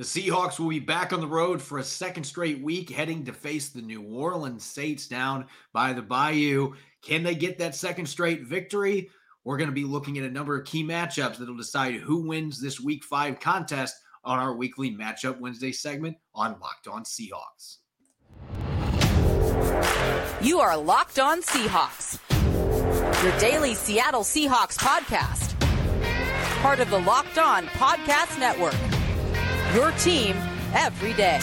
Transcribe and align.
The 0.00 0.06
Seahawks 0.06 0.58
will 0.58 0.70
be 0.70 0.78
back 0.78 1.12
on 1.12 1.20
the 1.20 1.26
road 1.26 1.60
for 1.60 1.76
a 1.76 1.84
second 1.84 2.24
straight 2.24 2.62
week, 2.62 2.88
heading 2.88 3.22
to 3.26 3.34
face 3.34 3.68
the 3.68 3.82
New 3.82 4.00
Orleans 4.00 4.64
Saints 4.64 5.06
down 5.06 5.44
by 5.74 5.92
the 5.92 6.00
Bayou. 6.00 6.72
Can 7.02 7.22
they 7.22 7.34
get 7.34 7.58
that 7.58 7.74
second 7.74 8.06
straight 8.06 8.44
victory? 8.44 9.10
We're 9.44 9.58
going 9.58 9.68
to 9.68 9.74
be 9.74 9.84
looking 9.84 10.16
at 10.16 10.24
a 10.24 10.30
number 10.30 10.58
of 10.58 10.64
key 10.64 10.82
matchups 10.82 11.36
that'll 11.36 11.54
decide 11.54 11.96
who 11.96 12.26
wins 12.26 12.58
this 12.58 12.80
week 12.80 13.04
five 13.04 13.40
contest 13.40 13.94
on 14.24 14.38
our 14.38 14.54
weekly 14.54 14.90
Matchup 14.90 15.38
Wednesday 15.38 15.70
segment 15.70 16.16
on 16.34 16.58
Locked 16.60 16.88
On 16.88 17.04
Seahawks. 17.04 17.76
You 20.40 20.60
are 20.60 20.78
Locked 20.78 21.18
On 21.18 21.42
Seahawks, 21.42 22.18
your 23.22 23.38
daily 23.38 23.74
Seattle 23.74 24.22
Seahawks 24.22 24.78
podcast, 24.78 25.60
part 26.62 26.80
of 26.80 26.88
the 26.88 27.00
Locked 27.00 27.36
On 27.36 27.66
Podcast 27.66 28.38
Network 28.38 28.89
your 29.74 29.92
team 29.92 30.36
every 30.74 31.12
day. 31.14 31.40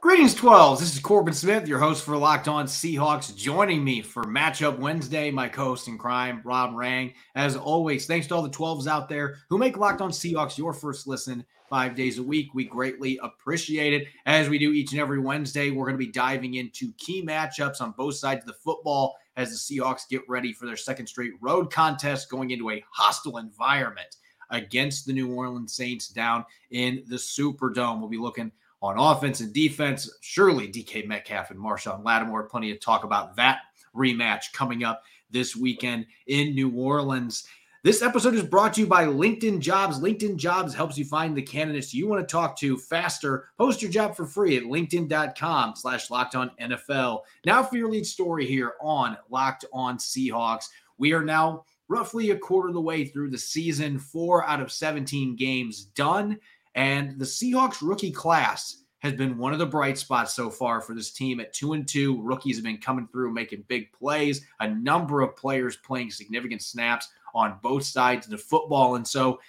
Greetings, 0.00 0.34
12s. 0.36 0.78
This 0.78 0.94
is 0.94 1.00
Corbin 1.00 1.34
Smith, 1.34 1.66
your 1.66 1.78
host 1.78 2.04
for 2.04 2.16
Locked 2.16 2.48
On 2.48 2.66
Seahawks. 2.66 3.34
Joining 3.34 3.82
me 3.82 4.00
for 4.00 4.24
Matchup 4.24 4.78
Wednesday, 4.78 5.30
my 5.30 5.48
co 5.48 5.64
host 5.64 5.88
in 5.88 5.98
crime, 5.98 6.40
Rob 6.44 6.74
Rang. 6.74 7.14
As 7.34 7.56
always, 7.56 8.06
thanks 8.06 8.26
to 8.28 8.34
all 8.34 8.42
the 8.42 8.48
12s 8.48 8.86
out 8.86 9.08
there 9.08 9.36
who 9.50 9.58
make 9.58 9.76
Locked 9.76 10.00
On 10.00 10.10
Seahawks 10.10 10.56
your 10.56 10.72
first 10.72 11.06
listen 11.06 11.44
five 11.68 11.94
days 11.94 12.18
a 12.18 12.22
week. 12.22 12.54
We 12.54 12.64
greatly 12.64 13.18
appreciate 13.22 13.92
it. 13.92 14.08
As 14.26 14.48
we 14.48 14.58
do 14.58 14.72
each 14.72 14.92
and 14.92 15.00
every 15.00 15.18
Wednesday, 15.18 15.70
we're 15.70 15.86
going 15.86 15.98
to 15.98 16.04
be 16.04 16.12
diving 16.12 16.54
into 16.54 16.92
key 16.98 17.24
matchups 17.24 17.80
on 17.80 17.92
both 17.92 18.16
sides 18.16 18.42
of 18.42 18.46
the 18.46 18.52
football 18.54 19.16
as 19.36 19.50
the 19.50 19.56
Seahawks 19.78 20.08
get 20.08 20.22
ready 20.28 20.52
for 20.52 20.66
their 20.66 20.76
second 20.76 21.06
straight 21.06 21.32
road 21.40 21.72
contest 21.72 22.30
going 22.30 22.50
into 22.50 22.70
a 22.70 22.84
hostile 22.90 23.38
environment 23.38 24.16
against 24.50 25.06
the 25.06 25.12
New 25.12 25.32
Orleans 25.32 25.74
Saints 25.74 26.08
down 26.08 26.44
in 26.70 27.04
the 27.06 27.16
Superdome. 27.16 28.00
We'll 28.00 28.08
be 28.08 28.18
looking 28.18 28.50
on 28.82 28.98
offense 28.98 29.40
and 29.40 29.52
defense. 29.52 30.10
Surely 30.20 30.68
DK 30.68 31.06
Metcalf 31.06 31.50
and 31.50 31.60
Marshon 31.60 32.04
Lattimore, 32.04 32.48
plenty 32.48 32.72
to 32.72 32.78
talk 32.78 33.04
about 33.04 33.36
that 33.36 33.60
rematch 33.94 34.52
coming 34.52 34.84
up 34.84 35.02
this 35.30 35.54
weekend 35.56 36.06
in 36.26 36.54
New 36.54 36.70
Orleans. 36.70 37.44
This 37.84 38.02
episode 38.02 38.34
is 38.34 38.42
brought 38.42 38.74
to 38.74 38.80
you 38.80 38.88
by 38.88 39.04
LinkedIn 39.04 39.60
Jobs. 39.60 40.00
LinkedIn 40.00 40.34
Jobs 40.34 40.74
helps 40.74 40.98
you 40.98 41.04
find 41.04 41.36
the 41.36 41.42
candidates 41.42 41.94
you 41.94 42.08
want 42.08 42.20
to 42.20 42.30
talk 42.30 42.58
to 42.58 42.76
faster. 42.76 43.50
Post 43.56 43.80
your 43.80 43.90
job 43.90 44.16
for 44.16 44.26
free 44.26 44.56
at 44.56 44.64
linkedin.com 44.64 45.76
slash 45.76 46.10
locked 46.10 46.34
on 46.34 46.50
NFL. 46.60 47.20
Now 47.46 47.62
for 47.62 47.76
your 47.76 47.88
lead 47.88 48.04
story 48.04 48.46
here 48.46 48.72
on 48.80 49.16
Locked 49.30 49.64
on 49.72 49.96
Seahawks. 49.96 50.64
We 50.98 51.12
are 51.12 51.22
now 51.22 51.66
roughly 51.86 52.30
a 52.30 52.36
quarter 52.36 52.66
of 52.66 52.74
the 52.74 52.80
way 52.80 53.04
through 53.04 53.30
the 53.30 53.38
season, 53.38 54.00
four 54.00 54.44
out 54.44 54.60
of 54.60 54.72
17 54.72 55.36
games 55.36 55.84
done. 55.84 56.36
And 56.74 57.16
the 57.16 57.24
Seahawks 57.24 57.78
rookie 57.80 58.10
class 58.10 58.82
has 59.00 59.12
been 59.12 59.38
one 59.38 59.52
of 59.52 59.60
the 59.60 59.66
bright 59.66 59.96
spots 59.96 60.34
so 60.34 60.50
far 60.50 60.80
for 60.80 60.94
this 60.94 61.12
team 61.12 61.38
at 61.38 61.52
two 61.52 61.74
and 61.74 61.86
two. 61.86 62.20
Rookies 62.20 62.56
have 62.56 62.64
been 62.64 62.78
coming 62.78 63.06
through, 63.06 63.32
making 63.32 63.64
big 63.68 63.92
plays, 63.92 64.44
a 64.58 64.68
number 64.68 65.20
of 65.20 65.36
players 65.36 65.76
playing 65.76 66.10
significant 66.10 66.62
snaps 66.62 67.08
on 67.34 67.58
both 67.62 67.84
sides 67.84 68.26
of 68.26 68.30
the 68.30 68.38
football. 68.38 68.96
And 68.96 69.06
so 69.06 69.40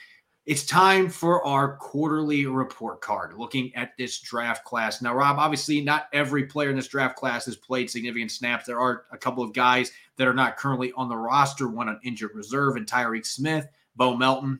it's 0.45 0.65
time 0.65 1.09
for 1.09 1.45
our 1.45 1.77
quarterly 1.77 2.45
report 2.47 3.01
card 3.01 3.37
looking 3.37 3.75
at 3.75 3.95
this 3.97 4.19
draft 4.19 4.63
class. 4.63 5.01
Now, 5.01 5.13
Rob, 5.13 5.37
obviously, 5.37 5.81
not 5.81 6.07
every 6.11 6.45
player 6.45 6.71
in 6.71 6.75
this 6.75 6.87
draft 6.87 7.17
class 7.17 7.45
has 7.45 7.55
played 7.55 7.89
significant 7.89 8.31
snaps. 8.31 8.65
There 8.65 8.79
are 8.79 9.03
a 9.11 9.17
couple 9.17 9.43
of 9.43 9.53
guys 9.53 9.91
that 10.15 10.27
are 10.27 10.33
not 10.33 10.57
currently 10.57 10.91
on 10.93 11.07
the 11.07 11.17
roster, 11.17 11.67
one 11.67 11.87
on 11.87 11.99
injured 12.03 12.31
reserve, 12.33 12.77
and 12.77 12.87
Tyreke 12.87 13.27
Smith, 13.27 13.67
Bo 13.95 14.17
Melton 14.17 14.59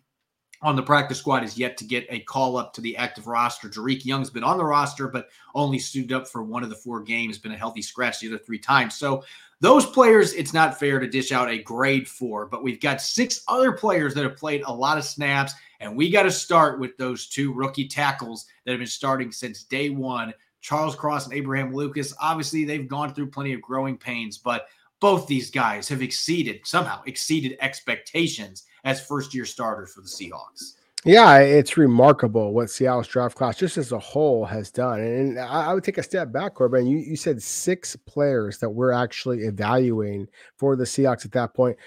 on 0.62 0.76
the 0.76 0.84
practice 0.84 1.18
squad 1.18 1.44
is 1.44 1.58
yet 1.58 1.78
to 1.78 1.86
get 1.86 2.06
a 2.10 2.20
call 2.20 2.58
up 2.58 2.74
to 2.74 2.82
the 2.82 2.96
active 2.98 3.28
roster. 3.28 3.70
Dareke 3.70 4.06
Young's 4.06 4.30
been 4.30 4.44
on 4.44 4.58
the 4.58 4.66
roster, 4.66 5.08
but 5.08 5.30
only 5.56 5.80
suited 5.80 6.12
up 6.12 6.28
for 6.28 6.44
one 6.44 6.64
of 6.64 6.70
the 6.70 6.76
four 6.76 7.02
games, 7.02 7.38
been 7.38 7.54
a 7.54 7.58
healthy 7.58 7.82
scratch 7.82 8.20
the 8.20 8.28
other 8.28 8.38
three 8.38 8.60
times. 8.60 8.96
So 8.96 9.24
those 9.62 9.86
players, 9.86 10.34
it's 10.34 10.54
not 10.54 10.80
fair 10.80 11.00
to 11.00 11.08
dish 11.08 11.32
out 11.32 11.50
a 11.50 11.62
grade 11.62 12.08
for, 12.08 12.46
but 12.46 12.64
we've 12.64 12.80
got 12.80 13.02
six 13.02 13.44
other 13.48 13.72
players 13.74 14.14
that 14.14 14.24
have 14.24 14.38
played 14.38 14.64
a 14.64 14.74
lot 14.74 14.98
of 14.98 15.04
snaps, 15.04 15.54
and 15.82 15.96
we 15.96 16.10
got 16.10 16.24
to 16.24 16.32
start 16.32 16.80
with 16.80 16.96
those 16.98 17.28
two 17.28 17.52
rookie 17.52 17.88
tackles 17.88 18.46
that 18.64 18.72
have 18.72 18.80
been 18.80 18.88
starting 18.88 19.32
since 19.32 19.64
day 19.64 19.90
one 19.90 20.34
Charles 20.62 20.96
Cross 20.96 21.26
and 21.26 21.34
Abraham 21.34 21.74
Lucas. 21.74 22.14
Obviously, 22.20 22.66
they've 22.66 22.88
gone 22.88 23.14
through 23.14 23.32
plenty 23.32 23.54
of 23.54 23.62
growing 23.62 23.98
pains, 23.98 24.38
but 24.38 24.68
both 25.00 25.28
these 25.28 25.50
guys 25.50 25.88
have 25.88 26.02
exceeded, 26.02 26.62
somehow 26.66 27.02
exceeded 27.06 27.58
expectations 27.62 28.66
as 28.84 29.06
first 29.06 29.34
year 29.34 29.46
starters 29.46 29.94
for 29.94 30.02
the 30.02 30.08
Seahawks. 30.08 30.76
Yeah, 31.06 31.38
it's 31.38 31.78
remarkable 31.78 32.54
what 32.54 32.70
Seattle's 32.70 33.08
draft 33.08 33.38
class, 33.38 33.58
just 33.58 33.78
as 33.78 33.94
a 33.94 34.00
whole, 34.00 34.46
has 34.46 34.70
done. 34.70 35.00
And 35.00 35.40
I, 35.40 35.74
would 35.74 35.84
take 35.84 35.98
a 35.98 36.04
step 36.04 36.32
back, 36.32 36.56
Corbin. 36.56 36.88
You, 36.88 36.98
you 36.98 37.16
said 37.16 37.42
six 37.42 37.96
players 37.96 38.58
that 38.60 38.70
we're 38.70 38.92
actually 38.92 39.40
evaluating 39.46 40.28
for 40.58 40.76
the 40.76 40.84
Seahawks 40.84 41.24
at 41.24 41.32
that 41.32 41.54
point. 41.54 41.78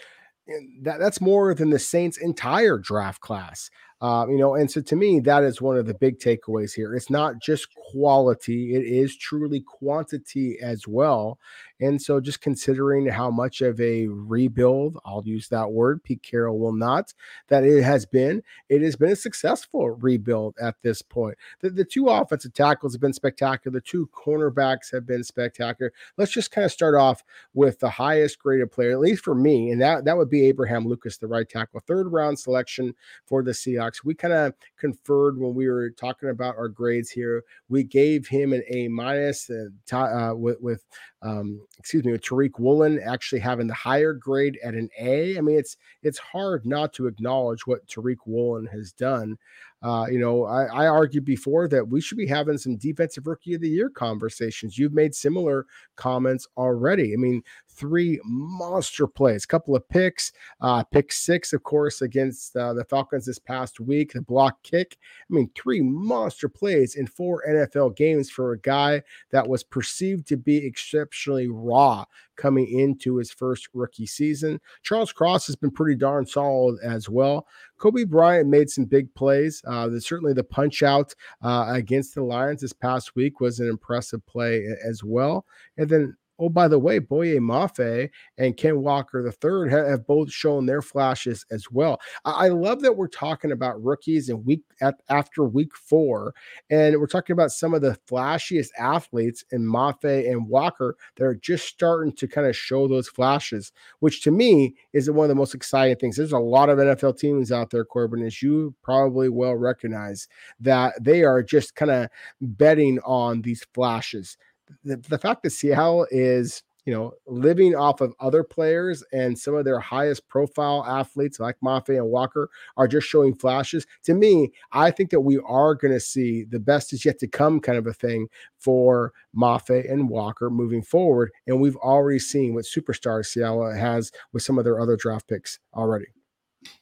That, 0.80 0.98
that's 0.98 1.20
more 1.20 1.54
than 1.54 1.68
the 1.68 1.78
Saints' 1.78 2.16
entire 2.18 2.78
draft 2.78 3.20
class. 3.20 3.70
Uh, 4.00 4.26
you 4.28 4.38
know, 4.38 4.54
and 4.54 4.68
so 4.68 4.80
to 4.80 4.96
me, 4.96 5.20
that 5.20 5.44
is 5.44 5.62
one 5.62 5.76
of 5.76 5.86
the 5.86 5.94
big 5.94 6.18
takeaways 6.18 6.74
here. 6.74 6.94
It's 6.96 7.10
not 7.10 7.40
just 7.40 7.68
quality, 7.92 8.74
it 8.74 8.84
is 8.84 9.16
truly 9.16 9.60
quantity 9.60 10.58
as 10.60 10.88
well. 10.88 11.38
And 11.82 12.00
so, 12.00 12.20
just 12.20 12.41
considering 12.41 13.06
how 13.06 13.28
much 13.28 13.60
of 13.60 13.81
a 13.81 14.06
rebuild, 14.06 14.98
I'll 15.04 15.25
use 15.26 15.48
that 15.48 15.72
word, 15.72 16.03
Pete 16.04 16.22
Carroll 16.22 16.60
will 16.60 16.72
not, 16.72 17.12
that 17.48 17.65
it 17.65 17.82
has 17.82 18.06
been, 18.06 18.41
it 18.69 18.82
has 18.82 18.94
been 18.94 19.10
a 19.10 19.16
successful 19.16 19.91
rebuild 19.91 20.54
at 20.62 20.76
this 20.82 21.03
point. 21.03 21.37
The, 21.60 21.70
the 21.70 21.84
two 21.84 22.06
offensive 22.09 22.54
tackles 22.54 22.94
have 22.94 23.00
been 23.00 23.12
spectacular, 23.12 23.75
the 23.75 23.81
two 23.81 24.09
cornerbacks 24.15 24.93
have 24.93 25.06
been 25.06 25.25
spectacular. 25.25 25.93
Let's 26.16 26.31
just 26.31 26.53
kind 26.53 26.65
of 26.65 26.70
start 26.70 26.94
off 26.94 27.25
with 27.53 27.81
the 27.81 27.91
highest 27.91 28.38
graded 28.38 28.70
player, 28.70 28.93
at 28.93 29.00
least 29.00 29.25
for 29.25 29.34
me, 29.34 29.72
and 29.72 29.82
that, 29.82 30.04
that 30.04 30.16
would 30.16 30.31
be 30.31 30.47
Abraham 30.47 30.87
Lucas, 30.87 31.16
the 31.16 31.26
right 31.26 31.49
tackle, 31.49 31.81
third 31.81 32.12
round 32.12 32.38
selection 32.38 32.94
for 33.26 33.43
the 33.43 33.50
Seahawks. 33.50 34.04
We 34.04 34.14
kind 34.14 34.34
of 34.34 34.54
conferred 34.78 35.37
when 35.37 35.53
we 35.53 35.69
were 35.69 35.91
talking 35.91 36.28
about 36.28 36.56
our 36.56 36.69
grades 36.69 37.10
here. 37.10 37.43
We 37.69 37.82
gave 37.82 38.28
him 38.28 38.53
an 38.53 38.62
A 38.69 38.87
minus 38.87 39.50
uh, 39.50 39.97
uh, 39.97 40.34
with, 40.37 40.60
with 40.60 40.84
um, 41.22 41.60
excuse 41.78 42.04
me, 42.04 42.12
with 42.12 42.22
Tariq 42.22 42.58
Woolen 42.58 43.00
actually 43.04 43.40
having 43.40 43.68
the 43.68 43.74
higher 43.74 44.12
grade 44.12 44.58
at 44.64 44.74
an 44.74 44.88
A. 44.98 45.38
I 45.38 45.40
mean, 45.40 45.56
it's 45.56 45.76
it's 46.02 46.18
hard 46.18 46.66
not 46.66 46.92
to 46.94 47.06
acknowledge 47.06 47.66
what 47.66 47.86
Tariq 47.86 48.16
Woolen 48.26 48.66
has 48.66 48.92
done. 48.92 49.38
Uh, 49.82 50.06
you 50.10 50.18
know, 50.18 50.44
I, 50.44 50.64
I 50.64 50.86
argued 50.86 51.24
before 51.24 51.66
that 51.68 51.88
we 51.88 52.00
should 52.00 52.18
be 52.18 52.26
having 52.26 52.58
some 52.58 52.76
defensive 52.76 53.26
rookie 53.26 53.54
of 53.54 53.60
the 53.60 53.68
year 53.68 53.90
conversations. 53.90 54.78
You've 54.78 54.92
made 54.92 55.14
similar 55.14 55.66
comments 55.96 56.46
already. 56.56 57.12
I 57.12 57.16
mean, 57.16 57.42
three 57.74 58.20
monster 58.24 59.06
plays, 59.06 59.46
couple 59.46 59.74
of 59.74 59.88
picks, 59.88 60.32
uh, 60.60 60.82
pick 60.84 61.12
six, 61.12 61.52
of 61.52 61.62
course, 61.62 62.02
against 62.02 62.56
uh, 62.56 62.72
the 62.72 62.84
Falcons 62.84 63.26
this 63.26 63.38
past 63.38 63.80
week, 63.80 64.12
the 64.12 64.22
block 64.22 64.62
kick. 64.62 64.98
I 65.30 65.34
mean, 65.34 65.50
three 65.54 65.80
monster 65.80 66.48
plays 66.48 66.94
in 66.94 67.06
four 67.06 67.42
NFL 67.48 67.96
games 67.96 68.30
for 68.30 68.52
a 68.52 68.58
guy 68.58 69.02
that 69.30 69.48
was 69.48 69.62
perceived 69.62 70.26
to 70.28 70.36
be 70.36 70.64
exceptionally 70.64 71.48
raw 71.48 72.04
coming 72.36 72.66
into 72.66 73.16
his 73.16 73.30
first 73.30 73.68
rookie 73.74 74.06
season. 74.06 74.60
Charles 74.82 75.12
Cross 75.12 75.46
has 75.46 75.56
been 75.56 75.70
pretty 75.70 75.96
darn 75.96 76.26
solid 76.26 76.78
as 76.82 77.08
well. 77.08 77.46
Coby 77.78 78.08
Bryant 78.08 78.48
made 78.48 78.70
some 78.70 78.84
big 78.84 79.12
plays. 79.14 79.62
Uh, 79.66 79.90
certainly, 79.98 80.32
the 80.32 80.44
punch 80.44 80.82
out 80.82 81.14
uh, 81.42 81.66
against 81.68 82.14
the 82.14 82.22
Lions 82.22 82.60
this 82.60 82.72
past 82.72 83.16
week 83.16 83.40
was 83.40 83.60
an 83.60 83.68
impressive 83.68 84.24
play 84.26 84.64
as 84.84 85.02
well. 85.02 85.44
And 85.76 85.88
then 85.88 86.16
Oh, 86.42 86.48
by 86.48 86.66
the 86.66 86.78
way, 86.78 86.98
Boye 86.98 87.38
Mafe 87.38 88.10
and 88.36 88.56
Ken 88.56 88.80
Walker 88.80 89.24
III 89.24 89.70
have, 89.70 89.86
have 89.86 90.06
both 90.08 90.32
shown 90.32 90.66
their 90.66 90.82
flashes 90.82 91.46
as 91.52 91.70
well. 91.70 92.00
I, 92.24 92.48
love 92.48 92.80
that 92.80 92.96
we're 92.96 93.06
talking 93.06 93.52
about 93.52 93.80
rookies 93.80 94.28
and 94.28 94.44
week 94.44 94.62
after 95.08 95.44
week 95.44 95.76
four, 95.76 96.34
and 96.68 96.98
we're 96.98 97.06
talking 97.06 97.32
about 97.32 97.52
some 97.52 97.74
of 97.74 97.80
the 97.80 97.96
flashiest 98.10 98.70
athletes 98.76 99.44
in 99.52 99.64
Mafe 99.64 100.28
and 100.28 100.48
Walker 100.48 100.96
that 101.14 101.24
are 101.24 101.36
just 101.36 101.68
starting 101.68 102.12
to 102.14 102.26
kind 102.26 102.48
of 102.48 102.56
show 102.56 102.88
those 102.88 103.08
flashes, 103.08 103.70
which 104.00 104.20
to 104.22 104.32
me 104.32 104.74
is 104.92 105.08
one 105.08 105.26
of 105.26 105.28
the 105.28 105.36
most 105.36 105.54
exciting 105.54 105.94
things. 105.94 106.16
There's 106.16 106.32
a 106.32 106.38
lot 106.38 106.68
of 106.68 106.78
NFL 106.78 107.18
teams 107.18 107.52
out 107.52 107.70
there, 107.70 107.84
Corbin, 107.84 108.26
as 108.26 108.42
you 108.42 108.74
probably 108.82 109.28
well 109.28 109.54
recognize, 109.54 110.26
that 110.58 110.94
they 111.00 111.22
are 111.22 111.40
just 111.40 111.76
kind 111.76 111.92
of 111.92 112.08
betting 112.40 112.98
on 113.04 113.42
these 113.42 113.64
flashes 113.72 114.36
the, 114.84 114.96
the 114.96 115.19
fact 115.19 115.42
that 115.42 115.50
Seattle 115.50 116.06
is 116.10 116.62
you 116.84 116.92
know, 116.92 117.12
living 117.26 117.76
off 117.76 118.00
of 118.00 118.14
other 118.19 118.42
players 118.42 119.04
and 119.12 119.38
some 119.38 119.54
of 119.54 119.64
their 119.64 119.78
highest 119.78 120.26
profile 120.28 120.84
athletes 120.86 121.38
like 121.38 121.56
Mafe 121.62 121.96
and 121.96 122.08
Walker 122.08 122.50
are 122.76 122.88
just 122.88 123.06
showing 123.06 123.34
flashes. 123.34 123.86
To 124.04 124.14
me, 124.14 124.50
I 124.72 124.90
think 124.90 125.10
that 125.10 125.20
we 125.20 125.38
are 125.46 125.74
going 125.74 125.92
to 125.92 126.00
see 126.00 126.44
the 126.44 126.58
best 126.58 126.92
is 126.92 127.04
yet 127.04 127.20
to 127.20 127.28
come 127.28 127.60
kind 127.60 127.78
of 127.78 127.86
a 127.86 127.92
thing 127.92 128.26
for 128.58 129.12
Mafe 129.36 129.90
and 129.90 130.08
Walker 130.08 130.50
moving 130.50 130.82
forward. 130.82 131.30
And 131.46 131.60
we've 131.60 131.76
already 131.76 132.18
seen 132.18 132.54
what 132.54 132.64
superstar 132.64 133.25
Seattle 133.25 133.70
has 133.72 134.10
with 134.32 134.42
some 134.42 134.58
of 134.58 134.64
their 134.64 134.80
other 134.80 134.96
draft 134.96 135.28
picks 135.28 135.60
already. 135.75 136.06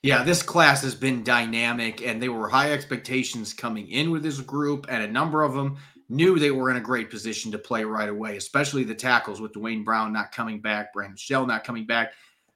Yeah, 0.03 0.25
this 0.25 0.43
class 0.43 0.83
has 0.83 0.95
been 0.95 1.25
dynamic, 1.25 2.03
and 2.03 2.23
there 2.23 2.33
were 2.33 2.51
high 2.51 2.71
expectations 2.71 3.55
coming 3.55 3.89
in 3.89 4.11
with 4.11 4.23
this 4.23 4.39
group, 4.39 4.85
and 4.91 5.03
a 5.03 5.11
number 5.11 5.43
of 5.43 5.55
them 5.55 5.79
knew 6.11 6.39
they 6.39 6.51
were 6.51 6.71
in 6.71 6.77
a 6.77 6.81
great 6.81 7.09
position 7.09 7.53
to 7.53 7.59
play 7.59 7.85
right 7.85 8.09
away, 8.09 8.37
especially 8.37 8.85
the 8.85 8.95
tackles 8.95 9.41
with 9.41 9.53
Duane 9.53 9.85
Brown 9.85 10.13
not 10.13 10.33
coming 10.33 10.61
back, 10.61 10.93
Brandon 10.93 11.17
Shell 11.17 11.47
not 11.47 11.65
coming 11.65 11.87
back. 11.87 12.13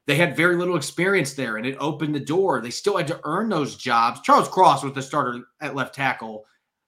They 0.07 0.17
had 0.17 0.37
very 0.37 0.57
little 0.57 0.77
experience 0.77 1.33
there, 1.33 1.57
and 1.57 1.67
it 1.67 1.77
opened 1.79 2.15
the 2.15 2.21
door. 2.21 2.61
They 2.61 2.71
still 2.71 2.97
had 2.97 3.07
to 3.07 3.21
earn 3.25 3.49
those 3.49 3.77
jobs. 3.77 4.21
Charles 4.21 4.49
Cross 4.49 4.85
was 4.85 4.93
the 4.93 5.01
starter 5.01 5.45
at 5.61 5.75
left 5.75 5.95
tackle, 5.95 6.45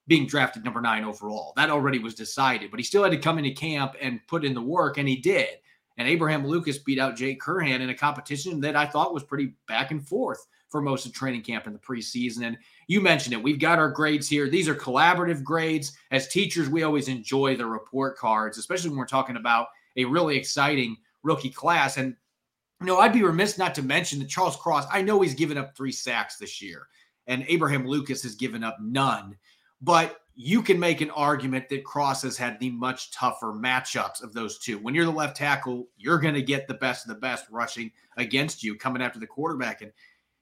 being 0.06 0.26
drafted 0.26 0.64
number 0.64 0.80
nine 0.80 1.04
overall. 1.04 1.52
That 1.56 1.70
already 1.70 1.98
was 1.98 2.14
decided, 2.14 2.70
but 2.70 2.78
he 2.78 2.84
still 2.84 3.02
had 3.02 3.12
to 3.12 3.18
come 3.18 3.38
into 3.38 3.52
camp 3.52 3.94
and 4.00 4.20
put 4.26 4.44
in 4.44 4.52
the 4.52 4.60
work, 4.60 4.98
and 4.98 5.08
he 5.08 5.16
did. 5.16 5.48
And 5.96 6.06
Abraham 6.06 6.46
Lucas 6.46 6.78
beat 6.78 6.98
out 6.98 7.16
Jake 7.16 7.40
Curhan 7.40 7.80
in 7.80 7.88
a 7.88 7.94
competition 7.94 8.60
that 8.60 8.76
I 8.76 8.84
thought 8.84 9.14
was 9.14 9.24
pretty 9.24 9.54
back 9.66 9.92
and 9.92 10.06
forth 10.06 10.46
for 10.68 10.80
most 10.80 11.06
of 11.06 11.12
training 11.12 11.42
camp 11.42 11.66
in 11.66 11.72
the 11.72 11.78
preseason. 11.78 12.46
And 12.46 12.58
you 12.88 13.00
mentioned 13.00 13.32
it. 13.32 13.42
We've 13.42 13.58
got 13.58 13.78
our 13.78 13.90
grades 13.90 14.28
here. 14.28 14.48
These 14.48 14.68
are 14.68 14.74
collaborative 14.74 15.42
grades. 15.42 15.96
As 16.10 16.28
teachers, 16.28 16.68
we 16.68 16.82
always 16.82 17.08
enjoy 17.08 17.56
the 17.56 17.66
report 17.66 18.16
cards, 18.16 18.58
especially 18.58 18.90
when 18.90 18.98
we're 18.98 19.06
talking 19.06 19.36
about 19.36 19.68
a 19.96 20.04
really 20.04 20.36
exciting 20.36 20.96
rookie 21.22 21.50
class. 21.50 21.96
And 21.96 22.16
you 22.80 22.86
know, 22.86 22.98
I'd 22.98 23.12
be 23.12 23.22
remiss 23.22 23.58
not 23.58 23.74
to 23.76 23.82
mention 23.82 24.18
that 24.18 24.28
Charles 24.28 24.56
Cross, 24.56 24.86
I 24.92 25.02
know 25.02 25.20
he's 25.20 25.34
given 25.34 25.56
up 25.56 25.74
three 25.74 25.92
sacks 25.92 26.36
this 26.36 26.60
year, 26.60 26.88
and 27.26 27.44
Abraham 27.48 27.86
Lucas 27.86 28.22
has 28.22 28.34
given 28.34 28.62
up 28.62 28.76
none. 28.80 29.36
But 29.80 30.20
you 30.34 30.62
can 30.62 30.78
make 30.78 31.00
an 31.00 31.10
argument 31.10 31.68
that 31.70 31.84
Cross 31.84 32.22
has 32.22 32.36
had 32.36 32.60
the 32.60 32.70
much 32.70 33.10
tougher 33.10 33.54
matchups 33.54 34.22
of 34.22 34.34
those 34.34 34.58
two. 34.58 34.78
When 34.78 34.94
you're 34.94 35.06
the 35.06 35.10
left 35.10 35.36
tackle, 35.36 35.88
you're 35.96 36.18
going 36.18 36.34
to 36.34 36.42
get 36.42 36.68
the 36.68 36.74
best 36.74 37.06
of 37.06 37.08
the 37.08 37.20
best 37.20 37.46
rushing 37.50 37.90
against 38.18 38.62
you 38.62 38.76
coming 38.76 39.00
after 39.00 39.18
the 39.18 39.26
quarterback. 39.26 39.80
And 39.80 39.92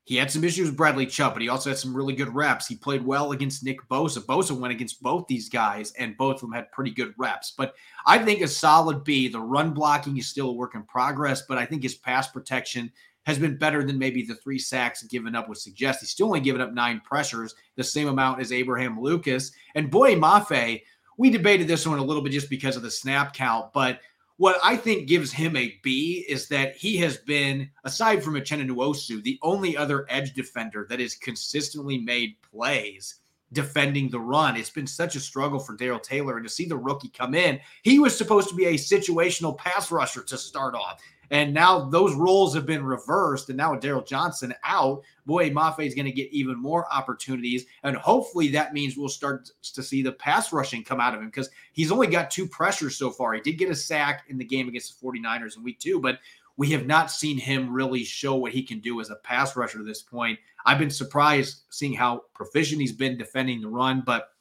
he 0.05 0.17
had 0.17 0.31
some 0.31 0.45
issues 0.45 0.69
with 0.69 0.77
Bradley 0.77 1.07
Chubb, 1.07 1.33
but 1.33 1.41
he 1.41 1.49
also 1.49 1.71
had 1.71 1.79
some 1.79 1.97
really 1.97 2.15
good 2.15 2.35
reps. 2.35 2.67
He 2.67 2.77
played 2.77 3.05
well 3.05 3.33
against 3.33 3.65
Nick 3.65 3.79
Bosa. 3.89 4.19
Bosa 4.19 4.53
went 4.53 4.73
against 4.73 5.03
both 5.03 5.27
these 5.27 5.49
guys, 5.49 5.93
and 5.93 6.17
both 6.19 6.37
of 6.37 6.41
them 6.43 6.53
had 6.53 6.71
pretty 6.73 6.91
good 6.91 7.15
reps. 7.17 7.55
But 7.57 7.75
I 8.07 8.19
think 8.19 8.43
a 8.43 8.49
solid 8.49 9.03
B. 9.03 9.29
The 9.29 9.41
run 9.41 9.73
blocking 9.73 10.19
is 10.19 10.27
still 10.27 10.51
a 10.51 10.53
work 10.53 10.75
in 10.75 10.83
progress, 10.83 11.43
but 11.49 11.57
I 11.57 11.65
think 11.65 11.83
his 11.83 11.95
pass 11.95 12.29
protection 12.29 12.93
has 13.25 13.39
been 13.39 13.57
better 13.57 13.83
than 13.83 13.99
maybe 13.99 14.23
the 14.23 14.35
three 14.35 14.59
sacks 14.59 15.03
given 15.05 15.35
up 15.35 15.49
would 15.49 15.57
suggest. 15.57 16.01
He's 16.01 16.11
still 16.11 16.27
only 16.27 16.41
given 16.41 16.61
up 16.61 16.75
nine 16.75 17.01
pressures, 17.03 17.55
the 17.77 17.83
same 17.83 18.09
amount 18.09 18.43
as 18.43 18.53
Abraham 18.53 19.01
Lucas. 19.01 19.53
And 19.75 19.91
Boye 19.91 20.17
Mafe, 20.17 20.83
we 21.17 21.31
debated 21.31 21.67
this 21.67 21.87
one 21.87 21.99
a 21.99 22.05
little 22.05 22.23
bit 22.23 22.33
just 22.33 22.51
because 22.51 22.77
of 22.77 22.83
the 22.83 22.91
snap 22.91 23.33
count, 23.33 23.73
but 23.73 24.01
what 24.37 24.59
I 24.63 24.77
think 24.77 25.09
gives 25.09 25.33
him 25.33 25.57
a 25.57 25.79
B 25.83 26.25
is 26.29 26.49
that 26.49 26.77
he 26.77 26.97
has 26.99 27.19
been, 27.19 27.71
aside 27.85 28.23
from 28.23 28.35
Uchenna 28.35 28.69
Nwosu, 28.69 29.23
the 29.23 29.39
only 29.43 29.77
other 29.77 30.07
edge 30.09 30.35
defender 30.35 30.87
that 30.89 31.01
has 31.01 31.15
consistently 31.15 31.99
made 31.99 32.35
plays 32.43 33.21
defending 33.53 34.11
the 34.11 34.19
run. 34.19 34.57
It's 34.57 34.71
been 34.71 34.87
such 34.87 35.15
a 35.15 35.21
struggle 35.21 35.61
for 35.61 35.77
Darrell 35.77 36.01
Taylor. 36.01 36.37
And 36.37 36.47
to 36.47 36.53
see 36.53 36.67
the 36.67 36.77
rookie 36.77 37.09
come 37.09 37.35
in, 37.35 37.61
he 37.83 38.01
was 38.01 38.17
supposed 38.17 38.49
to 38.49 38.57
be 38.57 38.67
a 38.67 38.75
situational 38.75 39.57
pass 39.57 39.93
rusher 39.93 40.25
to 40.25 40.37
start 40.37 40.75
off. 40.75 41.01
And 41.31 41.55
now 41.55 41.89
those 41.89 42.15
roles 42.15 42.55
have 42.55 42.67
been 42.67 42.85
reversed. 42.85 43.49
And 43.49 43.57
now 43.57 43.73
with 43.73 43.83
Darryl 43.83 44.07
Johnson 44.07 44.55
out, 44.65 45.03
Boye 45.27 45.51
Mafe 45.51 45.87
is 45.87 45.95
going 45.95 46.07
to 46.07 46.13
get 46.13 46.33
even 46.33 46.61
more 46.61 46.87
opportunities. 46.93 47.65
And 47.83 47.97
hopefully 47.97 48.49
that 48.49 48.73
means 48.73 48.97
we'll 48.97 49.09
start 49.09 49.51
to 49.63 49.83
see 49.83 50.03
the 50.03 50.13
pass 50.13 50.53
rushing 50.53 50.85
come 50.85 51.01
out 51.01 51.15
of 51.15 51.21
him 51.21 51.27
because 51.27 51.51
he's 51.73 51.93
only 51.93 52.07
got 52.07 52.31
two 52.31 52.47
pressures 52.47 52.97
so 52.97 53.11
far. 53.11 53.35
He 53.35 53.41
did 53.41 53.59
get 53.59 53.71
a 53.71 53.77
sack 53.77 54.25
in 54.29 54.39
the 54.39 54.45
game 54.45 54.69
against 54.69 55.01
the 55.01 55.07
49ers 55.07 55.57
in 55.57 55.63
week 55.63 55.79
two, 55.79 56.01
but 56.01 56.19
we 56.57 56.71
have 56.71 56.87
not 56.87 57.11
seen 57.11 57.37
him 57.37 57.73
really 57.73 58.05
show 58.05 58.37
what 58.37 58.53
he 58.53 58.63
can 58.63 58.79
do 58.81 59.01
as 59.01 59.11
a 59.11 59.17
pass 59.17 59.57
rusher 59.57 59.79
to 59.79 59.85
this 59.85 60.03
point. 60.03 60.39
I've 60.65 60.79
been 60.79 60.91
surprised 60.91 61.63
seeing 61.71 61.95
how 61.95 62.23
proficient 62.33 62.81
he's 62.81 62.93
been 62.93 63.19
defending 63.19 63.61
the 63.61 63.69
run, 63.69 64.03
but 64.07 64.34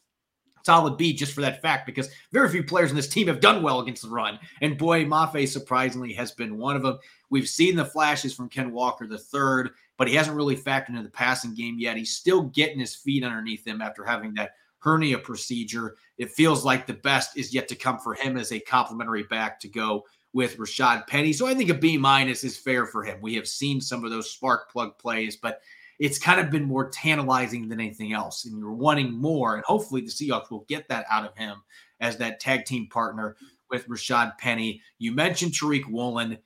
solid 0.64 0.98
B 0.98 1.14
just 1.14 1.34
for 1.34 1.42
that 1.42 1.62
fact 1.62 1.86
because 1.86 2.10
very 2.32 2.50
few 2.50 2.64
players 2.64 2.90
in 2.90 2.96
this 2.96 3.08
team 3.08 3.28
have 3.28 3.40
done 3.40 3.62
well 3.62 3.82
against 3.82 4.04
the 4.04 4.10
run. 4.10 4.40
And 4.62 4.78
Boye 4.78 5.06
Mafe 5.06 5.48
surprisingly 5.48 6.14
has 6.14 6.32
been 6.32 6.58
one 6.58 6.76
of 6.76 6.84
them. 6.84 7.00
We've 7.30 7.48
seen 7.50 7.76
the 7.76 7.86
flashes 7.86 8.34
from 8.34 8.50
Ken 8.50 8.72
Walker 8.72 9.06
the 9.06 9.18
third, 9.18 9.72
but 9.98 10.08
he 10.08 10.16
hasn't 10.16 10.38
really 10.38 10.58
factored 10.58 10.90
into 10.90 11.04
the 11.04 11.10
passing 11.10 11.54
game 11.54 11.78
yet. 11.80 11.98
He's 11.98 12.16
still 12.16 12.44
getting 12.44 12.80
his 12.80 12.96
feet 12.96 13.24
underneath 13.24 13.66
him 13.66 13.82
after 13.82 14.04
having 14.04 14.34
that 14.36 14.52
hernia 14.80 15.18
procedure. 15.18 15.96
It 16.18 16.32
feels 16.32 16.66
like 16.66 16.86
the 16.86 16.94
best 16.94 17.38
is 17.38 17.54
yet 17.54 17.68
to 17.70 17.76
come 17.76 18.00
for 18.00 18.14
him 18.14 18.38
as 18.38 18.52
a 18.52 18.60
complimentary 18.60 19.24
back 19.24 19.60
to 19.62 19.68
go 19.68 20.06
with 20.34 20.58
Rashad 20.58 21.08
Penny. 21.08 21.32
So 21.32 21.46
I 21.46 21.54
think 21.54 21.70
a 21.70 21.76
B 21.76 21.98
minus 21.98 22.44
is 22.44 22.58
fair 22.58 22.86
for 22.86 23.04
him. 23.04 23.20
We 23.22 23.36
have 23.36 23.48
seen 23.48 23.80
some 23.80 24.04
of 24.04 24.12
those 24.12 24.32
spark 24.32 24.72
plug 24.72 24.98
plays, 24.98 25.36
but 25.36 25.62
it's 26.04 26.20
kind 26.20 26.42
of 26.42 26.52
been 26.52 26.66
more 26.66 26.90
tantalizing 26.90 27.70
than 27.70 27.80
anything 27.80 28.12
else. 28.12 28.44
And 28.44 28.60
you're 28.60 28.74
wanting 28.74 29.14
more. 29.14 29.56
And 29.56 29.64
hopefully 29.64 30.02
the 30.02 30.08
Seahawks 30.08 30.52
will 30.52 30.66
get 30.68 30.86
that 30.90 31.06
out 31.10 31.24
of 31.24 31.34
him 31.38 31.64
as 32.02 32.18
that 32.18 32.42
tag 32.42 32.66
team 32.66 32.90
partner 32.90 33.38
with 33.70 33.88
Rashad 33.88 34.38
Penny. 34.38 34.82
You 35.00 35.14
mentioned 35.14 35.54
Tariq 35.54 35.90
Woolen, 35.90 36.38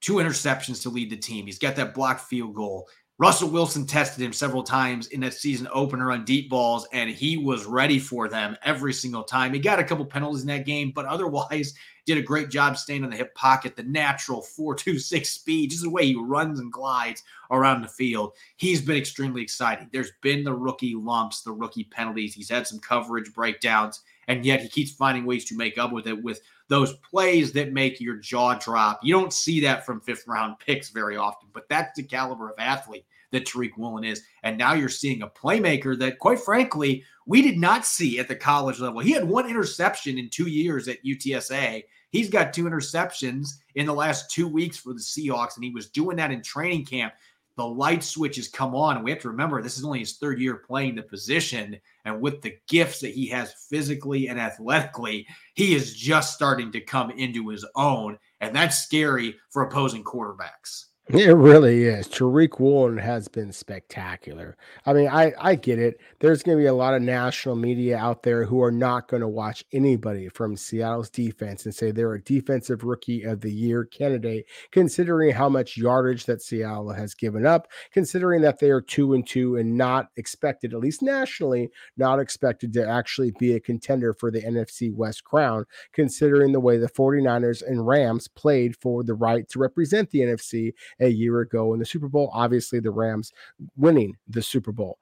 two 0.00 0.14
interceptions 0.14 0.80
to 0.82 0.88
lead 0.88 1.10
the 1.10 1.18
team. 1.18 1.44
He's 1.44 1.58
got 1.58 1.76
that 1.76 1.92
blocked 1.92 2.22
field 2.22 2.54
goal. 2.54 2.88
Russell 3.18 3.50
Wilson 3.50 3.86
tested 3.86 4.24
him 4.24 4.32
several 4.32 4.62
times 4.62 5.08
in 5.08 5.20
that 5.20 5.34
season 5.34 5.68
opener 5.70 6.10
on 6.10 6.24
deep 6.24 6.48
balls, 6.48 6.88
and 6.94 7.10
he 7.10 7.36
was 7.36 7.66
ready 7.66 7.98
for 7.98 8.26
them 8.26 8.56
every 8.62 8.94
single 8.94 9.22
time. 9.22 9.52
He 9.52 9.60
got 9.60 9.78
a 9.78 9.84
couple 9.84 10.06
penalties 10.06 10.40
in 10.40 10.48
that 10.48 10.64
game, 10.64 10.92
but 10.94 11.04
otherwise 11.04 11.74
did 12.06 12.18
a 12.18 12.22
great 12.22 12.50
job 12.50 12.76
staying 12.76 13.04
in 13.04 13.10
the 13.10 13.16
hip 13.16 13.34
pocket, 13.34 13.76
the 13.76 13.82
natural 13.82 14.42
426 14.42 15.28
speed, 15.28 15.70
just 15.70 15.82
the 15.82 15.90
way 15.90 16.06
he 16.06 16.14
runs 16.14 16.60
and 16.60 16.72
glides 16.72 17.22
around 17.50 17.82
the 17.82 17.88
field. 17.88 18.32
He's 18.56 18.82
been 18.82 18.96
extremely 18.96 19.42
exciting. 19.42 19.88
There's 19.92 20.12
been 20.20 20.44
the 20.44 20.54
rookie 20.54 20.94
lumps, 20.94 21.42
the 21.42 21.52
rookie 21.52 21.84
penalties. 21.84 22.34
He's 22.34 22.50
had 22.50 22.66
some 22.66 22.78
coverage 22.78 23.32
breakdowns, 23.32 24.02
and 24.28 24.44
yet 24.44 24.60
he 24.60 24.68
keeps 24.68 24.92
finding 24.92 25.24
ways 25.24 25.44
to 25.46 25.56
make 25.56 25.78
up 25.78 25.92
with 25.92 26.06
it 26.06 26.22
with 26.22 26.40
those 26.68 26.94
plays 26.98 27.52
that 27.52 27.72
make 27.72 28.00
your 28.00 28.16
jaw 28.16 28.54
drop. 28.54 29.00
You 29.02 29.14
don't 29.14 29.32
see 29.32 29.60
that 29.60 29.84
from 29.84 30.00
fifth 30.00 30.26
round 30.26 30.58
picks 30.58 30.90
very 30.90 31.16
often, 31.16 31.48
but 31.52 31.68
that's 31.68 31.96
the 31.96 32.02
caliber 32.02 32.50
of 32.50 32.58
athlete 32.58 33.04
that 33.34 33.46
Tariq 33.46 33.76
Woolen 33.76 34.04
is. 34.04 34.22
And 34.42 34.56
now 34.56 34.72
you're 34.72 34.88
seeing 34.88 35.22
a 35.22 35.28
playmaker 35.28 35.98
that, 35.98 36.18
quite 36.18 36.40
frankly, 36.40 37.04
we 37.26 37.42
did 37.42 37.58
not 37.58 37.86
see 37.86 38.18
at 38.18 38.28
the 38.28 38.36
college 38.36 38.80
level. 38.80 39.00
He 39.00 39.12
had 39.12 39.28
one 39.28 39.48
interception 39.48 40.18
in 40.18 40.30
two 40.30 40.48
years 40.48 40.88
at 40.88 41.04
UTSA. 41.04 41.84
He's 42.10 42.30
got 42.30 42.52
two 42.52 42.64
interceptions 42.64 43.48
in 43.74 43.86
the 43.86 43.94
last 43.94 44.30
two 44.30 44.48
weeks 44.48 44.76
for 44.76 44.92
the 44.92 45.00
Seahawks, 45.00 45.56
and 45.56 45.64
he 45.64 45.70
was 45.70 45.90
doing 45.90 46.16
that 46.16 46.30
in 46.30 46.42
training 46.42 46.86
camp 46.86 47.12
the 47.56 47.64
light 47.64 48.02
switch 48.02 48.36
has 48.36 48.48
come 48.48 48.74
on. 48.74 48.96
And 48.96 49.04
we 49.04 49.10
have 49.10 49.20
to 49.20 49.28
remember 49.28 49.62
this 49.62 49.78
is 49.78 49.84
only 49.84 50.00
his 50.00 50.16
third 50.16 50.40
year 50.40 50.56
playing 50.56 50.96
the 50.96 51.02
position. 51.02 51.78
And 52.04 52.20
with 52.20 52.42
the 52.42 52.56
gifts 52.68 53.00
that 53.00 53.14
he 53.14 53.26
has 53.28 53.54
physically 53.70 54.28
and 54.28 54.40
athletically, 54.40 55.26
he 55.54 55.74
is 55.74 55.94
just 55.94 56.34
starting 56.34 56.72
to 56.72 56.80
come 56.80 57.10
into 57.10 57.48
his 57.48 57.64
own. 57.76 58.18
And 58.40 58.54
that's 58.54 58.82
scary 58.82 59.36
for 59.50 59.62
opposing 59.62 60.04
quarterbacks. 60.04 60.86
It 61.08 61.36
really 61.36 61.84
is. 61.84 62.08
Tariq 62.08 62.58
Woolen 62.58 62.96
has 62.96 63.28
been 63.28 63.52
spectacular. 63.52 64.56
I 64.86 64.94
mean, 64.94 65.06
I, 65.06 65.34
I 65.38 65.54
get 65.54 65.78
it. 65.78 66.00
There's 66.20 66.42
going 66.42 66.56
to 66.56 66.62
be 66.62 66.66
a 66.66 66.72
lot 66.72 66.94
of 66.94 67.02
national 67.02 67.56
media 67.56 67.98
out 67.98 68.22
there 68.22 68.46
who 68.46 68.62
are 68.62 68.72
not 68.72 69.08
going 69.08 69.20
to 69.20 69.28
watch 69.28 69.66
anybody 69.70 70.30
from 70.30 70.56
Seattle's 70.56 71.10
defense 71.10 71.66
and 71.66 71.74
say 71.74 71.90
they're 71.90 72.14
a 72.14 72.22
defensive 72.22 72.84
rookie 72.84 73.22
of 73.22 73.42
the 73.42 73.52
year 73.52 73.84
candidate, 73.84 74.46
considering 74.72 75.34
how 75.34 75.50
much 75.50 75.76
yardage 75.76 76.24
that 76.24 76.40
Seattle 76.40 76.94
has 76.94 77.12
given 77.12 77.44
up, 77.44 77.68
considering 77.92 78.40
that 78.40 78.58
they 78.58 78.70
are 78.70 78.80
two 78.80 79.12
and 79.12 79.26
two 79.26 79.56
and 79.56 79.76
not 79.76 80.08
expected, 80.16 80.72
at 80.72 80.80
least 80.80 81.02
nationally, 81.02 81.70
not 81.98 82.18
expected 82.18 82.72
to 82.72 82.88
actually 82.88 83.30
be 83.38 83.52
a 83.52 83.60
contender 83.60 84.14
for 84.14 84.30
the 84.30 84.40
NFC 84.40 84.90
West 84.90 85.22
crown, 85.22 85.66
considering 85.92 86.52
the 86.52 86.60
way 86.60 86.78
the 86.78 86.88
49ers 86.88 87.62
and 87.62 87.86
Rams 87.86 88.26
played 88.26 88.74
for 88.74 89.04
the 89.04 89.12
right 89.12 89.46
to 89.50 89.58
represent 89.58 90.10
the 90.10 90.20
NFC 90.20 90.72
a 91.00 91.08
year 91.08 91.40
ago 91.40 91.72
in 91.72 91.78
the 91.78 91.86
Super 91.86 92.08
Bowl. 92.08 92.30
Obviously, 92.32 92.80
the 92.80 92.90
Rams 92.90 93.32
winning 93.76 94.16
the 94.28 94.42
Super 94.42 94.72
Bowl. 94.72 94.98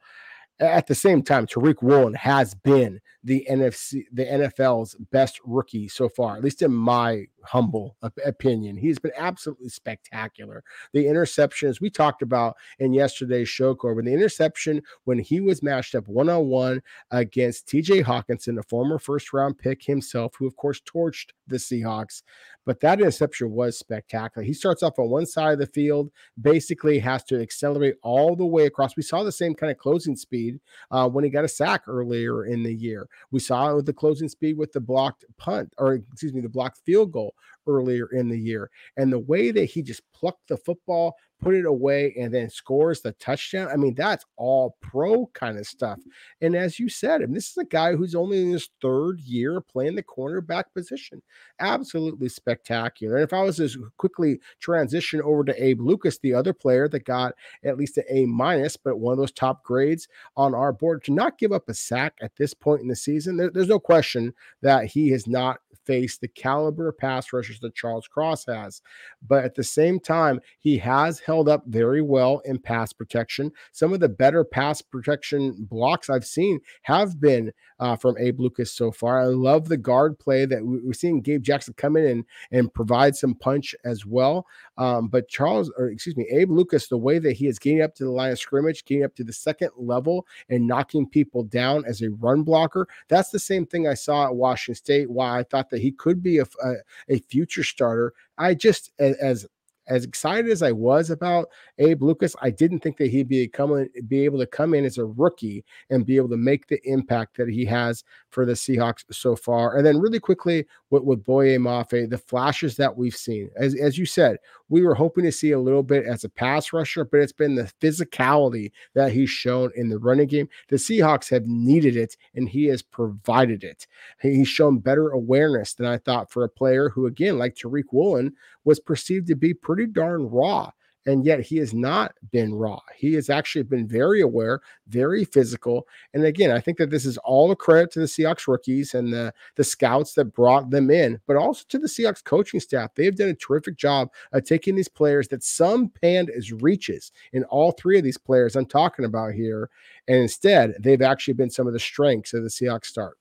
At 0.61 0.87
the 0.87 0.95
same 0.95 1.23
time, 1.23 1.47
Tariq 1.47 1.83
Woolen 1.83 2.15
has 2.15 2.55
been 2.55 3.01
the 3.25 3.47
NFC, 3.51 4.05
the 4.13 4.25
NFL's 4.25 4.95
best 5.11 5.41
rookie 5.45 5.89
so 5.89 6.09
far, 6.09 6.37
at 6.37 6.45
least 6.45 6.63
in 6.63 6.73
my 6.73 7.25
humble 7.45 7.97
opinion. 8.25 8.77
He's 8.77 8.99
been 8.99 9.13
absolutely 9.17 9.69
spectacular. 9.69 10.63
The 10.93 11.07
interceptions 11.07 11.81
we 11.81 11.91
talked 11.91 12.23
about 12.23 12.57
in 12.79 12.93
yesterday's 12.93 13.49
show, 13.49 13.75
Corbin, 13.75 14.05
the 14.05 14.13
interception 14.13 14.83
when 15.05 15.19
he 15.19 15.41
was 15.41 15.63
matched 15.63 15.95
up 15.95 16.07
one 16.09 16.29
on 16.29 16.47
one 16.47 16.83
against 17.11 17.67
TJ 17.69 18.05
Hockenson, 18.05 18.59
a 18.59 18.63
former 18.65 18.99
first 18.99 19.33
round 19.33 19.59
pick 19.59 19.85
himself, 19.85 20.35
who 20.39 20.47
of 20.47 20.57
course 20.57 20.81
torched 20.81 21.31
the 21.47 21.57
Seahawks. 21.57 22.23
But 22.65 22.81
that 22.81 23.01
interception 23.01 23.51
was 23.51 23.79
spectacular. 23.79 24.45
He 24.45 24.53
starts 24.55 24.83
off 24.83 24.99
on 24.99 25.11
one 25.11 25.27
side 25.27 25.55
of 25.55 25.59
the 25.59 25.67
field, 25.67 26.11
basically 26.41 26.99
has 27.01 27.25
to 27.25 27.41
accelerate 27.41 27.97
all 28.03 28.37
the 28.37 28.47
way 28.47 28.67
across. 28.67 28.97
We 28.97 29.03
saw 29.03 29.25
the 29.25 29.33
same 29.33 29.55
kind 29.55 29.73
of 29.73 29.79
closing 29.79 30.15
speed 30.17 30.52
uh, 30.91 31.09
when 31.09 31.25
he 31.25 31.31
got 31.31 31.45
a 31.45 31.49
sack 31.49 31.83
earlier 31.87 32.47
in 32.47 32.63
the 32.63 32.75
year. 32.75 33.09
We 33.31 33.41
saw 33.41 33.71
it 33.71 33.77
with 33.77 33.87
the 33.87 33.93
closing 33.93 34.29
speed 34.29 34.57
with 34.57 34.73
the 34.73 34.81
blocked 34.81 35.25
punt, 35.39 35.73
or 35.79 35.95
excuse 35.95 36.33
me, 36.33 36.41
the 36.41 36.49
blocked 36.49 36.81
field 36.85 37.13
goal 37.13 37.35
earlier 37.67 38.09
in 38.13 38.29
the 38.29 38.39
year. 38.39 38.71
And 38.97 39.13
the 39.13 39.19
way 39.19 39.51
that 39.51 39.65
he 39.65 39.83
just 39.83 40.03
plucked 40.13 40.49
the 40.49 40.57
football, 40.57 41.15
put 41.43 41.55
it 41.55 41.67
away, 41.67 42.15
and 42.19 42.33
then 42.33 42.49
scores 42.49 43.01
the 43.01 43.13
touchdown. 43.13 43.69
I 43.69 43.77
mean, 43.77 43.95
that's 43.95 44.25
all 44.37 44.77
pro 44.81 45.27
kind 45.35 45.59
of 45.59 45.67
stuff. 45.67 45.99
And 46.41 46.55
as 46.55 46.79
you 46.79 46.89
said, 46.89 47.21
and 47.21 47.35
this 47.35 47.51
is 47.51 47.57
a 47.59 47.65
guy 47.65 47.95
who's 47.95 48.15
only 48.15 48.43
in 48.43 48.53
his 48.53 48.71
third 48.81 49.21
year 49.21 49.61
playing 49.61 49.97
the 49.97 50.03
cornerback 50.03 50.65
position. 50.73 51.21
Absolutely 51.59 52.29
spectacular. 52.29 53.17
And 53.17 53.25
if 53.25 53.33
I 53.33 53.43
was 53.43 53.57
to 53.57 53.91
quickly 53.99 54.41
transition 54.61 55.21
over 55.21 55.45
to 55.45 55.63
Abe 55.63 55.81
Lucas, 55.81 56.19
the 56.19 56.33
other 56.33 56.53
player 56.53 56.89
that 56.89 57.05
got 57.05 57.35
at 57.65 57.77
least 57.77 57.99
an 57.99 58.05
A 58.09 58.25
minus, 58.27 58.77
but 58.77 58.99
one 58.99 59.13
of 59.13 59.19
those 59.19 59.33
top 59.33 59.65
grades 59.65 60.07
on 60.37 60.55
our 60.55 60.73
board, 60.73 61.03
to 61.05 61.13
not 61.13 61.39
give 61.39 61.53
up 61.53 61.69
a 61.69 61.75
sack 61.75 62.15
at 62.23 62.37
this 62.37 62.55
point 62.55 62.83
in 62.83 62.89
the 62.89 62.97
season, 62.97 63.37
there, 63.37 63.51
there's 63.51 63.69
no 63.69 63.81
question 63.81 64.33
that 64.63 64.87
he 64.87 65.11
has 65.11 65.27
not 65.27 65.59
faced 65.85 66.21
the 66.21 66.29
caliber 66.29 66.89
of 66.89 66.99
pass 66.99 67.33
rushers 67.33 67.59
that 67.61 67.75
Charles 67.75 68.07
Cross 68.07 68.47
has. 68.47 68.83
But 69.27 69.45
at 69.45 69.55
the 69.55 69.65
same 69.65 69.99
time, 69.99 70.41
he 70.61 70.79
has 70.79 71.19
up 71.41 71.65
very 71.67 72.03
well 72.03 72.41
in 72.45 72.59
pass 72.59 72.93
protection. 72.93 73.51
Some 73.73 73.93
of 73.93 74.01
the 74.01 74.09
better 74.09 74.45
pass 74.45 74.83
protection 74.83 75.57
blocks 75.59 76.11
I've 76.11 76.27
seen 76.27 76.61
have 76.83 77.21
been 77.21 77.53
uh, 77.81 77.97
from 77.97 78.17
Abe 78.19 78.41
Lucas 78.41 78.73
so 78.73 78.93
far. 78.93 79.21
I 79.21 79.27
love 79.27 79.69
the 79.69 79.77
guard 79.77 80.19
play 80.19 80.45
that 80.47 80.61
we're 80.63 80.93
seeing 80.93 81.21
Gabe 81.21 81.43
Jackson 81.43 81.75
come 81.77 81.97
in 81.97 82.07
and, 82.07 82.25
and 82.51 82.73
provide 82.73 83.17
some 83.17 83.35
punch 83.35 83.75
as 83.85 84.05
well. 84.07 84.47
Um, 84.77 85.09
but 85.09 85.29
Charles, 85.29 85.73
or 85.77 85.89
excuse 85.89 86.17
me, 86.17 86.27
Abe 86.31 86.51
Lucas, 86.51 86.89
the 86.89 86.99
way 86.99 87.19
that 87.19 87.33
he 87.33 87.47
is 87.47 87.59
getting 87.59 87.83
up 87.83 87.95
to 87.97 88.05
the 88.05 88.11
line 88.11 88.33
of 88.33 88.39
scrimmage, 88.39 88.85
getting 88.85 89.05
up 89.05 89.15
to 89.17 89.25
the 89.25 89.33
second 89.33 89.71
level 89.77 90.27
and 90.49 90.67
knocking 90.67 91.09
people 91.09 91.45
down 91.45 91.85
as 91.87 92.03
a 92.03 92.11
run 92.11 92.43
blocker, 92.43 92.87
that's 93.09 93.31
the 93.31 93.39
same 93.39 93.67
thing 93.67 93.89
I 93.89 93.95
saw 93.95 94.27
at 94.27 94.35
Washington 94.35 94.77
State. 94.77 95.11
Why 95.11 95.39
I 95.39 95.43
thought 95.43 95.71
that 95.71 95.81
he 95.81 95.93
could 95.93 96.23
be 96.23 96.39
a, 96.39 96.47
a, 96.65 96.75
a 97.09 97.19
future 97.21 97.65
starter. 97.65 98.13
I 98.39 98.55
just, 98.55 98.93
as 98.99 99.17
as 99.17 99.47
excited 99.89 100.51
as 100.51 100.63
I 100.63 100.73
was 100.73 101.11
about 101.11 101.49
Abe 101.79 102.03
Lucas, 102.03 102.37
I 102.41 102.51
didn't 102.51 102.81
think 102.81 102.97
that 102.99 103.11
he'd 103.11 103.29
be 103.29 103.49
coming 103.49 103.89
be 104.09 104.25
able 104.25 104.39
to 104.39 104.47
come 104.47 104.75
in 104.75 104.85
as 104.85 104.99
a 104.99 105.05
rookie 105.05 105.65
and 105.91 106.07
be 106.07 106.17
able 106.17 106.29
to 106.31 106.37
make 106.37 106.67
the 106.67 106.81
impact 106.89 107.37
that 107.37 107.49
he 107.49 107.65
has 107.67 108.05
for 108.31 108.45
the 108.45 108.53
Seahawks 108.53 109.05
so 109.11 109.37
far. 109.37 109.77
And 109.77 109.87
then 109.87 109.99
really 109.99 110.21
quickly 110.21 110.67
with, 110.93 111.03
with 111.05 111.25
Boye 111.25 111.57
Mafe, 111.57 112.09
the 112.09 112.19
flashes 112.19 112.77
that 112.77 112.95
we've 112.95 113.17
seen. 113.17 113.51
As, 113.57 113.75
as 113.75 113.97
you 113.97 114.05
said, 114.05 114.37
we 114.69 114.83
were 114.83 114.95
hoping 114.95 115.25
to 115.25 115.33
see 115.33 115.53
a 115.53 115.59
little 115.59 115.83
bit 115.83 116.05
as 116.05 116.23
a 116.23 116.29
pass 116.29 116.73
rusher, 116.73 117.05
but 117.05 117.21
it's 117.21 117.33
been 117.33 117.55
the 117.55 117.73
physicality 117.81 118.71
that 118.95 119.11
he's 119.11 119.31
shown 119.31 119.73
in 119.75 119.89
the 119.89 119.99
running 119.99 120.29
game. 120.29 120.49
The 120.69 120.77
Seahawks 120.77 121.31
have 121.31 121.47
needed 121.47 121.97
it, 121.97 122.17
and 122.35 122.47
he 122.47 122.67
has 122.67 122.83
provided 122.83 123.65
it. 123.65 123.87
He's 124.21 124.49
shown 124.49 124.79
better 124.79 125.09
awareness 125.09 125.73
than 125.73 125.87
I 125.87 125.97
thought 125.97 126.31
for 126.31 126.45
a 126.45 126.49
player 126.49 126.91
who, 126.91 127.07
again, 127.07 127.39
like 127.39 127.55
Tariq 127.55 127.85
Woolen, 127.91 128.35
was 128.65 128.79
perceived 128.79 129.27
to 129.29 129.35
be 129.35 129.55
pretty 129.55 129.87
darn 129.87 130.29
raw 130.29 130.71
and 131.07 131.25
yet 131.25 131.41
he 131.41 131.57
has 131.57 131.75
not 131.75 132.15
been 132.31 132.55
raw. 132.55 132.81
He 132.97 133.15
has 133.15 133.31
actually 133.31 133.65
been 133.65 133.87
very 133.87 134.21
aware, 134.21 134.61
very 134.89 135.25
physical. 135.25 135.87
And 136.15 136.25
again, 136.25 136.51
I 136.51 136.61
think 136.61 136.79
that 136.79 136.91
this 136.91 137.05
is 137.05 137.19
all 137.19 137.51
a 137.51 137.57
credit 137.57 137.91
to 137.93 138.01
the 138.01 138.07
Seahawks 138.07 138.47
rookies 138.47 138.95
and 138.95 139.13
the, 139.13 139.33
the 139.57 139.65
scouts 139.65 140.15
that 140.15 140.27
brought 140.27 140.71
them 140.71 140.91
in, 140.91 141.21
but 141.27 141.37
also 141.37 141.65
to 141.69 141.79
the 141.79 141.89
Seahawks 141.89 142.23
coaching 142.23 142.61
staff. 142.61 142.95
They've 142.95 143.15
done 143.15 143.29
a 143.29 143.35
terrific 143.35 143.77
job 143.77 144.11
of 144.33 144.45
taking 144.45 144.77
these 144.77 144.89
players 144.89 145.29
that 145.29 145.43
some 145.43 145.89
panned 145.89 146.31
as 146.31 146.53
reaches 146.53 147.13
in 147.33 147.45
all 147.45 147.73
three 147.73 147.99
of 147.99 148.05
these 148.05 148.19
players 148.19 148.57
I'm 148.57 148.67
talking 148.67 149.05
about 149.05 149.35
here. 149.35 149.71
And 150.09 150.19
instead, 150.19 150.75
they've 150.79 151.03
actually 151.03 151.35
been 151.35 151.51
some 151.51 151.67
of 151.67 151.73
the 151.73 151.81
strengths 151.81 152.35
of 152.35 152.43
the 152.43 152.49
Seahawks 152.49 152.87
start. 152.87 153.19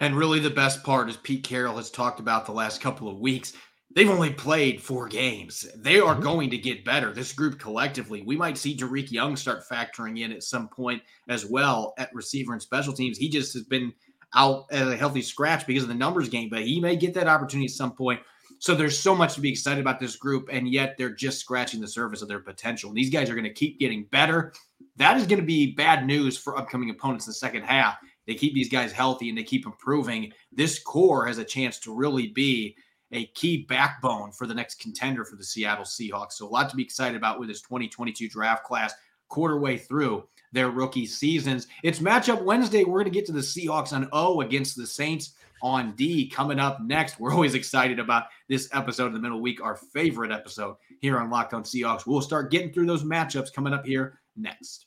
And 0.00 0.16
really, 0.16 0.40
the 0.40 0.50
best 0.50 0.84
part, 0.84 1.08
is 1.08 1.16
Pete 1.16 1.44
Carroll 1.44 1.76
has 1.76 1.90
talked 1.90 2.20
about 2.20 2.46
the 2.46 2.52
last 2.52 2.80
couple 2.80 3.08
of 3.08 3.18
weeks, 3.18 3.52
they've 3.96 4.10
only 4.10 4.30
played 4.30 4.80
four 4.80 5.08
games. 5.08 5.66
They 5.74 5.98
are 5.98 6.12
mm-hmm. 6.14 6.22
going 6.22 6.50
to 6.50 6.58
get 6.58 6.84
better. 6.84 7.12
This 7.12 7.32
group 7.32 7.58
collectively, 7.58 8.22
we 8.22 8.36
might 8.36 8.58
see 8.58 8.76
Dareke 8.76 9.10
Young 9.10 9.34
start 9.34 9.64
factoring 9.68 10.20
in 10.20 10.30
at 10.30 10.44
some 10.44 10.68
point 10.68 11.02
as 11.28 11.46
well 11.46 11.94
at 11.98 12.14
receiver 12.14 12.52
and 12.52 12.62
special 12.62 12.92
teams. 12.92 13.18
He 13.18 13.28
just 13.28 13.54
has 13.54 13.64
been 13.64 13.92
out 14.34 14.66
at 14.70 14.86
a 14.86 14.96
healthy 14.96 15.22
scratch 15.22 15.66
because 15.66 15.82
of 15.82 15.88
the 15.88 15.94
numbers 15.94 16.28
game, 16.28 16.50
but 16.50 16.62
he 16.62 16.78
may 16.78 16.94
get 16.94 17.14
that 17.14 17.26
opportunity 17.26 17.66
at 17.66 17.72
some 17.72 17.92
point. 17.92 18.20
So 18.58 18.74
there's 18.74 18.98
so 18.98 19.14
much 19.14 19.34
to 19.34 19.40
be 19.40 19.50
excited 19.50 19.80
about 19.80 20.00
this 20.00 20.16
group, 20.16 20.48
and 20.50 20.68
yet 20.68 20.96
they're 20.96 21.10
just 21.10 21.40
scratching 21.40 21.80
the 21.80 21.88
surface 21.88 22.22
of 22.22 22.28
their 22.28 22.40
potential. 22.40 22.90
And 22.90 22.96
these 22.96 23.10
guys 23.10 23.28
are 23.30 23.34
going 23.34 23.44
to 23.44 23.52
keep 23.52 23.80
getting 23.80 24.04
better. 24.04 24.52
That 24.96 25.16
is 25.16 25.26
going 25.26 25.40
to 25.40 25.46
be 25.46 25.72
bad 25.74 26.06
news 26.06 26.38
for 26.38 26.58
upcoming 26.58 26.90
opponents 26.90 27.26
in 27.26 27.30
the 27.30 27.34
second 27.34 27.62
half. 27.62 27.96
They 28.26 28.34
keep 28.34 28.54
these 28.54 28.70
guys 28.70 28.92
healthy 28.92 29.28
and 29.28 29.38
they 29.38 29.44
keep 29.44 29.66
improving. 29.66 30.32
This 30.52 30.78
core 30.78 31.26
has 31.26 31.38
a 31.38 31.44
chance 31.44 31.78
to 31.80 31.94
really 31.94 32.28
be 32.28 32.76
a 33.12 33.26
key 33.26 33.64
backbone 33.68 34.32
for 34.32 34.46
the 34.46 34.54
next 34.54 34.80
contender 34.80 35.24
for 35.24 35.36
the 35.36 35.44
Seattle 35.44 35.84
Seahawks. 35.84 36.32
So 36.32 36.46
a 36.46 36.50
lot 36.50 36.68
to 36.70 36.76
be 36.76 36.82
excited 36.82 37.16
about 37.16 37.38
with 37.38 37.48
this 37.48 37.62
2022 37.62 38.28
draft 38.28 38.64
class 38.64 38.94
quarter 39.28 39.58
way 39.58 39.78
through 39.78 40.24
their 40.52 40.70
rookie 40.70 41.06
seasons. 41.06 41.66
It's 41.82 41.98
matchup 41.98 42.42
Wednesday. 42.42 42.84
We're 42.84 43.00
going 43.00 43.04
to 43.04 43.10
get 43.10 43.26
to 43.26 43.32
the 43.32 43.40
Seahawks 43.40 43.92
on 43.92 44.08
O 44.12 44.40
against 44.40 44.76
the 44.76 44.86
Saints 44.86 45.34
on 45.62 45.92
D 45.96 46.28
coming 46.28 46.58
up 46.58 46.82
next. 46.82 47.18
We're 47.18 47.32
always 47.32 47.54
excited 47.54 47.98
about 47.98 48.24
this 48.48 48.68
episode 48.72 49.06
of 49.06 49.12
the 49.12 49.20
middle 49.20 49.40
week, 49.40 49.62
our 49.62 49.76
favorite 49.76 50.32
episode 50.32 50.76
here 51.00 51.18
on 51.18 51.30
Locked 51.30 51.54
On 51.54 51.62
Seahawks. 51.62 52.06
We'll 52.06 52.20
start 52.20 52.50
getting 52.50 52.72
through 52.72 52.86
those 52.86 53.04
matchups 53.04 53.52
coming 53.52 53.72
up 53.72 53.86
here 53.86 54.20
next. 54.36 54.86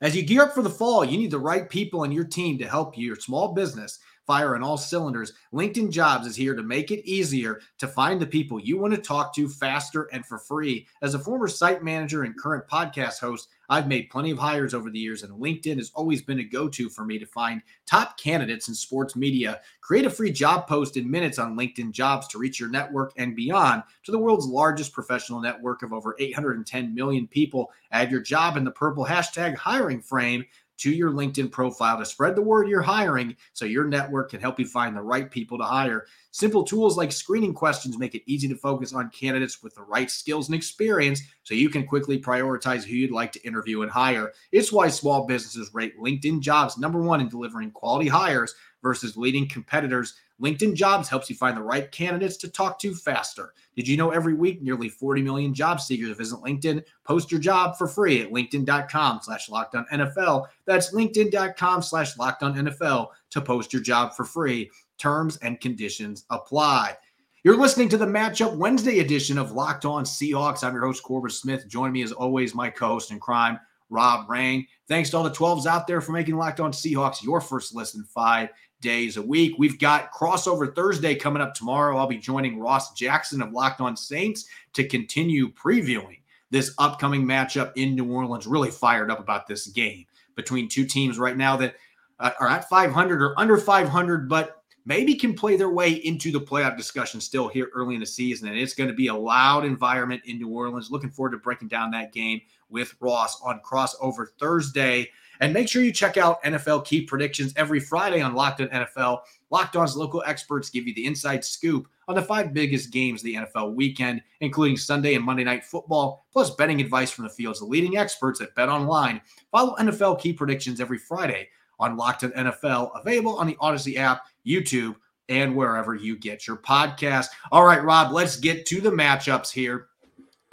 As 0.00 0.16
you 0.16 0.22
gear 0.22 0.42
up 0.42 0.52
for 0.52 0.62
the 0.62 0.70
fall, 0.70 1.04
you 1.04 1.16
need 1.16 1.30
the 1.30 1.38
right 1.38 1.68
people 1.68 2.00
on 2.00 2.10
your 2.10 2.24
team 2.24 2.58
to 2.58 2.68
help 2.68 2.98
your 2.98 3.14
small 3.14 3.54
business 3.54 4.00
fire 4.26 4.54
on 4.54 4.62
all 4.62 4.76
cylinders. 4.76 5.32
LinkedIn 5.52 5.90
Jobs 5.90 6.26
is 6.26 6.36
here 6.36 6.54
to 6.54 6.62
make 6.62 6.90
it 6.90 7.08
easier 7.08 7.60
to 7.78 7.88
find 7.88 8.20
the 8.20 8.26
people 8.26 8.60
you 8.60 8.78
want 8.78 8.94
to 8.94 9.00
talk 9.00 9.34
to 9.34 9.48
faster 9.48 10.04
and 10.12 10.24
for 10.24 10.38
free. 10.38 10.86
As 11.02 11.14
a 11.14 11.18
former 11.18 11.48
site 11.48 11.82
manager 11.82 12.22
and 12.22 12.38
current 12.38 12.66
podcast 12.68 13.20
host, 13.20 13.48
I've 13.72 13.88
made 13.88 14.10
plenty 14.10 14.30
of 14.30 14.38
hires 14.38 14.74
over 14.74 14.90
the 14.90 14.98
years, 14.98 15.22
and 15.22 15.32
LinkedIn 15.40 15.78
has 15.78 15.90
always 15.94 16.20
been 16.20 16.40
a 16.40 16.44
go 16.44 16.68
to 16.68 16.90
for 16.90 17.06
me 17.06 17.18
to 17.18 17.24
find 17.24 17.62
top 17.86 18.18
candidates 18.18 18.68
in 18.68 18.74
sports 18.74 19.16
media. 19.16 19.62
Create 19.80 20.04
a 20.04 20.10
free 20.10 20.30
job 20.30 20.66
post 20.66 20.98
in 20.98 21.10
minutes 21.10 21.38
on 21.38 21.56
LinkedIn 21.56 21.92
Jobs 21.92 22.28
to 22.28 22.38
reach 22.38 22.60
your 22.60 22.68
network 22.68 23.12
and 23.16 23.34
beyond 23.34 23.82
to 24.04 24.12
the 24.12 24.18
world's 24.18 24.46
largest 24.46 24.92
professional 24.92 25.40
network 25.40 25.82
of 25.82 25.94
over 25.94 26.14
810 26.18 26.94
million 26.94 27.26
people. 27.26 27.72
Add 27.92 28.10
your 28.10 28.20
job 28.20 28.58
in 28.58 28.64
the 28.64 28.70
purple 28.70 29.06
hashtag 29.06 29.56
hiring 29.56 30.02
frame 30.02 30.44
to 30.82 30.90
your 30.90 31.12
LinkedIn 31.12 31.52
profile 31.52 31.96
to 31.96 32.04
spread 32.04 32.34
the 32.34 32.42
word 32.42 32.68
you're 32.68 32.82
hiring 32.82 33.36
so 33.52 33.64
your 33.64 33.84
network 33.84 34.30
can 34.30 34.40
help 34.40 34.58
you 34.58 34.66
find 34.66 34.96
the 34.96 35.00
right 35.00 35.30
people 35.30 35.56
to 35.56 35.62
hire. 35.64 36.06
Simple 36.32 36.64
tools 36.64 36.96
like 36.96 37.12
screening 37.12 37.54
questions 37.54 37.98
make 37.98 38.16
it 38.16 38.22
easy 38.26 38.48
to 38.48 38.56
focus 38.56 38.92
on 38.92 39.08
candidates 39.10 39.62
with 39.62 39.76
the 39.76 39.82
right 39.82 40.10
skills 40.10 40.48
and 40.48 40.56
experience 40.56 41.22
so 41.44 41.54
you 41.54 41.68
can 41.68 41.86
quickly 41.86 42.20
prioritize 42.20 42.82
who 42.82 42.96
you'd 42.96 43.12
like 43.12 43.30
to 43.30 43.46
interview 43.46 43.82
and 43.82 43.92
hire. 43.92 44.32
It's 44.50 44.72
why 44.72 44.88
small 44.88 45.24
businesses 45.24 45.72
rate 45.72 45.96
LinkedIn 46.00 46.40
jobs 46.40 46.76
number 46.76 47.00
one 47.00 47.20
in 47.20 47.28
delivering 47.28 47.70
quality 47.70 48.08
hires 48.08 48.56
versus 48.82 49.16
leading 49.16 49.48
competitors 49.48 50.14
LinkedIn 50.42 50.74
Jobs 50.74 51.08
helps 51.08 51.30
you 51.30 51.36
find 51.36 51.56
the 51.56 51.62
right 51.62 51.90
candidates 51.92 52.36
to 52.38 52.50
talk 52.50 52.78
to 52.80 52.94
faster. 52.94 53.54
Did 53.76 53.86
you 53.86 53.96
know 53.96 54.10
every 54.10 54.34
week 54.34 54.60
nearly 54.60 54.88
40 54.88 55.22
million 55.22 55.54
job 55.54 55.80
seekers 55.80 56.16
visit 56.16 56.40
LinkedIn? 56.40 56.82
Post 57.04 57.30
your 57.30 57.40
job 57.40 57.78
for 57.78 57.86
free 57.86 58.20
at 58.22 58.32
linkedin.com 58.32 59.20
slash 59.22 59.48
locked 59.48 59.76
on 59.76 59.86
NFL. 59.92 60.46
That's 60.66 60.92
linkedin.com 60.92 61.82
slash 61.82 62.18
locked 62.18 62.42
on 62.42 62.54
NFL 62.54 63.08
to 63.30 63.40
post 63.40 63.72
your 63.72 63.82
job 63.82 64.14
for 64.14 64.24
free. 64.24 64.70
Terms 64.98 65.36
and 65.38 65.60
conditions 65.60 66.24
apply. 66.30 66.96
You're 67.44 67.56
listening 67.56 67.88
to 67.90 67.96
the 67.96 68.06
Matchup 68.06 68.56
Wednesday 68.56 69.00
edition 69.00 69.38
of 69.38 69.52
Locked 69.52 69.84
On 69.84 70.04
Seahawks. 70.04 70.62
I'm 70.62 70.74
your 70.74 70.86
host, 70.86 71.02
Corbin 71.02 71.30
Smith. 71.30 71.66
Join 71.68 71.90
me 71.92 72.02
as 72.02 72.12
always, 72.12 72.54
my 72.54 72.70
co-host 72.70 73.10
in 73.10 73.18
crime, 73.18 73.58
Rob 73.90 74.30
Rang. 74.30 74.66
Thanks 74.86 75.10
to 75.10 75.16
all 75.16 75.24
the 75.24 75.30
12s 75.30 75.66
out 75.66 75.88
there 75.88 76.00
for 76.00 76.12
making 76.12 76.36
Locked 76.36 76.60
On 76.60 76.70
Seahawks 76.70 77.22
your 77.22 77.40
first 77.40 77.74
listen 77.74 78.04
five 78.04 78.50
days 78.82 79.16
a 79.16 79.22
week. 79.22 79.54
We've 79.56 79.78
got 79.78 80.12
crossover 80.12 80.74
Thursday 80.74 81.14
coming 81.14 81.40
up 81.40 81.54
tomorrow. 81.54 81.96
I'll 81.96 82.06
be 82.06 82.18
joining 82.18 82.58
Ross 82.58 82.92
Jackson 82.92 83.40
of 83.40 83.52
Locked 83.52 83.80
On 83.80 83.96
Saints 83.96 84.44
to 84.74 84.86
continue 84.86 85.50
previewing 85.50 86.18
this 86.50 86.74
upcoming 86.76 87.24
matchup 87.24 87.72
in 87.76 87.94
New 87.94 88.12
Orleans. 88.12 88.46
Really 88.46 88.70
fired 88.70 89.10
up 89.10 89.20
about 89.20 89.46
this 89.46 89.68
game 89.68 90.04
between 90.34 90.68
two 90.68 90.84
teams 90.84 91.18
right 91.18 91.36
now 91.36 91.56
that 91.56 91.76
uh, 92.20 92.32
are 92.38 92.48
at 92.48 92.68
500 92.68 93.22
or 93.22 93.38
under 93.38 93.56
500, 93.56 94.28
but 94.28 94.62
maybe 94.84 95.14
can 95.14 95.34
play 95.34 95.56
their 95.56 95.70
way 95.70 95.92
into 95.92 96.30
the 96.32 96.40
playoff 96.40 96.76
discussion 96.76 97.20
still 97.20 97.48
here 97.48 97.70
early 97.74 97.94
in 97.94 98.00
the 98.00 98.06
season. 98.06 98.48
And 98.48 98.58
it's 98.58 98.74
going 98.74 98.88
to 98.88 98.94
be 98.94 99.06
a 99.06 99.14
loud 99.14 99.64
environment 99.64 100.22
in 100.26 100.38
New 100.38 100.48
Orleans. 100.48 100.90
Looking 100.90 101.10
forward 101.10 101.30
to 101.30 101.38
breaking 101.38 101.68
down 101.68 101.90
that 101.92 102.12
game 102.12 102.40
with 102.68 102.94
Ross 103.00 103.40
on 103.42 103.60
crossover 103.64 104.26
Thursday. 104.38 105.10
And 105.40 105.52
make 105.52 105.68
sure 105.68 105.82
you 105.82 105.92
check 105.92 106.16
out 106.16 106.42
NFL 106.44 106.84
key 106.84 107.02
predictions 107.02 107.52
every 107.56 107.80
Friday 107.80 108.20
on 108.20 108.34
Locked 108.34 108.60
On 108.60 108.68
NFL. 108.68 109.20
Locked 109.50 109.76
On's 109.76 109.96
local 109.96 110.22
experts 110.26 110.70
give 110.70 110.86
you 110.86 110.94
the 110.94 111.06
inside 111.06 111.44
scoop 111.44 111.88
on 112.08 112.14
the 112.14 112.22
five 112.22 112.52
biggest 112.52 112.90
games 112.90 113.20
of 113.20 113.24
the 113.24 113.34
NFL 113.34 113.74
weekend, 113.74 114.22
including 114.40 114.76
Sunday 114.76 115.14
and 115.14 115.24
Monday 115.24 115.44
night 115.44 115.64
football, 115.64 116.26
plus 116.32 116.54
betting 116.54 116.80
advice 116.80 117.10
from 117.10 117.24
the 117.24 117.30
field's 117.30 117.62
of 117.62 117.68
leading 117.68 117.96
experts 117.96 118.40
at 118.40 118.54
Bet 118.54 118.68
Online. 118.68 119.20
Follow 119.50 119.76
NFL 119.76 120.20
key 120.20 120.32
predictions 120.32 120.80
every 120.80 120.98
Friday 120.98 121.48
on 121.78 121.96
Locked 121.96 122.24
On 122.24 122.30
NFL, 122.32 122.90
available 122.98 123.36
on 123.36 123.46
the 123.46 123.56
Audacy 123.56 123.96
app, 123.96 124.26
YouTube, 124.46 124.94
and 125.28 125.54
wherever 125.56 125.94
you 125.94 126.16
get 126.16 126.46
your 126.46 126.56
podcast. 126.56 127.28
All 127.50 127.64
right, 127.64 127.82
Rob, 127.82 128.12
let's 128.12 128.36
get 128.36 128.66
to 128.66 128.80
the 128.80 128.90
matchups 128.90 129.50
here. 129.50 129.88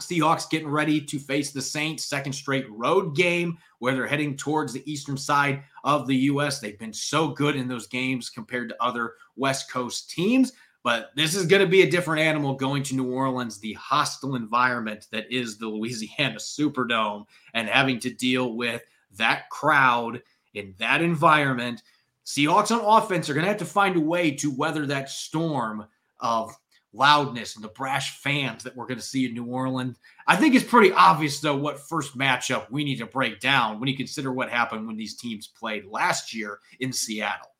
Seahawks 0.02 0.50
getting 0.50 0.70
ready 0.70 1.02
to 1.02 1.20
face 1.20 1.52
the 1.52 1.62
Saints, 1.62 2.06
second 2.06 2.34
straight 2.34 2.70
road 2.70 3.16
game 3.16 3.58
where 3.80 3.94
they're 3.94 4.08
heading 4.08 4.38
towards 4.38 4.74
the 4.74 4.90
eastern 4.92 5.18
side 5.18 5.64
of 5.84 6.08
the 6.08 6.16
U.S. 6.16 6.60
They've 6.60 6.80
been 6.80 6.94
so 6.94 7.30
good 7.30 7.56
in 7.56 7.68
those 7.68 7.88
games 7.88 8.30
compared 8.30 8.70
to 8.70 8.84
other 8.84 9.14
West 9.36 9.72
Coast 9.72 10.10
teams. 10.10 10.54
But 10.84 11.12
this 11.16 11.36
is 11.36 11.46
going 11.46 11.62
to 11.62 11.68
be 11.68 11.82
a 11.82 11.92
different 11.92 12.22
animal 12.22 12.56
going 12.56 12.84
to 12.84 12.96
New 12.96 13.12
Orleans, 13.12 13.60
the 13.60 13.74
hostile 13.74 14.36
environment 14.36 15.08
that 15.12 15.30
is 15.32 15.58
the 15.58 15.68
Louisiana 15.68 16.38
Superdome, 16.38 17.26
and 17.54 17.68
having 17.68 18.00
to 18.00 18.10
deal 18.10 18.54
with 18.54 18.82
that 19.18 19.50
crowd 19.50 20.22
in 20.54 20.74
that 20.78 21.02
environment. 21.02 21.84
Seahawks 22.26 22.72
on 22.72 22.80
offense 22.86 23.30
are 23.30 23.34
going 23.34 23.44
to 23.44 23.50
have 23.50 23.58
to 23.58 23.66
find 23.66 23.98
a 23.98 24.02
way 24.02 24.32
to 24.32 24.56
weather 24.56 24.86
that 24.86 25.10
storm 25.10 25.86
of 26.20 26.56
loudness 26.94 27.56
and 27.56 27.64
the 27.64 27.70
brash 27.70 28.18
fans 28.20 28.64
that 28.64 28.76
we're 28.76 28.88
going 28.88 29.00
to 29.00 29.06
see 29.06 29.26
in 29.26 29.34
New 29.34 29.46
Orleans. 29.46 29.98
I 30.28 30.36
think 30.36 30.56
it's 30.56 30.66
pretty 30.66 30.92
obvious, 30.92 31.40
though, 31.40 31.56
what 31.56 31.80
first 31.80 32.18
matchup 32.18 32.70
we 32.72 32.84
need 32.84 32.98
to 32.98 33.06
break 33.06 33.40
down 33.40 33.80
when 33.80 33.90
you 33.90 33.96
consider 33.96 34.32
what 34.32 34.50
happened 34.50 34.88
when 34.88 34.98
these 34.98 35.16
teams 35.16 35.48
played 35.48 35.86
last 35.86 36.34
year 36.34 36.60
in 36.80 36.92
Seattle. 36.92 37.52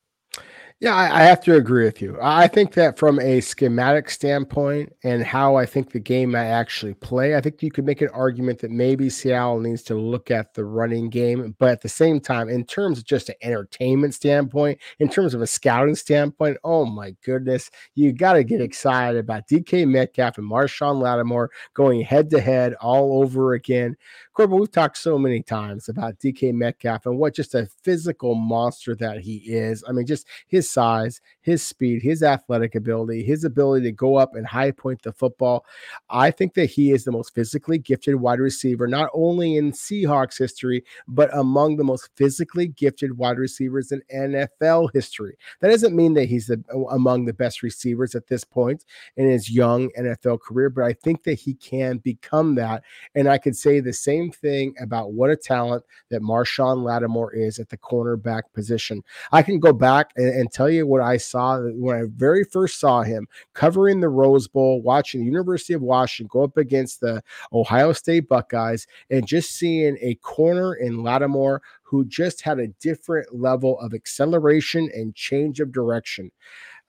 Yeah, 0.82 0.94
I, 0.94 1.20
I, 1.20 1.22
have 1.24 1.42
to 1.42 1.56
agree 1.56 1.84
with 1.84 2.00
you. 2.00 2.16
I 2.22 2.48
think 2.48 2.72
that 2.72 2.98
from 2.98 3.20
a 3.20 3.42
schematic 3.42 4.08
standpoint 4.08 4.90
and 5.04 5.22
how 5.22 5.56
I 5.56 5.66
think 5.66 5.90
the 5.90 6.00
game 6.00 6.30
might 6.30 6.46
actually 6.46 6.94
play, 6.94 7.36
I 7.36 7.42
think 7.42 7.62
you 7.62 7.70
could 7.70 7.84
make 7.84 8.00
an 8.00 8.08
argument 8.14 8.60
that 8.60 8.70
maybe 8.70 9.10
Seattle 9.10 9.60
needs 9.60 9.82
to 9.84 9.94
look 9.94 10.30
at 10.30 10.54
the 10.54 10.64
running 10.64 11.10
game. 11.10 11.54
But 11.58 11.68
at 11.68 11.82
the 11.82 11.90
same 11.90 12.18
time, 12.18 12.48
in 12.48 12.64
terms 12.64 12.96
of 12.96 13.04
just 13.04 13.28
an 13.28 13.34
entertainment 13.42 14.14
standpoint, 14.14 14.78
in 15.00 15.10
terms 15.10 15.34
of 15.34 15.42
a 15.42 15.46
scouting 15.46 15.96
standpoint, 15.96 16.56
oh 16.64 16.86
my 16.86 17.14
goodness, 17.26 17.70
you 17.94 18.14
got 18.14 18.32
to 18.32 18.42
get 18.42 18.62
excited 18.62 19.18
about 19.18 19.48
DK 19.48 19.86
Metcalf 19.86 20.38
and 20.38 20.50
Marshon 20.50 20.98
Lattimore 20.98 21.50
going 21.74 22.00
head 22.00 22.30
to 22.30 22.40
head 22.40 22.72
all 22.80 23.22
over 23.22 23.52
again. 23.52 23.98
Corbin, 24.32 24.58
we've 24.58 24.70
talked 24.70 24.96
so 24.96 25.18
many 25.18 25.42
times 25.42 25.88
about 25.88 26.18
DK 26.18 26.54
Metcalf 26.54 27.06
and 27.06 27.18
what 27.18 27.34
just 27.34 27.54
a 27.54 27.68
physical 27.82 28.36
monster 28.36 28.94
that 28.94 29.20
he 29.20 29.36
is. 29.38 29.82
I 29.88 29.92
mean, 29.92 30.06
just 30.06 30.26
his 30.46 30.70
size, 30.70 31.20
his 31.40 31.62
speed, 31.62 32.00
his 32.00 32.22
athletic 32.22 32.76
ability, 32.76 33.24
his 33.24 33.42
ability 33.42 33.86
to 33.86 33.92
go 33.92 34.16
up 34.16 34.36
and 34.36 34.46
high 34.46 34.70
point 34.70 35.02
the 35.02 35.12
football. 35.12 35.66
I 36.08 36.30
think 36.30 36.54
that 36.54 36.66
he 36.66 36.92
is 36.92 37.04
the 37.04 37.12
most 37.12 37.34
physically 37.34 37.78
gifted 37.78 38.14
wide 38.14 38.38
receiver, 38.38 38.86
not 38.86 39.10
only 39.12 39.56
in 39.56 39.72
Seahawks 39.72 40.38
history, 40.38 40.84
but 41.08 41.28
among 41.36 41.76
the 41.76 41.84
most 41.84 42.08
physically 42.14 42.68
gifted 42.68 43.18
wide 43.18 43.38
receivers 43.38 43.90
in 43.90 44.00
NFL 44.14 44.90
history. 44.92 45.36
That 45.60 45.70
doesn't 45.70 45.96
mean 45.96 46.14
that 46.14 46.26
he's 46.26 46.46
the, 46.46 46.62
among 46.90 47.24
the 47.24 47.34
best 47.34 47.62
receivers 47.64 48.14
at 48.14 48.28
this 48.28 48.44
point 48.44 48.84
in 49.16 49.28
his 49.28 49.50
young 49.50 49.90
NFL 49.98 50.40
career, 50.40 50.70
but 50.70 50.84
I 50.84 50.92
think 50.92 51.24
that 51.24 51.34
he 51.34 51.54
can 51.54 51.98
become 51.98 52.54
that. 52.54 52.84
And 53.14 53.28
I 53.28 53.38
could 53.38 53.56
say 53.56 53.80
the 53.80 53.92
same 53.92 54.29
thing 54.30 54.74
about 54.80 55.12
what 55.12 55.30
a 55.30 55.36
talent 55.36 55.84
that 56.10 56.22
Marshon 56.22 56.82
Lattimore 56.82 57.34
is 57.34 57.58
at 57.58 57.68
the 57.68 57.76
cornerback 57.76 58.42
position. 58.54 59.02
I 59.32 59.42
can 59.42 59.58
go 59.58 59.72
back 59.72 60.10
and, 60.16 60.28
and 60.28 60.52
tell 60.52 60.70
you 60.70 60.86
what 60.86 61.02
I 61.02 61.16
saw 61.16 61.58
when 61.58 61.96
I 61.96 62.04
very 62.14 62.44
first 62.44 62.80
saw 62.80 63.02
him 63.02 63.26
covering 63.54 64.00
the 64.00 64.08
Rose 64.08 64.48
Bowl, 64.48 64.82
watching 64.82 65.20
the 65.20 65.26
University 65.26 65.74
of 65.74 65.82
Washington 65.82 66.30
go 66.30 66.44
up 66.44 66.56
against 66.56 67.00
the 67.00 67.22
Ohio 67.52 67.92
State 67.92 68.28
Buckeyes, 68.28 68.86
and 69.10 69.26
just 69.26 69.52
seeing 69.52 69.96
a 70.00 70.14
corner 70.16 70.74
in 70.74 71.02
Lattimore 71.02 71.62
who 71.90 72.04
just 72.04 72.42
had 72.42 72.60
a 72.60 72.68
different 72.68 73.34
level 73.34 73.78
of 73.80 73.92
acceleration 73.92 74.88
and 74.94 75.14
change 75.16 75.58
of 75.58 75.72
direction. 75.72 76.30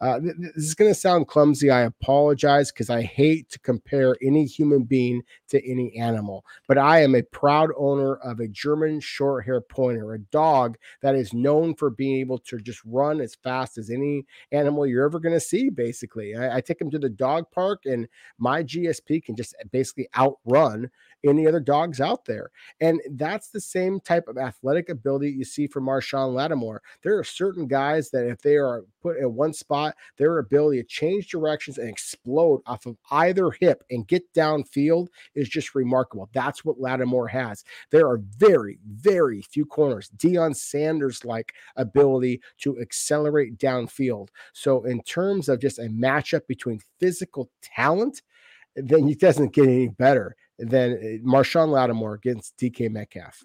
Uh, 0.01 0.19
this 0.19 0.65
is 0.65 0.73
going 0.73 0.89
to 0.89 0.99
sound 0.99 1.27
clumsy. 1.27 1.69
I 1.69 1.81
apologize 1.81 2.71
because 2.71 2.89
I 2.89 3.03
hate 3.03 3.49
to 3.51 3.59
compare 3.59 4.17
any 4.19 4.45
human 4.45 4.83
being 4.83 5.21
to 5.49 5.63
any 5.69 5.95
animal, 5.95 6.43
but 6.67 6.79
I 6.79 7.03
am 7.03 7.13
a 7.13 7.21
proud 7.21 7.69
owner 7.77 8.15
of 8.15 8.39
a 8.39 8.47
German 8.47 8.99
short 8.99 9.45
hair 9.45 9.61
pointer, 9.61 10.13
a 10.13 10.19
dog 10.19 10.77
that 11.03 11.13
is 11.13 11.33
known 11.33 11.75
for 11.75 11.91
being 11.91 12.19
able 12.19 12.39
to 12.39 12.57
just 12.57 12.81
run 12.83 13.21
as 13.21 13.35
fast 13.35 13.77
as 13.77 13.91
any 13.91 14.25
animal 14.51 14.87
you're 14.87 15.05
ever 15.05 15.19
going 15.19 15.35
to 15.35 15.39
see. 15.39 15.69
Basically, 15.69 16.35
I, 16.35 16.57
I 16.57 16.61
take 16.61 16.81
him 16.81 16.89
to 16.89 16.99
the 16.99 17.09
dog 17.09 17.51
park, 17.51 17.81
and 17.85 18.07
my 18.39 18.63
GSP 18.63 19.23
can 19.23 19.35
just 19.35 19.53
basically 19.71 20.09
outrun 20.17 20.89
any 21.23 21.47
other 21.47 21.59
dogs 21.59 22.01
out 22.01 22.25
there. 22.25 22.51
And 22.79 23.01
that's 23.11 23.49
the 23.49 23.61
same 23.61 23.99
type 23.99 24.27
of 24.27 24.37
athletic 24.37 24.89
ability 24.89 25.29
you 25.29 25.43
see 25.43 25.67
from 25.67 25.85
Marshon 25.85 26.33
Lattimore. 26.33 26.81
There 27.03 27.17
are 27.17 27.23
certain 27.23 27.67
guys 27.67 28.09
that 28.11 28.27
if 28.27 28.41
they 28.41 28.57
are 28.57 28.85
put 29.01 29.17
in 29.17 29.35
one 29.35 29.53
spot, 29.53 29.90
their 30.17 30.39
ability 30.39 30.81
to 30.81 30.87
change 30.87 31.29
directions 31.29 31.77
and 31.77 31.89
explode 31.89 32.61
off 32.65 32.85
of 32.85 32.97
either 33.11 33.51
hip 33.59 33.83
and 33.89 34.07
get 34.07 34.31
downfield 34.33 35.07
is 35.35 35.49
just 35.49 35.75
remarkable. 35.75 36.29
That's 36.33 36.63
what 36.65 36.79
Lattimore 36.79 37.27
has. 37.27 37.63
There 37.91 38.07
are 38.07 38.21
very, 38.37 38.79
very 38.85 39.41
few 39.41 39.65
corners. 39.65 40.09
Deion 40.17 40.55
Sanders 40.55 41.23
like 41.25 41.53
ability 41.75 42.41
to 42.59 42.79
accelerate 42.79 43.57
downfield. 43.57 44.29
So, 44.53 44.83
in 44.83 45.01
terms 45.03 45.49
of 45.49 45.59
just 45.59 45.79
a 45.79 45.83
matchup 45.83 46.47
between 46.47 46.79
physical 46.99 47.49
talent, 47.61 48.21
then 48.75 49.07
it 49.07 49.19
doesn't 49.19 49.53
get 49.53 49.67
any 49.67 49.87
better 49.89 50.35
than 50.57 50.93
uh, 50.93 51.27
Marshon 51.27 51.69
Lattimore 51.69 52.15
against 52.15 52.57
DK 52.57 52.89
Metcalf. 52.89 53.43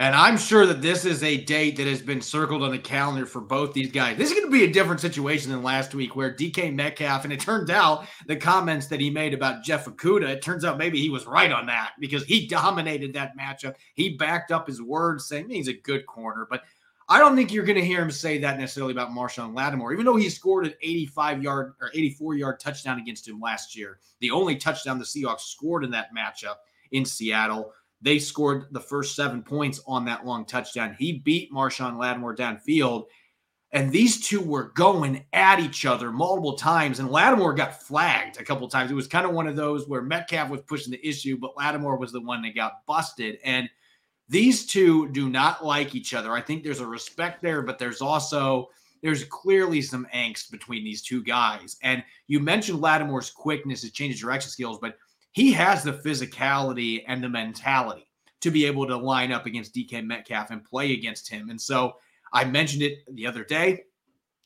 And 0.00 0.16
I'm 0.16 0.38
sure 0.38 0.64
that 0.64 0.80
this 0.80 1.04
is 1.04 1.22
a 1.22 1.36
date 1.36 1.76
that 1.76 1.86
has 1.86 2.00
been 2.00 2.22
circled 2.22 2.62
on 2.62 2.70
the 2.70 2.78
calendar 2.78 3.26
for 3.26 3.42
both 3.42 3.74
these 3.74 3.92
guys. 3.92 4.16
This 4.16 4.30
is 4.30 4.34
going 4.34 4.50
to 4.50 4.50
be 4.50 4.64
a 4.64 4.72
different 4.72 5.02
situation 5.02 5.50
than 5.50 5.62
last 5.62 5.94
week, 5.94 6.16
where 6.16 6.34
DK 6.34 6.74
Metcalf, 6.74 7.24
and 7.24 7.32
it 7.34 7.38
turned 7.38 7.70
out 7.70 8.06
the 8.26 8.34
comments 8.34 8.86
that 8.86 8.98
he 8.98 9.10
made 9.10 9.34
about 9.34 9.62
Jeff 9.62 9.84
Okudah, 9.84 10.30
it 10.30 10.40
turns 10.40 10.64
out 10.64 10.78
maybe 10.78 10.98
he 10.98 11.10
was 11.10 11.26
right 11.26 11.52
on 11.52 11.66
that 11.66 11.90
because 12.00 12.24
he 12.24 12.46
dominated 12.46 13.12
that 13.12 13.36
matchup. 13.36 13.74
He 13.92 14.16
backed 14.16 14.50
up 14.50 14.66
his 14.66 14.80
words 14.80 15.26
saying 15.26 15.50
he's 15.50 15.68
a 15.68 15.74
good 15.74 16.06
corner. 16.06 16.46
But 16.48 16.62
I 17.10 17.18
don't 17.18 17.36
think 17.36 17.52
you're 17.52 17.66
going 17.66 17.78
to 17.78 17.84
hear 17.84 18.00
him 18.00 18.10
say 18.10 18.38
that 18.38 18.58
necessarily 18.58 18.92
about 18.92 19.10
Marshon 19.10 19.54
Lattimore, 19.54 19.92
even 19.92 20.06
though 20.06 20.16
he 20.16 20.30
scored 20.30 20.64
an 20.64 20.72
85 20.80 21.42
yard 21.42 21.74
or 21.78 21.90
84 21.92 22.36
yard 22.36 22.58
touchdown 22.58 22.98
against 22.98 23.28
him 23.28 23.38
last 23.38 23.76
year. 23.76 23.98
The 24.20 24.30
only 24.30 24.56
touchdown 24.56 24.98
the 24.98 25.04
Seahawks 25.04 25.40
scored 25.40 25.84
in 25.84 25.90
that 25.90 26.14
matchup 26.16 26.54
in 26.92 27.04
Seattle. 27.04 27.74
They 28.02 28.18
scored 28.18 28.66
the 28.70 28.80
first 28.80 29.14
seven 29.14 29.42
points 29.42 29.80
on 29.86 30.04
that 30.06 30.24
long 30.24 30.46
touchdown. 30.46 30.96
He 30.98 31.18
beat 31.18 31.52
Marshon 31.52 31.98
Lattimore 31.98 32.34
downfield. 32.34 33.04
And 33.72 33.92
these 33.92 34.26
two 34.26 34.40
were 34.40 34.72
going 34.74 35.24
at 35.32 35.60
each 35.60 35.86
other 35.86 36.10
multiple 36.10 36.54
times, 36.56 36.98
and 36.98 37.08
Lattimore 37.08 37.54
got 37.54 37.80
flagged 37.82 38.40
a 38.40 38.44
couple 38.44 38.66
times. 38.66 38.90
It 38.90 38.94
was 38.94 39.06
kind 39.06 39.24
of 39.24 39.32
one 39.32 39.46
of 39.46 39.54
those 39.54 39.86
where 39.86 40.02
Metcalf 40.02 40.50
was 40.50 40.62
pushing 40.62 40.90
the 40.90 41.08
issue, 41.08 41.38
but 41.38 41.56
Lattimore 41.56 41.96
was 41.96 42.10
the 42.10 42.20
one 42.20 42.42
that 42.42 42.56
got 42.56 42.84
busted. 42.86 43.38
And 43.44 43.70
these 44.28 44.66
two 44.66 45.08
do 45.10 45.28
not 45.28 45.64
like 45.64 45.94
each 45.94 46.14
other. 46.14 46.32
I 46.32 46.40
think 46.40 46.64
there's 46.64 46.80
a 46.80 46.86
respect 46.86 47.42
there, 47.42 47.62
but 47.62 47.78
there's 47.78 48.00
also 48.00 48.70
there's 49.02 49.24
clearly 49.24 49.80
some 49.82 50.06
angst 50.14 50.50
between 50.50 50.84
these 50.84 51.02
two 51.02 51.22
guys. 51.22 51.76
And 51.82 52.04
you 52.26 52.40
mentioned 52.40 52.80
Lattimore's 52.80 53.30
quickness, 53.30 53.82
his 53.82 53.92
change 53.92 54.14
of 54.14 54.20
direction 54.20 54.50
skills, 54.50 54.78
but 54.80 54.96
he 55.32 55.52
has 55.52 55.82
the 55.82 55.92
physicality 55.92 57.02
and 57.06 57.22
the 57.22 57.28
mentality 57.28 58.06
to 58.40 58.50
be 58.50 58.64
able 58.66 58.86
to 58.86 58.96
line 58.96 59.32
up 59.32 59.46
against 59.46 59.74
DK 59.74 60.04
Metcalf 60.04 60.50
and 60.50 60.64
play 60.64 60.92
against 60.92 61.28
him. 61.28 61.50
And 61.50 61.60
so 61.60 61.94
I 62.32 62.44
mentioned 62.44 62.82
it 62.82 62.98
the 63.12 63.26
other 63.26 63.44
day. 63.44 63.84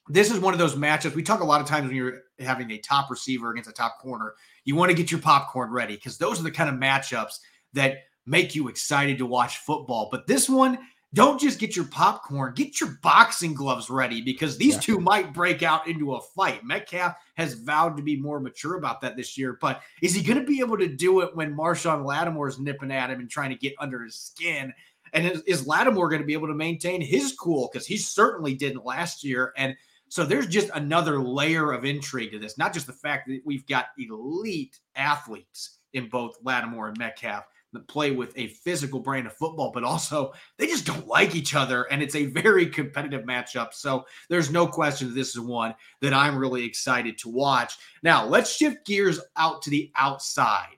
This 0.09 0.31
is 0.31 0.39
one 0.39 0.53
of 0.53 0.59
those 0.59 0.75
matchups. 0.75 1.15
We 1.15 1.23
talk 1.23 1.41
a 1.41 1.45
lot 1.45 1.61
of 1.61 1.67
times 1.67 1.87
when 1.87 1.97
you're 1.97 2.23
having 2.39 2.71
a 2.71 2.79
top 2.79 3.11
receiver 3.11 3.51
against 3.51 3.71
a 3.71 3.73
top 3.73 3.99
corner, 4.01 4.35
you 4.65 4.77
want 4.77 4.91
to 4.91 4.97
get 4.97 5.11
your 5.11 5.21
popcorn 5.21 5.71
ready 5.71 5.95
because 5.95 6.19
those 6.19 6.39
are 6.41 6.43
the 6.43 6.51
kind 6.51 6.69
of 6.69 6.77
matchups 6.77 7.39
that 7.73 7.99
make 8.27 8.55
you 8.55 8.69
excited 8.69 9.19
to 9.19 9.27
watch 9.27 9.59
football. 9.59 10.09
But 10.11 10.27
this 10.27 10.49
one, 10.49 10.79
don't 11.15 11.41
just 11.41 11.59
get 11.59 11.77
your 11.77 11.87
popcorn, 11.87 12.53
get 12.55 12.81
your 12.81 12.99
boxing 13.03 13.55
gloves 13.55 13.89
ready 13.89 14.21
because 14.21 14.59
these 14.59 14.75
yeah. 14.75 14.81
two 14.81 14.99
might 14.99 15.33
break 15.33 15.63
out 15.63 15.87
into 15.87 16.15
a 16.15 16.21
fight. 16.21 16.65
Metcalf 16.65 17.15
has 17.37 17.55
vowed 17.55 17.97
to 17.97 18.03
be 18.03 18.17
more 18.17 18.41
mature 18.41 18.77
about 18.77 19.01
that 19.01 19.17
this 19.17 19.39
year, 19.39 19.57
but 19.61 19.81
is 20.03 20.13
he 20.13 20.23
going 20.23 20.39
to 20.39 20.45
be 20.45 20.61
able 20.61 20.77
to 20.77 20.89
do 20.89 21.21
it 21.21 21.35
when 21.35 21.57
Marshon 21.57 22.05
Lattimore 22.05 22.49
is 22.49 22.59
nipping 22.59 22.91
at 22.91 23.11
him 23.11 23.21
and 23.21 23.31
trying 23.31 23.51
to 23.51 23.57
get 23.57 23.75
under 23.79 24.03
his 24.03 24.17
skin? 24.17 24.75
And 25.13 25.27
is, 25.27 25.43
is 25.43 25.67
Lattimore 25.67 26.09
going 26.09 26.21
to 26.21 26.27
be 26.27 26.33
able 26.33 26.49
to 26.49 26.55
maintain 26.55 27.01
his 27.01 27.33
cool? 27.33 27.71
Because 27.73 27.87
he 27.87 27.97
certainly 27.97 28.55
didn't 28.55 28.85
last 28.85 29.23
year. 29.23 29.53
And 29.57 29.77
So 30.09 30.25
there's 30.25 30.49
just 30.49 30.71
another 30.75 31.21
layer 31.21 31.71
of 31.71 31.85
intrigue 31.85 32.33
to 32.33 32.41
this, 32.41 32.59
not 32.59 32.75
just 32.75 32.89
the 32.89 32.93
fact 32.93 33.29
that 33.29 33.41
we've 33.45 33.67
got 33.67 33.87
elite 33.99 34.81
athletes 34.97 35.79
in 35.93 36.09
both 36.09 36.37
Lattimore 36.43 36.89
and 36.89 36.99
Metcalf 36.99 37.45
that 37.75 37.87
play 37.89 38.11
with 38.11 38.33
a 38.37 38.49
physical 38.49 39.01
brand 39.01 39.27
of 39.27 39.35
football, 39.35 39.71
but 39.73 39.85
also 39.85 40.33
they 40.57 40.67
just 40.67 40.87
don't 40.87 41.07
like 41.07 41.35
each 41.35 41.55
other. 41.55 41.83
And 41.85 42.03
it's 42.03 42.15
a 42.15 42.27
very 42.27 42.67
competitive 42.67 43.23
matchup. 43.25 43.75
So 43.75 44.07
there's 44.29 44.51
no 44.51 44.67
question 44.67 45.09
that 45.09 45.15
this 45.15 45.31
is 45.31 45.41
one 45.41 45.75
that 46.01 46.15
I'm 46.15 46.39
really 46.39 46.65
excited 46.65 47.19
to 47.19 47.29
watch. 47.29 47.77
Now, 48.03 48.25
let's 48.25 48.57
shift 48.57 48.87
gears 48.87 49.21
out 49.37 49.63
to 49.63 49.71
the 49.71 49.93
outside 49.97 50.77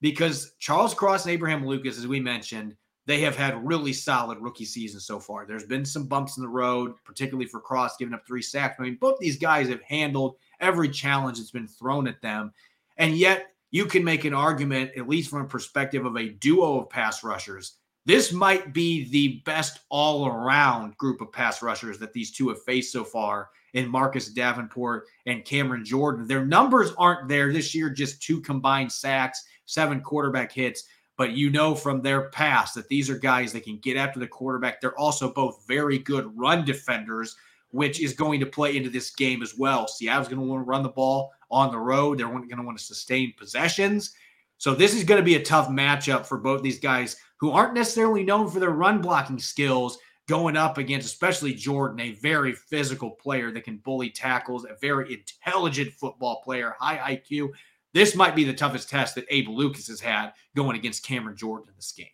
because 0.00 0.54
Charles 0.58 0.94
Cross 0.94 1.24
and 1.24 1.32
Abraham 1.32 1.66
Lucas, 1.66 1.98
as 1.98 2.06
we 2.06 2.20
mentioned, 2.20 2.76
they 3.06 3.20
have 3.22 3.36
had 3.36 3.66
really 3.66 3.94
solid 3.94 4.38
rookie 4.38 4.66
seasons 4.66 5.06
so 5.06 5.18
far. 5.18 5.46
There's 5.46 5.64
been 5.64 5.86
some 5.86 6.06
bumps 6.06 6.36
in 6.36 6.42
the 6.42 6.48
road, 6.48 6.92
particularly 7.04 7.46
for 7.46 7.58
Cross 7.58 7.96
giving 7.96 8.12
up 8.12 8.26
three 8.26 8.42
sacks. 8.42 8.76
I 8.78 8.82
mean, 8.82 8.98
both 9.00 9.18
these 9.18 9.38
guys 9.38 9.68
have 9.70 9.80
handled 9.80 10.36
every 10.60 10.90
challenge 10.90 11.38
that's 11.38 11.50
been 11.50 11.66
thrown 11.66 12.06
at 12.06 12.20
them. 12.20 12.52
And 12.98 13.16
yet, 13.16 13.52
you 13.70 13.86
can 13.86 14.04
make 14.04 14.24
an 14.24 14.34
argument, 14.34 14.92
at 14.96 15.08
least 15.08 15.30
from 15.30 15.42
a 15.42 15.48
perspective 15.48 16.06
of 16.06 16.16
a 16.16 16.30
duo 16.30 16.80
of 16.80 16.90
pass 16.90 17.22
rushers. 17.22 17.76
This 18.06 18.32
might 18.32 18.72
be 18.72 19.08
the 19.10 19.42
best 19.44 19.80
all 19.90 20.26
around 20.26 20.96
group 20.96 21.20
of 21.20 21.30
pass 21.30 21.62
rushers 21.62 21.98
that 21.98 22.14
these 22.14 22.30
two 22.30 22.48
have 22.48 22.62
faced 22.62 22.92
so 22.92 23.04
far 23.04 23.50
in 23.74 23.86
Marcus 23.86 24.28
Davenport 24.28 25.06
and 25.26 25.44
Cameron 25.44 25.84
Jordan. 25.84 26.26
Their 26.26 26.46
numbers 26.46 26.92
aren't 26.96 27.28
there 27.28 27.52
this 27.52 27.74
year, 27.74 27.90
just 27.90 28.22
two 28.22 28.40
combined 28.40 28.90
sacks, 28.90 29.44
seven 29.66 30.00
quarterback 30.00 30.50
hits. 30.50 30.84
But 31.18 31.32
you 31.32 31.50
know 31.50 31.74
from 31.74 32.00
their 32.00 32.30
past 32.30 32.74
that 32.76 32.88
these 32.88 33.10
are 33.10 33.18
guys 33.18 33.52
that 33.52 33.64
can 33.64 33.78
get 33.78 33.96
after 33.96 34.20
the 34.20 34.26
quarterback. 34.26 34.80
They're 34.80 34.98
also 34.98 35.32
both 35.32 35.64
very 35.66 35.98
good 35.98 36.30
run 36.34 36.64
defenders, 36.64 37.36
which 37.72 38.00
is 38.00 38.14
going 38.14 38.40
to 38.40 38.46
play 38.46 38.76
into 38.76 38.88
this 38.88 39.10
game 39.10 39.42
as 39.42 39.58
well. 39.58 39.86
Seattle's 39.86 40.28
going 40.28 40.40
to 40.40 40.46
want 40.46 40.64
to 40.64 40.68
run 40.68 40.82
the 40.82 40.88
ball 40.88 41.32
on 41.50 41.70
the 41.70 41.78
road. 41.78 42.18
They're 42.18 42.28
going 42.28 42.48
to 42.48 42.62
want 42.62 42.78
to 42.78 42.84
sustain 42.84 43.34
possessions. 43.38 44.14
So 44.58 44.74
this 44.74 44.94
is 44.94 45.04
going 45.04 45.20
to 45.20 45.24
be 45.24 45.36
a 45.36 45.42
tough 45.42 45.68
matchup 45.68 46.26
for 46.26 46.38
both 46.38 46.62
these 46.62 46.80
guys 46.80 47.16
who 47.38 47.52
aren't 47.52 47.74
necessarily 47.74 48.24
known 48.24 48.50
for 48.50 48.58
their 48.58 48.70
run 48.70 49.00
blocking 49.00 49.38
skills 49.38 49.98
going 50.28 50.56
up 50.56 50.76
against 50.76 51.06
especially 51.06 51.54
Jordan, 51.54 52.00
a 52.00 52.12
very 52.12 52.52
physical 52.52 53.10
player 53.10 53.50
that 53.50 53.64
can 53.64 53.78
bully 53.78 54.10
tackles, 54.10 54.64
a 54.64 54.76
very 54.80 55.14
intelligent 55.14 55.92
football 55.92 56.42
player, 56.42 56.74
high 56.78 57.16
IQ. 57.16 57.50
This 57.94 58.14
might 58.14 58.36
be 58.36 58.44
the 58.44 58.52
toughest 58.52 58.90
test 58.90 59.14
that 59.14 59.24
Abe 59.30 59.48
Lucas 59.48 59.88
has 59.88 60.00
had 60.00 60.32
going 60.54 60.76
against 60.76 61.06
Cameron 61.06 61.36
Jordan 61.36 61.68
in 61.68 61.74
this 61.76 61.92
game. 61.92 62.06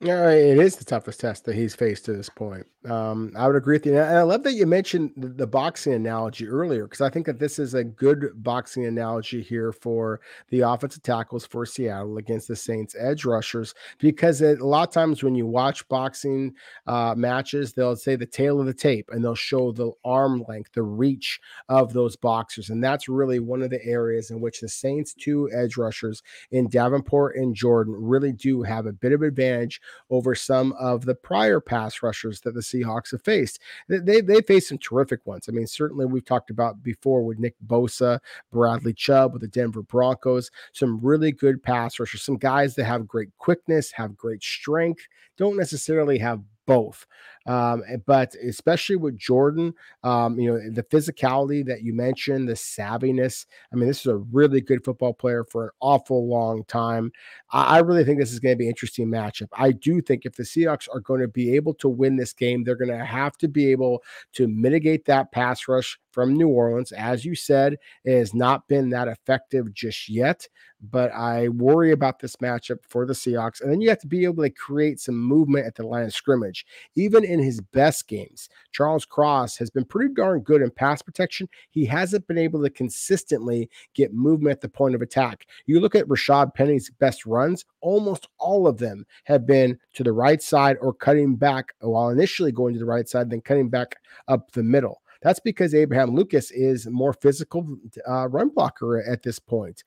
Yeah, 0.00 0.28
it 0.30 0.58
is 0.58 0.76
the 0.76 0.84
toughest 0.84 1.20
test 1.20 1.46
that 1.46 1.54
he's 1.54 1.74
faced 1.74 2.04
to 2.04 2.12
this 2.12 2.28
point. 2.28 2.66
Um, 2.90 3.32
I 3.34 3.46
would 3.46 3.56
agree 3.56 3.76
with 3.76 3.86
you. 3.86 3.98
And 3.98 4.18
I 4.18 4.22
love 4.22 4.42
that 4.42 4.52
you 4.52 4.66
mentioned 4.66 5.12
the, 5.16 5.46
boxing 5.46 5.92
analogy 5.92 6.48
earlier 6.48 6.84
because 6.84 7.00
I 7.00 7.08
think 7.08 7.26
that 7.26 7.38
this 7.38 7.58
is 7.58 7.74
a 7.74 7.84
good 7.84 8.32
boxing 8.42 8.86
analogy 8.86 9.40
here 9.40 9.72
for 9.72 10.20
the 10.48 10.60
offensive 10.60 11.02
tackles 11.02 11.46
for 11.46 11.64
Seattle 11.64 12.18
against 12.18 12.48
the 12.48 12.56
Saints 12.56 12.96
edge 12.98 13.24
rushers. 13.24 13.74
Because 13.98 14.42
it, 14.42 14.60
a 14.60 14.66
lot 14.66 14.88
of 14.88 14.92
times 14.92 15.22
when 15.22 15.34
you 15.34 15.46
watch 15.46 15.86
boxing 15.88 16.54
uh, 16.86 17.14
matches, 17.16 17.72
they'll 17.72 17.96
say 17.96 18.16
the 18.16 18.26
tale 18.26 18.60
of 18.60 18.66
the 18.66 18.74
tape 18.74 19.08
and 19.12 19.24
they'll 19.24 19.34
show 19.34 19.70
the 19.70 19.92
arm 20.04 20.44
length, 20.48 20.72
the 20.72 20.82
reach 20.82 21.40
of 21.68 21.92
those 21.92 22.16
boxers. 22.16 22.70
And 22.70 22.82
that's 22.82 23.08
really 23.08 23.38
one 23.38 23.62
of 23.62 23.70
the 23.70 23.84
areas 23.84 24.30
in 24.30 24.40
which 24.40 24.60
the 24.60 24.68
Saints' 24.68 25.14
two 25.14 25.48
edge 25.54 25.76
rushers 25.76 26.22
in 26.50 26.68
Davenport 26.68 27.36
and 27.36 27.54
Jordan 27.54 27.94
really 27.96 28.32
do 28.32 28.62
have 28.62 28.86
a 28.86 28.92
bit 28.92 29.12
of 29.12 29.22
advantage 29.22 29.80
over 30.10 30.34
some 30.34 30.72
of 30.72 31.04
the 31.04 31.14
prior 31.14 31.60
pass 31.60 32.02
rushers 32.02 32.40
that 32.40 32.54
the 32.54 32.73
Seahawks 32.74 33.12
have 33.12 33.22
faced. 33.22 33.60
They 33.88 34.20
they 34.20 34.40
faced 34.42 34.68
some 34.68 34.78
terrific 34.78 35.20
ones. 35.26 35.48
I 35.48 35.52
mean, 35.52 35.66
certainly 35.66 36.06
we've 36.06 36.24
talked 36.24 36.50
about 36.50 36.82
before 36.82 37.22
with 37.22 37.38
Nick 37.38 37.54
Bosa, 37.66 38.18
Bradley 38.52 38.94
Chubb 38.94 39.32
with 39.32 39.42
the 39.42 39.48
Denver 39.48 39.82
Broncos, 39.82 40.50
some 40.72 41.00
really 41.00 41.32
good 41.32 41.62
pass 41.62 41.98
rushers, 41.98 42.22
some 42.22 42.36
guys 42.36 42.74
that 42.74 42.84
have 42.84 43.06
great 43.06 43.30
quickness, 43.38 43.92
have 43.92 44.16
great 44.16 44.42
strength, 44.42 45.06
don't 45.36 45.56
necessarily 45.56 46.18
have 46.18 46.40
both. 46.66 47.06
Um, 47.46 47.82
eh, 47.88 47.96
but 48.06 48.34
especially 48.36 48.96
with 48.96 49.18
Jordan, 49.18 49.74
um, 50.02 50.38
you 50.38 50.50
know, 50.50 50.58
the 50.70 50.82
physicality 50.82 51.64
that 51.66 51.82
you 51.82 51.92
mentioned, 51.92 52.48
the 52.48 52.54
savviness. 52.54 53.46
I 53.72 53.76
mean, 53.76 53.88
this 53.88 54.00
is 54.00 54.06
a 54.06 54.16
really 54.16 54.60
good 54.60 54.84
football 54.84 55.12
player 55.12 55.44
for 55.44 55.64
an 55.64 55.70
awful 55.80 56.28
long 56.28 56.64
time. 56.64 57.12
I, 57.50 57.76
I 57.76 57.78
really 57.80 58.04
think 58.04 58.18
this 58.18 58.32
is 58.32 58.40
going 58.40 58.54
to 58.54 58.58
be 58.58 58.64
an 58.64 58.70
interesting 58.70 59.08
matchup. 59.08 59.48
I 59.52 59.72
do 59.72 60.00
think 60.00 60.24
if 60.24 60.36
the 60.36 60.42
Seahawks 60.42 60.88
are 60.92 61.00
going 61.00 61.20
to 61.20 61.28
be 61.28 61.54
able 61.54 61.74
to 61.74 61.88
win 61.88 62.16
this 62.16 62.32
game, 62.32 62.64
they're 62.64 62.76
going 62.76 62.96
to 62.96 63.04
have 63.04 63.36
to 63.38 63.48
be 63.48 63.70
able 63.70 64.02
to 64.34 64.48
mitigate 64.48 65.04
that 65.06 65.32
pass 65.32 65.68
rush 65.68 65.98
from 66.14 66.32
New 66.32 66.48
Orleans. 66.48 66.92
As 66.92 67.24
you 67.24 67.34
said, 67.34 67.76
it 68.04 68.16
has 68.16 68.34
not 68.34 68.68
been 68.68 68.90
that 68.90 69.08
effective 69.08 69.74
just 69.74 70.08
yet, 70.08 70.48
but 70.80 71.10
I 71.12 71.48
worry 71.48 71.90
about 71.90 72.20
this 72.20 72.36
matchup 72.36 72.78
for 72.88 73.04
the 73.04 73.12
Seahawks. 73.12 73.60
And 73.60 73.70
then 73.70 73.80
you 73.80 73.88
have 73.88 73.98
to 74.00 74.06
be 74.06 74.24
able 74.24 74.44
to 74.44 74.50
create 74.50 75.00
some 75.00 75.18
movement 75.18 75.66
at 75.66 75.74
the 75.74 75.86
line 75.86 76.04
of 76.04 76.14
scrimmage. 76.14 76.64
Even 76.94 77.24
in 77.34 77.44
his 77.44 77.60
best 77.60 78.08
games, 78.08 78.48
Charles 78.72 79.04
Cross 79.04 79.56
has 79.58 79.70
been 79.70 79.84
pretty 79.84 80.14
darn 80.14 80.40
good 80.40 80.62
in 80.62 80.70
pass 80.70 81.02
protection. 81.02 81.48
He 81.70 81.84
hasn't 81.84 82.26
been 82.26 82.38
able 82.38 82.62
to 82.62 82.70
consistently 82.70 83.68
get 83.94 84.14
movement 84.14 84.52
at 84.52 84.60
the 84.60 84.68
point 84.68 84.94
of 84.94 85.02
attack. 85.02 85.46
You 85.66 85.80
look 85.80 85.94
at 85.94 86.06
Rashad 86.08 86.54
Penny's 86.54 86.90
best 86.90 87.26
runs, 87.26 87.64
almost 87.80 88.28
all 88.38 88.66
of 88.66 88.78
them 88.78 89.04
have 89.24 89.46
been 89.46 89.78
to 89.94 90.02
the 90.02 90.12
right 90.12 90.40
side 90.40 90.76
or 90.80 90.94
cutting 90.94 91.36
back 91.36 91.74
while 91.80 92.08
initially 92.08 92.52
going 92.52 92.72
to 92.74 92.80
the 92.80 92.86
right 92.86 93.08
side, 93.08 93.28
then 93.30 93.40
cutting 93.40 93.68
back 93.68 93.96
up 94.28 94.50
the 94.52 94.62
middle. 94.62 95.02
That's 95.24 95.40
because 95.40 95.74
Abraham 95.74 96.14
Lucas 96.14 96.50
is 96.50 96.86
more 96.86 97.14
physical 97.14 97.78
uh, 98.06 98.28
run 98.28 98.50
blocker 98.50 99.02
at 99.02 99.22
this 99.22 99.38
point. 99.38 99.82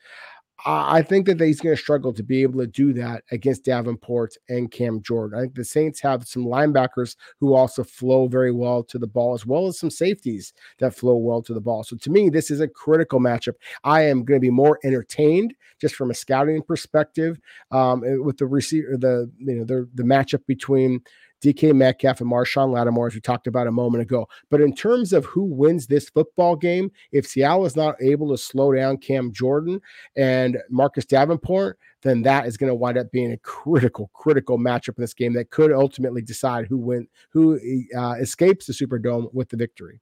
I 0.66 1.04
think 1.04 1.28
that 1.28 1.40
he's 1.40 1.62
going 1.62 1.76
to 1.76 1.82
struggle 1.82 2.12
to 2.14 2.24
be 2.24 2.42
able 2.42 2.60
to 2.62 2.68
do 2.68 2.92
that 2.94 3.24
against 3.32 3.64
Davenport 3.64 4.36
and 4.50 4.72
Cam 4.72 5.02
Jordan. 5.04 5.38
I 5.38 5.42
think 5.44 5.56
the 5.56 5.64
Saints 5.64 6.00
have 6.02 6.28
some 6.28 6.46
linebackers 6.46 7.16
who 7.40 7.54
also 7.54 7.84
flow 7.84 8.28
very 8.28 8.52
well 8.52 8.84
to 8.86 8.98
the 8.98 9.06
ball, 9.06 9.36
as 9.36 9.46
well 9.46 9.68
as 9.68 9.80
some 9.80 9.92
safeties 9.92 10.54
that 10.80 10.96
flow 10.96 11.16
well 11.16 11.44
to 11.44 11.54
the 11.54 11.62
ball. 11.62 11.84
So 11.84 11.96
to 11.98 12.10
me, 12.10 12.30
this 12.30 12.50
is 12.50 12.60
a 12.60 12.68
critical 12.68 13.20
matchup. 13.20 13.54
I 13.84 14.02
am 14.02 14.24
going 14.24 14.40
to 14.40 14.46
be 14.46 14.50
more 14.50 14.80
entertained 14.84 15.54
just 15.80 15.96
from 15.96 16.10
a 16.10 16.16
scouting 16.16 16.64
perspective 16.64 17.40
um, 17.70 18.02
with 18.24 18.38
the 18.38 18.48
receiver, 18.48 18.98
the 18.98 19.32
you 19.38 19.56
know 19.56 19.64
the 19.64 19.88
the 19.94 20.04
matchup 20.04 20.46
between 20.48 21.02
DK 21.44 21.74
Metcalf 21.74 22.22
and 22.22 22.32
Marshon 22.32 22.72
Lattimore, 22.72 23.08
as 23.08 23.14
we 23.14 23.22
talked 23.22 23.48
about 23.48 23.68
a 23.68 23.72
moment 23.72 24.02
ago. 24.02 24.28
But 24.50 24.62
in 24.62 24.74
terms 24.74 25.14
of 25.14 25.26
who 25.26 25.44
wins 25.44 25.88
this 25.88 26.10
football 26.10 26.56
game, 26.56 26.92
if 27.12 27.28
Seattle 27.28 27.66
is 27.66 27.76
not 27.76 28.02
able 28.02 28.30
to 28.30 28.38
slow 28.38 28.74
down 28.74 28.98
Cam 28.98 29.32
Jordan 29.32 29.80
and 30.16 30.58
Marcus 30.70 31.06
Davenport, 31.06 31.78
then 32.02 32.22
that 32.24 32.46
is 32.46 32.58
going 32.58 32.70
to 32.70 32.76
wind 32.76 32.98
up 32.98 33.12
being 33.12 33.32
a 33.32 33.38
critical, 33.38 34.10
critical 34.14 34.58
matchup 34.58 34.98
in 34.98 35.04
this 35.04 35.14
game 35.14 35.34
that 35.34 35.50
could 35.50 35.72
ultimately 35.72 36.22
decide 36.22 36.68
who 36.68 36.78
win, 36.78 37.08
who 37.30 37.60
uh, 37.98 38.14
escapes 38.20 38.66
the 38.66 38.74
Superdome 38.74 39.34
with 39.34 39.50
the 39.50 39.58
victory. 39.58 40.00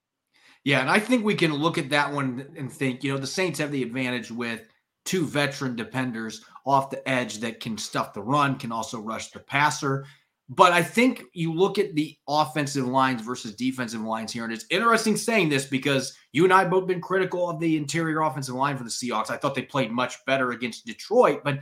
Yeah, 0.63 0.81
and 0.81 0.89
I 0.89 0.99
think 0.99 1.23
we 1.23 1.35
can 1.35 1.53
look 1.53 1.77
at 1.77 1.91
that 1.91 2.11
one 2.11 2.47
and 2.57 2.71
think, 2.71 3.03
you 3.03 3.11
know, 3.11 3.19
the 3.19 3.27
Saints 3.27 3.59
have 3.59 3.71
the 3.71 3.83
advantage 3.83 4.31
with 4.31 4.63
two 5.05 5.25
veteran 5.27 5.75
defenders 5.75 6.43
off 6.65 6.89
the 6.89 7.07
edge 7.07 7.37
that 7.37 7.59
can 7.59 7.77
stuff 7.77 8.13
the 8.13 8.21
run, 8.21 8.57
can 8.57 8.71
also 8.71 8.99
rush 8.99 9.29
the 9.29 9.39
passer. 9.39 10.05
But 10.47 10.73
I 10.73 10.83
think 10.83 11.23
you 11.33 11.51
look 11.51 11.79
at 11.79 11.95
the 11.95 12.15
offensive 12.27 12.85
lines 12.85 13.21
versus 13.23 13.55
defensive 13.55 14.01
lines 14.01 14.31
here, 14.31 14.43
and 14.43 14.53
it's 14.53 14.67
interesting 14.69 15.17
saying 15.17 15.49
this 15.49 15.65
because 15.65 16.15
you 16.33 16.43
and 16.43 16.53
I 16.53 16.59
have 16.59 16.69
both 16.69 16.85
been 16.85 17.01
critical 17.01 17.49
of 17.49 17.59
the 17.59 17.77
interior 17.77 18.21
offensive 18.21 18.53
line 18.53 18.77
for 18.77 18.83
the 18.83 18.89
Seahawks. 18.91 19.31
I 19.31 19.37
thought 19.37 19.55
they 19.55 19.63
played 19.63 19.91
much 19.91 20.23
better 20.25 20.51
against 20.51 20.85
Detroit, 20.85 21.41
but 21.43 21.59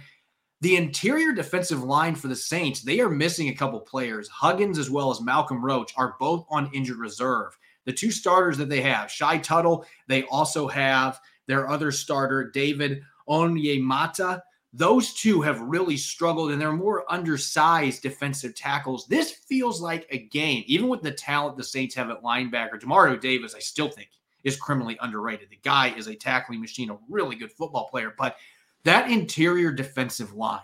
the 0.60 0.76
interior 0.76 1.32
defensive 1.32 1.84
line 1.84 2.16
for 2.16 2.28
the 2.28 2.36
Saints, 2.36 2.82
they 2.82 3.00
are 3.00 3.10
missing 3.10 3.50
a 3.50 3.56
couple 3.56 3.80
players. 3.80 4.28
Huggins 4.28 4.78
as 4.78 4.90
well 4.90 5.12
as 5.12 5.22
Malcolm 5.22 5.64
Roach 5.64 5.94
are 5.96 6.16
both 6.20 6.46
on 6.50 6.70
injured 6.74 6.98
reserve. 6.98 7.58
The 7.86 7.94
two 7.94 8.12
starters 8.12 8.58
that 8.58 8.70
they 8.70 8.82
have, 8.82 9.12
Shy 9.12 9.38
Tuttle, 9.38 9.86
they 10.08 10.24
also 10.24 10.68
have 10.68 11.20
their 11.48 11.70
other 11.70 11.92
starter, 11.92 12.50
David 12.50 13.02
Onyemata 13.30 14.42
those 14.74 15.14
two 15.14 15.42
have 15.42 15.62
really 15.62 15.96
struggled 15.96 16.52
and 16.52 16.60
they're 16.60 16.72
more 16.72 17.06
undersized 17.08 18.02
defensive 18.02 18.56
tackles. 18.56 19.06
This 19.06 19.32
feels 19.32 19.80
like 19.80 20.08
a 20.10 20.18
game, 20.18 20.64
even 20.66 20.88
with 20.88 21.04
the 21.04 21.12
talent 21.12 21.58
the 21.58 21.64
Saints 21.64 21.94
have 21.94 22.10
at 22.10 22.24
linebacker. 22.24 22.80
Demario 22.80 23.20
Davis, 23.20 23.54
I 23.54 23.60
still 23.60 23.90
think, 23.90 24.10
is 24.44 24.58
criminally 24.58 24.98
underrated. 25.00 25.50
The 25.52 25.60
guy 25.64 25.94
is 25.96 26.08
a 26.08 26.16
tackling 26.16 26.60
machine, 26.60 26.90
a 26.90 26.98
really 27.08 27.36
good 27.36 27.52
football 27.52 27.88
player. 27.88 28.16
But 28.18 28.36
that 28.84 29.12
interior 29.12 29.72
defensive 29.72 30.34
line 30.34 30.62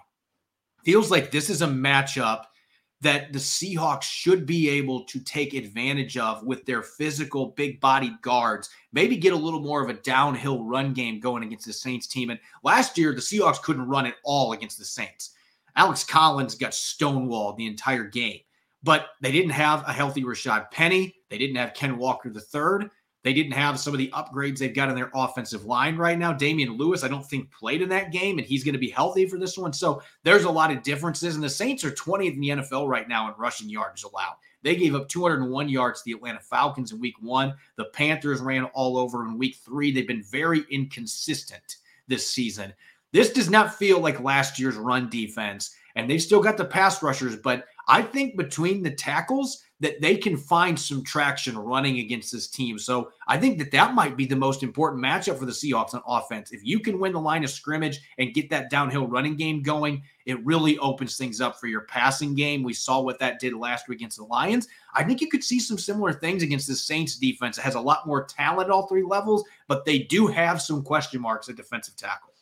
feels 0.84 1.12
like 1.12 1.30
this 1.30 1.52
is 1.52 1.62
a 1.62 1.68
matchup 1.68 2.46
that 3.02 3.32
the 3.32 3.40
Seahawks 3.40 4.04
should 4.04 4.46
be 4.46 4.70
able 4.70 5.04
to 5.06 5.20
take 5.22 5.54
advantage 5.54 6.18
of 6.18 6.44
with 6.44 6.66
their 6.66 6.84
physical, 6.84 7.48
big 7.48 7.80
bodied 7.80 8.22
guards. 8.22 8.70
Maybe 8.92 9.16
get 9.16 9.34
a 9.34 9.38
little 9.38 9.62
more 9.62 9.82
of 9.82 9.90
a 9.90 10.02
downhill 10.02 10.66
run 10.66 10.94
game 10.94 11.20
going 11.20 11.44
against 11.44 11.66
the 11.66 11.74
Saints 11.74 12.08
team. 12.08 12.30
And 12.30 12.40
last 12.64 12.98
year, 12.98 13.14
the 13.14 13.22
Seahawks 13.22 13.62
couldn't 13.62 13.88
run 13.88 14.06
at 14.06 14.16
all 14.24 14.52
against 14.52 14.78
the 14.78 14.86
Saints. 14.86 15.32
Alex 15.76 16.04
Collins 16.04 16.56
got 16.56 16.72
stonewalled 16.72 17.56
the 17.56 17.68
entire 17.68 18.04
game, 18.04 18.40
but 18.84 19.12
they 19.22 19.32
didn't 19.32 19.52
have 19.52 19.84
a 19.88 19.94
healthy 19.94 20.24
Rashad 20.24 20.72
Penny. 20.72 21.16
They 21.30 21.38
didn't 21.38 21.56
have 21.56 21.74
Ken 21.74 21.98
Walker 21.98 22.30
III. 22.30 22.90
They 23.24 23.34
didn't 23.34 23.52
have 23.52 23.80
some 23.80 23.94
of 23.94 23.98
the 23.98 24.12
upgrades 24.12 24.60
they've 24.60 24.74
got 24.74 24.90
in 24.90 24.96
their 24.96 25.12
offensive 25.14 25.66
line 25.66 25.98
right 25.98 26.18
now. 26.18 26.32
Damien 26.32 26.78
Lewis, 26.78 27.04
I 27.04 27.10
don't 27.10 27.26
think 27.26 27.52
played 27.52 27.82
in 27.82 27.90
that 27.90 28.12
game, 28.12 28.38
and 28.38 28.48
he's 28.48 28.64
going 28.64 28.74
to 28.74 28.80
be 28.80 28.90
healthy 28.90 29.26
for 29.26 29.38
this 29.38 29.58
one. 29.58 29.74
So 29.74 30.02
there's 30.24 30.46
a 30.46 30.50
lot 30.50 30.72
of 30.72 30.84
differences. 30.84 31.36
And 31.36 31.44
the 31.44 31.50
Saints 31.50 31.84
are 31.84 31.92
20th 31.92 32.36
in 32.36 32.40
the 32.40 32.50
NFL 32.50 32.88
right 32.88 33.10
now 33.10 33.28
in 33.28 33.34
rushing 33.38 33.70
yards 33.70 34.04
allowed. 34.04 34.36
They 34.62 34.76
gave 34.76 34.96
up 34.96 35.10
201 35.10 35.70
yards 35.70 36.02
to 36.02 36.06
the 36.06 36.18
Atlanta 36.18 36.40
Falcons 36.40 36.92
in 36.92 37.00
week 37.00 37.16
one. 37.22 37.54
The 37.76 37.86
Panthers 37.86 38.42
ran 38.42 38.66
all 38.66 38.98
over 38.98 39.26
in 39.26 39.38
week 39.38 39.56
three. 39.56 39.92
They've 39.92 40.08
been 40.08 40.24
very 40.24 40.66
inconsistent 40.70 41.78
this 42.08 42.30
season. 42.30 42.74
This 43.12 43.32
does 43.32 43.50
not 43.50 43.76
feel 43.76 44.00
like 44.00 44.20
last 44.22 44.60
year's 44.60 44.76
run 44.76 45.10
defense, 45.10 45.76
and 45.96 46.10
they've 46.10 46.22
still 46.22 46.42
got 46.42 46.58
the 46.58 46.66
pass 46.66 47.02
rushers, 47.02 47.36
but 47.36 47.66
I 47.88 48.04
think 48.04 48.38
between 48.38 48.84
the 48.84 48.92
tackles, 48.92 49.64
that 49.82 50.02
they 50.02 50.18
can 50.18 50.36
find 50.36 50.78
some 50.78 51.04
traction 51.04 51.58
running 51.58 52.00
against 52.00 52.32
this 52.32 52.48
team. 52.48 52.78
So 52.78 53.12
I 53.28 53.38
think 53.38 53.58
that 53.60 53.72
that 53.72 53.94
might 53.94 54.18
be 54.18 54.26
the 54.26 54.36
most 54.36 54.62
important 54.62 55.02
matchup 55.04 55.38
for 55.38 55.46
the 55.46 55.52
Seahawks 55.52 55.94
on 55.94 56.02
offense. 56.06 56.52
If 56.52 56.62
you 56.64 56.80
can 56.80 57.00
win 57.00 57.14
the 57.14 57.20
line 57.20 57.44
of 57.44 57.50
scrimmage 57.50 58.00
and 58.18 58.34
get 58.34 58.50
that 58.50 58.70
downhill 58.70 59.08
running 59.08 59.38
game 59.38 59.62
going, 59.62 60.04
it 60.26 60.46
really 60.46 60.78
opens 60.80 61.18
things 61.18 61.40
up 61.40 61.60
for 61.60 61.68
your 61.68 61.82
passing 61.82 62.36
game. 62.36 62.62
We 62.62 62.74
saw 62.74 63.00
what 63.00 63.20
that 63.20 63.40
did 63.40 63.54
last 63.54 63.88
week 63.88 64.00
against 64.00 64.18
the 64.18 64.26
Lions. 64.26 64.68
I 64.94 65.04
think 65.04 65.22
you 65.22 65.30
could 65.30 65.44
see 65.44 65.60
some 65.60 65.78
similar 65.78 66.14
things 66.14 66.44
against 66.44 66.68
the 66.68 66.76
Saints 66.76 67.16
defense. 67.16 67.58
It 67.58 67.62
has 67.62 67.76
a 67.76 67.82
lot 67.82 68.06
more 68.06 68.26
talent 68.26 68.68
at 68.68 68.72
all 68.72 68.88
three 68.88 69.04
levels, 69.04 69.44
but 69.68 69.86
they 69.86 70.00
do 70.00 70.28
have 70.28 70.62
some 70.62 70.84
question 70.84 71.22
marks 71.22 71.48
at 71.48 71.56
defensive 71.56 71.96
tackle. 71.96 72.34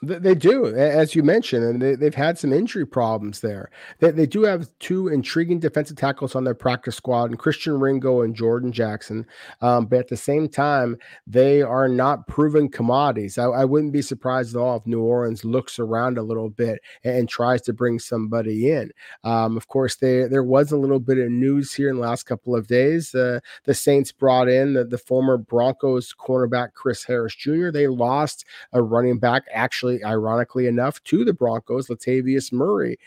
They 0.00 0.36
do, 0.36 0.66
as 0.66 1.16
you 1.16 1.24
mentioned, 1.24 1.64
and 1.64 2.00
they, 2.00 2.04
have 2.04 2.14
had 2.14 2.38
some 2.38 2.52
injury 2.52 2.86
problems 2.86 3.40
there. 3.40 3.68
They, 3.98 4.12
they 4.12 4.26
do 4.26 4.44
have 4.44 4.68
two 4.78 5.08
intriguing 5.08 5.58
defensive 5.58 5.96
tackles 5.96 6.36
on 6.36 6.44
their 6.44 6.54
practice 6.54 6.94
squad, 6.94 7.30
and 7.30 7.38
Christian 7.38 7.80
Ringo 7.80 8.22
and 8.22 8.32
Jordan 8.32 8.70
Jackson. 8.70 9.26
Um, 9.60 9.86
but 9.86 9.98
at 9.98 10.08
the 10.08 10.16
same 10.16 10.48
time, 10.48 10.98
they 11.26 11.62
are 11.62 11.88
not 11.88 12.28
proven 12.28 12.68
commodities. 12.68 13.38
I, 13.38 13.46
I, 13.46 13.64
wouldn't 13.64 13.92
be 13.92 14.00
surprised 14.00 14.54
at 14.54 14.60
all 14.60 14.76
if 14.76 14.86
New 14.86 15.02
Orleans 15.02 15.44
looks 15.44 15.80
around 15.80 16.16
a 16.16 16.22
little 16.22 16.48
bit 16.48 16.80
and, 17.02 17.16
and 17.16 17.28
tries 17.28 17.62
to 17.62 17.72
bring 17.72 17.98
somebody 17.98 18.70
in. 18.70 18.92
Um, 19.24 19.56
of 19.56 19.66
course, 19.66 19.96
they, 19.96 20.28
there 20.28 20.44
was 20.44 20.70
a 20.70 20.76
little 20.76 21.00
bit 21.00 21.18
of 21.18 21.28
news 21.28 21.74
here 21.74 21.88
in 21.88 21.96
the 21.96 22.02
last 22.02 22.22
couple 22.22 22.54
of 22.54 22.68
days. 22.68 23.16
Uh, 23.16 23.40
the 23.64 23.74
Saints 23.74 24.12
brought 24.12 24.48
in 24.48 24.74
the, 24.74 24.84
the 24.84 24.98
former 24.98 25.38
Broncos 25.38 26.14
cornerback 26.14 26.74
Chris 26.74 27.02
Harris 27.02 27.34
Jr. 27.34 27.70
They 27.70 27.88
lost 27.88 28.44
a 28.72 28.80
running 28.80 29.18
back, 29.18 29.42
actually 29.52 29.87
actually, 29.88 30.04
ironically 30.04 30.66
enough, 30.66 31.02
to 31.04 31.24
the 31.24 31.32
Broncos, 31.32 31.88
Latavius 31.88 32.52
Murray. 32.52 32.98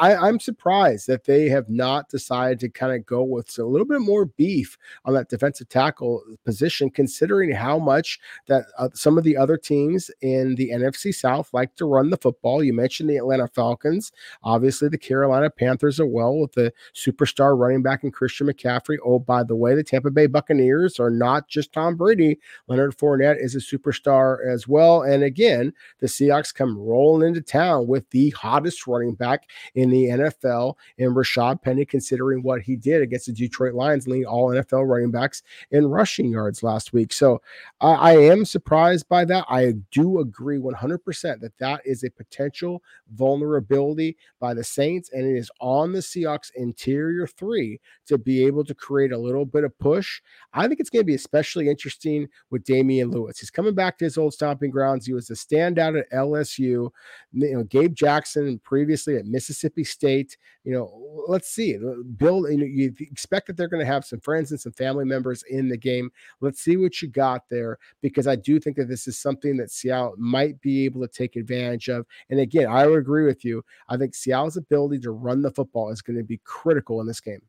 I, 0.00 0.14
I'm 0.14 0.40
surprised 0.40 1.06
that 1.08 1.24
they 1.24 1.48
have 1.48 1.68
not 1.68 2.08
decided 2.08 2.60
to 2.60 2.68
kind 2.68 2.94
of 2.94 3.06
go 3.06 3.22
with 3.22 3.58
a 3.58 3.64
little 3.64 3.86
bit 3.86 4.00
more 4.00 4.26
beef 4.26 4.76
on 5.04 5.14
that 5.14 5.28
defensive 5.28 5.68
tackle 5.68 6.22
position, 6.44 6.90
considering 6.90 7.50
how 7.50 7.78
much 7.78 8.18
that 8.46 8.64
uh, 8.78 8.88
some 8.94 9.18
of 9.18 9.24
the 9.24 9.36
other 9.36 9.56
teams 9.56 10.10
in 10.22 10.54
the 10.56 10.70
NFC 10.70 11.14
South 11.14 11.50
like 11.52 11.74
to 11.76 11.84
run 11.84 12.10
the 12.10 12.16
football. 12.16 12.62
You 12.62 12.72
mentioned 12.72 13.10
the 13.10 13.16
Atlanta 13.16 13.48
Falcons, 13.48 14.12
obviously 14.42 14.88
the 14.88 14.98
Carolina 14.98 15.50
Panthers 15.50 16.00
are 16.00 16.06
well 16.06 16.38
with 16.38 16.52
the 16.52 16.72
superstar 16.94 17.58
running 17.58 17.82
back 17.82 18.04
in 18.04 18.10
Christian 18.10 18.46
McCaffrey. 18.46 18.96
Oh, 19.04 19.18
by 19.18 19.42
the 19.42 19.56
way, 19.56 19.74
the 19.74 19.84
Tampa 19.84 20.10
Bay 20.10 20.26
Buccaneers 20.26 20.98
are 20.98 21.10
not 21.10 21.48
just 21.48 21.72
Tom 21.72 21.96
Brady. 21.96 22.38
Leonard 22.68 22.96
Fournette 22.96 23.42
is 23.42 23.54
a 23.54 23.58
superstar 23.58 24.38
as 24.46 24.66
well. 24.66 25.02
And 25.02 25.22
again, 25.22 25.72
the 26.00 26.08
Seahawks 26.18 26.54
come 26.54 26.78
rolling 26.78 27.28
into 27.28 27.40
town 27.40 27.86
with 27.86 28.08
the 28.10 28.30
hottest 28.30 28.86
running 28.86 29.14
back 29.14 29.48
in 29.74 29.90
the 29.90 30.06
NFL 30.06 30.76
in 30.98 31.14
Rashad 31.14 31.62
Penny, 31.62 31.84
considering 31.84 32.42
what 32.42 32.62
he 32.62 32.76
did 32.76 33.02
against 33.02 33.26
the 33.26 33.32
Detroit 33.32 33.74
Lions, 33.74 34.06
leading 34.06 34.26
all 34.26 34.50
NFL 34.50 34.88
running 34.88 35.10
backs 35.10 35.42
in 35.70 35.86
rushing 35.86 36.30
yards 36.30 36.62
last 36.62 36.92
week. 36.92 37.12
So 37.12 37.40
I 37.80 38.16
am 38.16 38.44
surprised 38.44 39.08
by 39.08 39.24
that. 39.26 39.44
I 39.48 39.74
do 39.90 40.20
agree 40.20 40.58
100% 40.58 41.40
that 41.40 41.58
that 41.58 41.80
is 41.84 42.04
a 42.04 42.10
potential 42.10 42.82
vulnerability 43.12 44.16
by 44.40 44.54
the 44.54 44.64
Saints, 44.64 45.10
and 45.12 45.24
it 45.24 45.36
is 45.36 45.50
on 45.60 45.92
the 45.92 46.00
Seahawks 46.00 46.50
interior 46.54 47.26
three 47.26 47.80
to 48.06 48.18
be 48.18 48.44
able 48.44 48.64
to 48.64 48.74
create 48.74 49.12
a 49.12 49.18
little 49.18 49.44
bit 49.44 49.64
of 49.64 49.78
push. 49.78 50.20
I 50.52 50.68
think 50.68 50.80
it's 50.80 50.90
going 50.90 51.02
to 51.02 51.06
be 51.06 51.14
especially 51.14 51.68
interesting 51.68 52.28
with 52.50 52.64
Damien 52.64 53.10
Lewis. 53.10 53.38
He's 53.38 53.50
coming 53.50 53.74
back 53.74 53.98
to 53.98 54.04
his 54.04 54.18
old 54.18 54.34
stomping 54.34 54.70
grounds. 54.70 55.06
He 55.06 55.12
was 55.12 55.30
a 55.30 55.34
standout 55.34 55.96
at 56.12 56.18
LSU. 56.18 56.58
You 56.58 56.90
know, 57.32 57.64
Gabe 57.64 57.94
Jackson 57.94 58.58
previously 58.60 59.16
at 59.16 59.26
Mississippi 59.26 59.84
State. 59.84 60.36
You 60.64 60.72
know, 60.72 61.24
let's 61.28 61.48
see. 61.48 61.76
Uh, 61.76 62.02
Bill, 62.16 62.50
you, 62.50 62.58
know, 62.58 62.64
you 62.64 62.94
expect 63.00 63.46
that 63.46 63.56
they're 63.56 63.68
going 63.68 63.84
to 63.84 63.92
have 63.92 64.04
some 64.04 64.20
friends 64.20 64.50
and 64.50 64.60
some 64.60 64.72
family 64.72 65.04
members 65.04 65.42
in 65.44 65.68
the 65.68 65.76
game. 65.76 66.10
Let's 66.40 66.60
see 66.60 66.76
what 66.76 67.00
you 67.02 67.08
got 67.08 67.48
there 67.50 67.78
because 68.00 68.26
I 68.26 68.36
do 68.36 68.60
think 68.60 68.76
that 68.76 68.88
this 68.88 69.06
is 69.06 69.18
something 69.18 69.56
that 69.58 69.70
Seattle 69.70 70.14
might 70.18 70.60
be 70.60 70.84
able 70.84 71.00
to 71.00 71.08
take 71.08 71.36
advantage 71.36 71.88
of. 71.88 72.06
And 72.30 72.40
again, 72.40 72.68
I 72.68 72.86
would 72.86 72.98
agree 72.98 73.26
with 73.26 73.44
you. 73.44 73.64
I 73.88 73.96
think 73.96 74.14
Seattle's 74.14 74.56
ability 74.56 75.00
to 75.00 75.10
run 75.10 75.42
the 75.42 75.50
football 75.50 75.90
is 75.90 76.02
going 76.02 76.16
to 76.16 76.24
be 76.24 76.40
critical 76.44 77.00
in 77.00 77.06
this 77.06 77.20
game. 77.20 77.42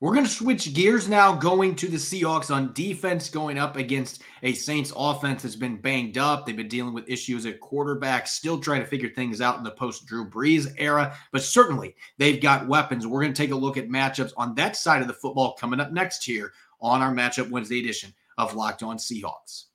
We're 0.00 0.12
going 0.12 0.26
to 0.26 0.30
switch 0.30 0.74
gears 0.74 1.08
now, 1.08 1.34
going 1.34 1.76
to 1.76 1.86
the 1.86 1.96
Seahawks 1.96 2.54
on 2.54 2.72
defense, 2.72 3.30
going 3.30 3.58
up 3.58 3.76
against 3.76 4.22
a 4.42 4.52
Saints 4.52 4.92
offense 4.94 5.42
that's 5.42 5.54
been 5.54 5.80
banged 5.80 6.18
up. 6.18 6.44
They've 6.44 6.56
been 6.56 6.68
dealing 6.68 6.94
with 6.94 7.08
issues 7.08 7.46
at 7.46 7.60
quarterback, 7.60 8.26
still 8.26 8.58
trying 8.58 8.80
to 8.80 8.86
figure 8.86 9.08
things 9.08 9.40
out 9.40 9.56
in 9.56 9.64
the 9.64 9.70
post 9.70 10.04
Drew 10.04 10.28
Brees 10.28 10.74
era, 10.78 11.16
but 11.30 11.42
certainly 11.42 11.94
they've 12.18 12.42
got 12.42 12.66
weapons. 12.66 13.06
We're 13.06 13.22
going 13.22 13.32
to 13.32 13.42
take 13.42 13.52
a 13.52 13.56
look 13.56 13.76
at 13.76 13.88
matchups 13.88 14.32
on 14.36 14.56
that 14.56 14.76
side 14.76 15.00
of 15.00 15.08
the 15.08 15.14
football 15.14 15.54
coming 15.54 15.80
up 15.80 15.92
next 15.92 16.24
here 16.24 16.52
on 16.80 17.00
our 17.00 17.12
Matchup 17.12 17.50
Wednesday 17.50 17.78
edition 17.78 18.12
of 18.36 18.54
Locked 18.54 18.82
On 18.82 18.98
Seahawks. 18.98 19.66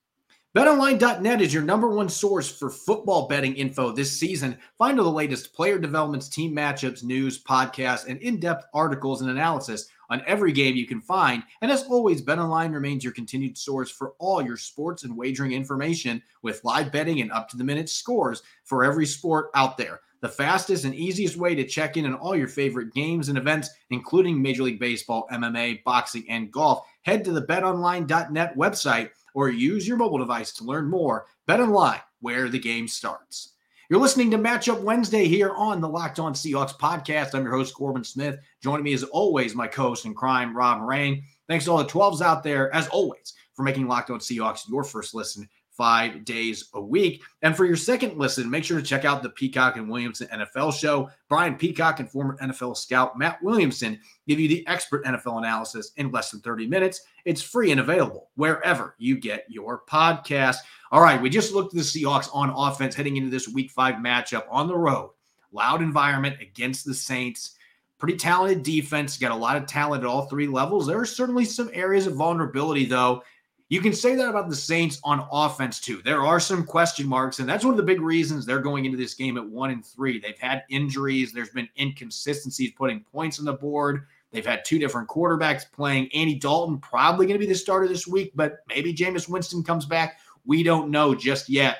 BetOnline.net 0.55 1.41
is 1.41 1.53
your 1.53 1.63
number 1.63 1.89
one 1.89 2.09
source 2.09 2.49
for 2.49 2.69
football 2.69 3.27
betting 3.27 3.55
info 3.55 3.91
this 3.91 4.11
season. 4.11 4.57
Find 4.77 4.99
all 4.99 5.05
the 5.05 5.11
latest 5.11 5.53
player 5.53 5.79
developments, 5.79 6.27
team 6.27 6.55
matchups, 6.55 7.03
news, 7.03 7.41
podcasts, 7.41 8.07
and 8.07 8.19
in 8.19 8.39
depth 8.39 8.65
articles 8.73 9.21
and 9.21 9.29
analysis 9.29 9.89
on 10.09 10.23
every 10.25 10.51
game 10.51 10.75
you 10.75 10.87
can 10.87 11.01
find. 11.01 11.43
And 11.61 11.71
as 11.71 11.83
always, 11.83 12.21
BetOnline 12.21 12.73
remains 12.73 13.03
your 13.03 13.13
continued 13.13 13.57
source 13.57 13.89
for 13.89 14.13
all 14.19 14.41
your 14.41 14.57
sports 14.57 15.03
and 15.03 15.15
wagering 15.15 15.51
information 15.51 16.21
with 16.41 16.63
live 16.63 16.91
betting 16.91 17.21
and 17.21 17.31
up 17.31 17.49
to 17.49 17.57
the 17.57 17.63
minute 17.63 17.89
scores 17.89 18.43
for 18.63 18.83
every 18.83 19.05
sport 19.05 19.49
out 19.55 19.77
there. 19.77 20.01
The 20.21 20.29
fastest 20.29 20.83
and 20.83 20.93
easiest 20.93 21.37
way 21.37 21.55
to 21.55 21.65
check 21.65 21.95
in 21.95 22.05
on 22.05 22.13
all 22.15 22.35
your 22.35 22.49
favorite 22.49 22.93
games 22.93 23.29
and 23.29 23.37
events, 23.37 23.69
including 23.89 24.41
Major 24.41 24.63
League 24.63 24.79
Baseball, 24.79 25.27
MMA, 25.31 25.83
boxing, 25.83 26.25
and 26.29 26.51
golf. 26.51 26.85
Head 27.03 27.23
to 27.23 27.31
the 27.31 27.43
betonline.net 27.43 28.57
website 28.57 29.11
or 29.33 29.49
use 29.49 29.87
your 29.87 29.95
mobile 29.95 30.17
device 30.17 30.51
to 30.53 30.65
learn 30.65 30.89
more. 30.89 31.27
BetOnline, 31.47 32.01
where 32.19 32.49
the 32.49 32.59
game 32.59 32.87
starts. 32.87 33.53
You're 33.89 33.99
listening 33.99 34.29
to 34.29 34.37
Matchup 34.37 34.81
Wednesday 34.81 35.27
here 35.27 35.49
on 35.55 35.81
the 35.81 35.89
Locked 35.89 36.19
On 36.19 36.31
Seahawks 36.31 36.77
podcast. 36.77 37.33
I'm 37.33 37.41
your 37.41 37.53
host, 37.53 37.73
Corbin 37.73 38.03
Smith. 38.03 38.37
Joining 38.61 38.83
me 38.83 38.93
as 38.93 39.01
always, 39.01 39.55
my 39.55 39.65
co-host 39.65 40.05
in 40.05 40.13
crime, 40.13 40.55
Rob 40.55 40.87
Rang. 40.87 41.23
Thanks 41.47 41.65
to 41.65 41.71
all 41.71 41.79
the 41.79 41.85
12s 41.85 42.21
out 42.21 42.43
there, 42.43 42.71
as 42.71 42.87
always, 42.89 43.33
for 43.55 43.63
making 43.63 43.87
Locked 43.87 44.11
On 44.11 44.19
Seahawks 44.19 44.69
your 44.69 44.83
first 44.83 45.15
listen 45.15 45.49
five 45.71 46.23
days 46.23 46.69
a 46.75 46.81
week. 46.81 47.23
And 47.41 47.57
for 47.57 47.65
your 47.65 47.77
second 47.77 48.15
listen, 48.15 48.47
make 48.47 48.63
sure 48.65 48.77
to 48.77 48.85
check 48.85 49.05
out 49.05 49.23
the 49.23 49.29
Peacock 49.29 49.77
and 49.77 49.89
Williamson 49.89 50.27
NFL 50.27 50.77
show. 50.77 51.09
Brian 51.27 51.55
Peacock 51.55 51.99
and 51.99 52.11
former 52.11 52.37
NFL 52.43 52.77
scout 52.77 53.17
Matt 53.17 53.41
Williamson 53.41 53.97
give 54.27 54.41
you 54.41 54.49
the 54.49 54.67
expert 54.67 55.03
NFL 55.05 55.39
analysis 55.39 55.93
in 55.95 56.11
less 56.11 56.29
than 56.29 56.41
30 56.41 56.67
minutes. 56.67 57.01
It's 57.23 57.41
free 57.41 57.71
and 57.71 57.79
available 57.79 58.29
wherever 58.35 58.93
you 58.99 59.17
get 59.17 59.45
your 59.47 59.81
podcast. 59.89 60.57
All 60.91 61.01
right, 61.01 61.21
we 61.21 61.29
just 61.29 61.53
looked 61.53 61.73
at 61.73 61.77
the 61.77 61.83
Seahawks 61.83 62.29
on 62.33 62.49
offense 62.49 62.95
heading 62.95 63.17
into 63.17 63.29
this 63.29 63.47
week 63.47 63.69
five 63.69 63.95
matchup 63.95 64.45
on 64.49 64.67
the 64.67 64.77
road. 64.77 65.11
Loud 65.51 65.83
environment 65.83 66.41
against 66.41 66.83
the 66.83 66.95
Saints. 66.95 67.55
Pretty 67.99 68.17
talented 68.17 68.63
defense. 68.63 69.17
Got 69.17 69.31
a 69.31 69.35
lot 69.35 69.55
of 69.55 69.67
talent 69.67 70.03
at 70.03 70.09
all 70.09 70.25
three 70.25 70.47
levels. 70.47 70.87
There 70.87 70.99
are 70.99 71.05
certainly 71.05 71.45
some 71.45 71.69
areas 71.73 72.07
of 72.07 72.15
vulnerability, 72.15 72.85
though. 72.85 73.23
You 73.67 73.81
can 73.81 73.93
say 73.93 74.15
that 74.15 74.29
about 74.29 74.49
the 74.49 74.55
Saints 74.55 74.99
on 75.03 75.27
offense 75.31 75.79
too. 75.79 76.01
There 76.03 76.25
are 76.25 76.39
some 76.39 76.65
question 76.65 77.07
marks, 77.07 77.37
and 77.37 77.47
that's 77.47 77.63
one 77.63 77.73
of 77.73 77.77
the 77.77 77.83
big 77.83 78.01
reasons 78.01 78.43
they're 78.43 78.59
going 78.59 78.85
into 78.85 78.97
this 78.97 79.13
game 79.13 79.37
at 79.37 79.47
one 79.47 79.69
and 79.69 79.85
three. 79.85 80.19
They've 80.19 80.39
had 80.39 80.63
injuries, 80.71 81.31
there's 81.31 81.51
been 81.51 81.69
inconsistencies 81.79 82.71
putting 82.75 83.01
points 83.01 83.37
on 83.37 83.45
the 83.45 83.53
board. 83.53 84.07
They've 84.31 84.45
had 84.45 84.65
two 84.65 84.79
different 84.79 85.07
quarterbacks 85.07 85.71
playing. 85.71 86.09
Andy 86.13 86.35
Dalton 86.35 86.79
probably 86.79 87.27
going 87.27 87.39
to 87.39 87.45
be 87.45 87.51
the 87.51 87.57
starter 87.57 87.87
this 87.87 88.07
week, 88.07 88.31
but 88.35 88.57
maybe 88.67 88.93
Jameis 88.93 89.29
Winston 89.29 89.63
comes 89.63 89.85
back. 89.85 90.19
We 90.49 90.63
don't 90.63 90.89
know 90.89 91.13
just 91.13 91.47
yet. 91.47 91.77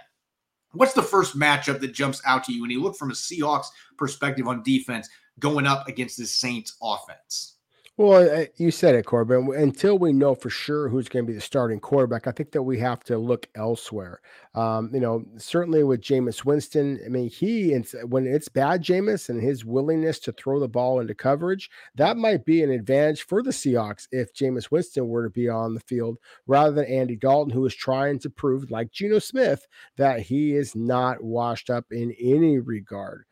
What's 0.73 0.93
the 0.93 1.01
first 1.01 1.36
matchup 1.36 1.79
that 1.79 1.91
jumps 1.91 2.21
out 2.23 2.43
to 2.43 2.53
you 2.53 2.62
when 2.62 2.69
you 2.69 2.84
look 2.84 2.95
from 2.95 3.10
a 3.10 3.15
Seahawks 3.15 3.65
perspective 3.97 4.47
on 4.47 4.62
defense 4.62 5.10
going 5.39 5.65
up 5.65 5.88
against 5.88 6.19
the 6.19 6.27
Saints 6.27 6.77
offense? 6.79 7.55
Well, 8.01 8.45
you 8.55 8.71
said 8.71 8.95
it, 8.95 9.05
Corbin. 9.05 9.53
Until 9.53 9.97
we 9.99 10.13
know 10.13 10.33
for 10.33 10.49
sure 10.49 10.88
who's 10.88 11.09
going 11.09 11.25
to 11.25 11.27
be 11.27 11.35
the 11.35 11.41
starting 11.41 11.81
quarterback, 11.81 12.27
I 12.27 12.31
think 12.31 12.51
that 12.51 12.63
we 12.63 12.79
have 12.79 13.03
to 13.03 13.17
look 13.17 13.47
elsewhere. 13.55 14.21
Um, 14.55 14.89
you 14.93 15.01
know, 15.01 15.25
certainly 15.35 15.83
with 15.83 15.99
Jameis 15.99 16.45
Winston, 16.45 17.01
I 17.05 17.09
mean, 17.09 17.29
he 17.29 17.73
when 18.05 18.25
it's 18.25 18.47
bad, 18.47 18.85
Jameis 18.85 19.27
and 19.27 19.41
his 19.41 19.65
willingness 19.65 20.17
to 20.19 20.31
throw 20.31 20.62
the 20.62 20.69
ball 20.69 21.01
into 21.01 21.13
coverage, 21.13 21.69
that 21.95 22.15
might 22.15 22.45
be 22.45 22.63
an 22.63 22.71
advantage 22.71 23.23
for 23.23 23.43
the 23.43 23.51
Seahawks 23.51 24.07
if 24.13 24.33
Jameis 24.33 24.71
Winston 24.71 25.09
were 25.09 25.25
to 25.25 25.29
be 25.29 25.49
on 25.49 25.73
the 25.73 25.81
field 25.81 26.19
rather 26.47 26.71
than 26.71 26.85
Andy 26.85 27.17
Dalton, 27.17 27.51
who 27.53 27.65
is 27.65 27.75
trying 27.75 28.17
to 28.19 28.29
prove, 28.29 28.71
like 28.71 28.93
Geno 28.93 29.19
Smith, 29.19 29.67
that 29.97 30.21
he 30.21 30.55
is 30.55 30.73
not 30.73 31.21
washed 31.21 31.69
up 31.69 31.88
in 31.91 32.15
any 32.17 32.59
regard. 32.59 33.25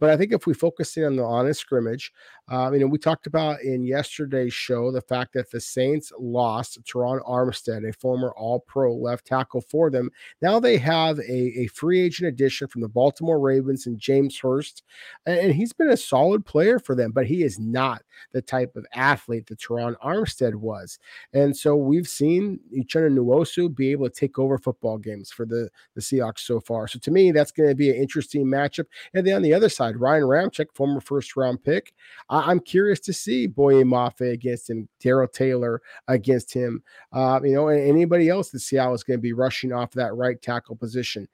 But 0.00 0.10
I 0.10 0.16
think 0.16 0.32
if 0.32 0.46
we 0.46 0.54
focus 0.54 0.96
in 0.96 1.04
on 1.04 1.16
the 1.16 1.24
honest 1.24 1.60
scrimmage, 1.60 2.12
um, 2.48 2.74
you 2.74 2.80
know, 2.80 2.86
we 2.86 2.98
talked 2.98 3.26
about 3.26 3.62
in 3.62 3.82
yesterday's 3.84 4.52
show 4.52 4.92
the 4.92 5.00
fact 5.00 5.32
that 5.32 5.50
the 5.50 5.60
Saints 5.60 6.12
lost 6.18 6.82
Terron 6.84 7.24
Armstead, 7.26 7.88
a 7.88 7.92
former 7.92 8.32
All 8.36 8.60
Pro 8.60 8.94
left 8.94 9.26
tackle 9.26 9.62
for 9.62 9.90
them. 9.90 10.10
Now 10.42 10.60
they 10.60 10.76
have 10.76 11.18
a, 11.20 11.60
a 11.60 11.66
free 11.68 12.00
agent 12.00 12.28
addition 12.28 12.68
from 12.68 12.82
the 12.82 12.88
Baltimore 12.88 13.40
Ravens 13.40 13.86
and 13.86 13.98
James 13.98 14.38
Hurst, 14.38 14.82
and, 15.24 15.38
and, 15.38 15.54
he's 15.54 15.72
been 15.72 15.90
a 15.90 15.96
solid 15.96 16.44
player 16.44 16.78
for 16.78 16.94
them, 16.94 17.12
but 17.12 17.26
he 17.26 17.44
is 17.44 17.58
not 17.58 18.02
the 18.32 18.42
type 18.42 18.76
of 18.76 18.84
athlete 18.92 19.46
that 19.46 19.60
Terron 19.60 19.94
Armstead 20.04 20.54
was. 20.54 20.98
And 21.32 21.56
so 21.56 21.76
we've 21.76 22.08
seen 22.08 22.60
Uchenna 22.76 23.16
Nwosu 23.16 23.74
be 23.74 23.92
able 23.92 24.08
to 24.08 24.14
take 24.14 24.38
over 24.38 24.58
football 24.58 24.98
games 24.98 25.30
for 25.30 25.46
the, 25.46 25.70
the 25.94 26.00
Seahawks 26.00 26.40
so 26.40 26.60
far. 26.60 26.88
So 26.88 26.98
to 26.98 27.10
me, 27.10 27.32
that's 27.32 27.52
going 27.52 27.68
to 27.68 27.74
be 27.74 27.90
an 27.90 27.96
interesting 27.96 28.44
matchup. 28.46 28.86
And 29.14 29.26
then 29.26 29.36
on 29.36 29.42
the 29.42 29.54
other 29.54 29.68
side, 29.68 29.96
Ryan 29.96 30.24
Ramczyk, 30.24 30.74
former 30.74 31.00
first 31.00 31.36
round 31.36 31.62
pick. 31.62 31.94
I, 32.34 32.50
am 32.50 32.60
curious 32.60 33.00
to 33.00 33.12
see 33.12 33.46
Boye 33.46 33.84
Mafe 33.84 34.32
against 34.32 34.68
him, 34.68 34.88
Darrell 35.00 35.28
Taylor 35.28 35.80
against 36.08 36.52
him. 36.52 36.82
Uh, 37.12 37.40
you 37.44 37.54
know, 37.54 37.68
and 37.68 37.80
anybody 37.80 38.28
else 38.28 38.50
that 38.50 38.60
Seattle 38.60 38.94
is 38.94 39.04
going 39.04 39.18
to 39.18 39.22
be 39.22 39.32
rushing 39.32 39.72
off 39.72 39.92
that 39.92 40.14
right 40.14 40.40
tackle 40.40 40.76
position 40.76 41.28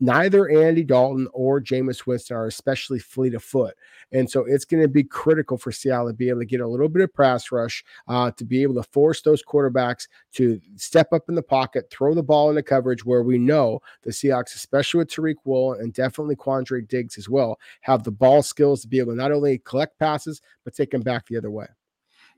neither 0.00 0.48
Andy 0.48 0.84
Dalton 0.84 1.28
or 1.32 1.60
Jameis 1.60 2.06
Winston 2.06 2.36
are 2.36 2.46
especially 2.46 2.98
fleet 2.98 3.34
of 3.34 3.42
foot. 3.42 3.74
And 4.12 4.30
so 4.30 4.44
it's 4.44 4.64
going 4.64 4.82
to 4.82 4.88
be 4.88 5.04
critical 5.04 5.58
for 5.58 5.72
Seattle 5.72 6.08
to 6.08 6.14
be 6.14 6.28
able 6.28 6.40
to 6.40 6.46
get 6.46 6.60
a 6.60 6.66
little 6.66 6.88
bit 6.88 7.02
of 7.02 7.14
pass 7.14 7.50
rush, 7.50 7.84
uh, 8.08 8.30
to 8.32 8.44
be 8.44 8.62
able 8.62 8.74
to 8.74 8.82
force 8.82 9.22
those 9.22 9.42
quarterbacks 9.42 10.06
to 10.34 10.60
step 10.76 11.12
up 11.12 11.28
in 11.28 11.34
the 11.34 11.42
pocket, 11.42 11.90
throw 11.90 12.14
the 12.14 12.22
ball 12.22 12.50
into 12.50 12.62
coverage 12.62 13.04
where 13.04 13.22
we 13.22 13.38
know 13.38 13.80
the 14.02 14.10
Seahawks, 14.10 14.54
especially 14.54 14.98
with 14.98 15.10
Tariq 15.10 15.36
Wool 15.44 15.74
and 15.74 15.92
definitely 15.92 16.36
Quandre 16.36 16.86
Diggs 16.86 17.18
as 17.18 17.28
well, 17.28 17.58
have 17.80 18.04
the 18.04 18.12
ball 18.12 18.42
skills 18.42 18.82
to 18.82 18.88
be 18.88 18.98
able 18.98 19.12
to 19.12 19.16
not 19.16 19.32
only 19.32 19.58
collect 19.58 19.98
passes, 19.98 20.40
but 20.64 20.74
take 20.74 20.90
them 20.90 21.02
back 21.02 21.26
the 21.26 21.36
other 21.36 21.50
way. 21.50 21.66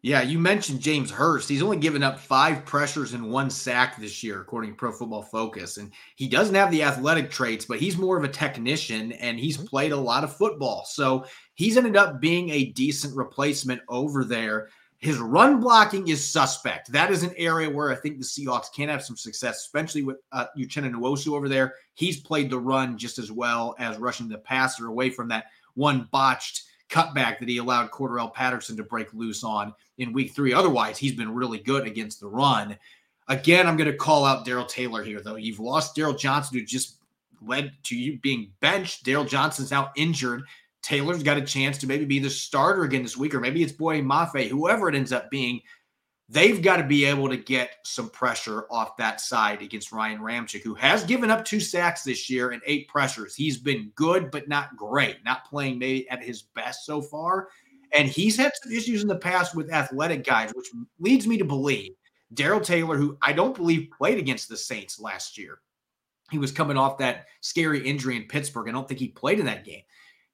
Yeah, 0.02 0.22
you 0.22 0.38
mentioned 0.38 0.80
James 0.80 1.10
Hurst. 1.10 1.48
He's 1.48 1.62
only 1.62 1.76
given 1.76 2.04
up 2.04 2.20
five 2.20 2.64
pressures 2.64 3.14
and 3.14 3.30
one 3.30 3.50
sack 3.50 3.96
this 3.96 4.22
year, 4.22 4.40
according 4.40 4.70
to 4.70 4.76
Pro 4.76 4.92
Football 4.92 5.22
Focus. 5.22 5.76
And 5.76 5.90
he 6.14 6.28
doesn't 6.28 6.54
have 6.54 6.70
the 6.70 6.84
athletic 6.84 7.32
traits, 7.32 7.64
but 7.64 7.80
he's 7.80 7.98
more 7.98 8.16
of 8.16 8.22
a 8.22 8.28
technician 8.28 9.10
and 9.12 9.40
he's 9.40 9.56
mm-hmm. 9.56 9.66
played 9.66 9.90
a 9.90 9.96
lot 9.96 10.22
of 10.22 10.36
football. 10.36 10.84
So 10.84 11.26
he's 11.54 11.76
ended 11.76 11.96
up 11.96 12.20
being 12.20 12.50
a 12.50 12.66
decent 12.66 13.16
replacement 13.16 13.82
over 13.88 14.22
there. 14.22 14.68
His 14.98 15.18
run 15.18 15.60
blocking 15.60 16.06
is 16.06 16.24
suspect. 16.24 16.92
That 16.92 17.10
is 17.10 17.24
an 17.24 17.34
area 17.36 17.68
where 17.68 17.90
I 17.90 17.96
think 17.96 18.18
the 18.18 18.24
Seahawks 18.24 18.72
can 18.72 18.88
have 18.88 19.04
some 19.04 19.16
success, 19.16 19.58
especially 19.58 20.02
with 20.02 20.18
uh, 20.30 20.46
Uchenna 20.56 20.92
Nwosu 20.92 21.36
over 21.36 21.48
there. 21.48 21.74
He's 21.94 22.20
played 22.20 22.50
the 22.50 22.58
run 22.58 22.98
just 22.98 23.18
as 23.18 23.32
well 23.32 23.74
as 23.80 23.98
rushing 23.98 24.28
the 24.28 24.38
passer 24.38 24.86
away 24.86 25.10
from 25.10 25.28
that 25.28 25.46
one 25.74 26.08
botched 26.10 26.64
cutback 26.88 27.38
that 27.38 27.48
he 27.48 27.58
allowed 27.58 27.90
Cordarrelle 27.90 28.32
Patterson 28.32 28.76
to 28.76 28.82
break 28.82 29.12
loose 29.12 29.44
on 29.44 29.74
in 29.98 30.12
week 30.12 30.32
three. 30.32 30.52
Otherwise, 30.52 30.98
he's 30.98 31.14
been 31.14 31.34
really 31.34 31.58
good 31.58 31.86
against 31.86 32.20
the 32.20 32.28
run. 32.28 32.76
Again, 33.28 33.66
I'm 33.66 33.76
going 33.76 33.90
to 33.90 33.96
call 33.96 34.24
out 34.24 34.44
Darrell 34.44 34.64
Taylor 34.64 35.02
here, 35.02 35.20
though. 35.20 35.36
You've 35.36 35.60
lost 35.60 35.94
Darryl 35.94 36.18
Johnson, 36.18 36.58
who 36.58 36.64
just 36.64 36.96
led 37.42 37.72
to 37.84 37.96
you 37.96 38.18
being 38.18 38.50
benched. 38.60 39.04
Darryl 39.04 39.28
Johnson's 39.28 39.70
now 39.70 39.92
injured. 39.96 40.42
Taylor's 40.82 41.22
got 41.22 41.36
a 41.36 41.42
chance 41.42 41.76
to 41.78 41.86
maybe 41.86 42.04
be 42.04 42.18
the 42.18 42.30
starter 42.30 42.84
again 42.84 43.02
this 43.02 43.16
week, 43.16 43.34
or 43.34 43.40
maybe 43.40 43.62
it's 43.62 43.72
Boye 43.72 44.00
Mafe, 44.00 44.48
whoever 44.48 44.88
it 44.88 44.94
ends 44.94 45.12
up 45.12 45.30
being 45.30 45.60
they've 46.28 46.60
got 46.60 46.76
to 46.76 46.84
be 46.84 47.04
able 47.04 47.28
to 47.28 47.36
get 47.36 47.76
some 47.84 48.10
pressure 48.10 48.66
off 48.70 48.96
that 48.98 49.20
side 49.20 49.62
against 49.62 49.92
Ryan 49.92 50.20
Ramczyk, 50.20 50.62
who 50.62 50.74
has 50.74 51.04
given 51.04 51.30
up 51.30 51.44
two 51.44 51.60
sacks 51.60 52.02
this 52.02 52.28
year 52.28 52.50
and 52.50 52.62
eight 52.66 52.88
pressures. 52.88 53.34
He's 53.34 53.56
been 53.56 53.90
good, 53.94 54.30
but 54.30 54.48
not 54.48 54.76
great, 54.76 55.24
not 55.24 55.46
playing 55.46 55.78
maybe 55.78 56.08
at 56.10 56.22
his 56.22 56.42
best 56.42 56.84
so 56.84 57.00
far. 57.00 57.48
And 57.94 58.08
he's 58.08 58.36
had 58.36 58.52
some 58.62 58.72
issues 58.72 59.02
in 59.02 59.08
the 59.08 59.16
past 59.16 59.54
with 59.54 59.72
athletic 59.72 60.24
guys, 60.24 60.52
which 60.54 60.68
leads 60.98 61.26
me 61.26 61.38
to 61.38 61.44
believe 61.44 61.92
Darrell 62.34 62.60
Taylor, 62.60 62.96
who 62.96 63.16
I 63.22 63.32
don't 63.32 63.56
believe 63.56 63.90
played 63.96 64.18
against 64.18 64.50
the 64.50 64.56
Saints 64.56 65.00
last 65.00 65.38
year. 65.38 65.60
He 66.30 66.36
was 66.36 66.52
coming 66.52 66.76
off 66.76 66.98
that 66.98 67.24
scary 67.40 67.86
injury 67.86 68.16
in 68.16 68.24
Pittsburgh. 68.24 68.68
I 68.68 68.72
don't 68.72 68.86
think 68.86 69.00
he 69.00 69.08
played 69.08 69.40
in 69.40 69.46
that 69.46 69.64
game. 69.64 69.82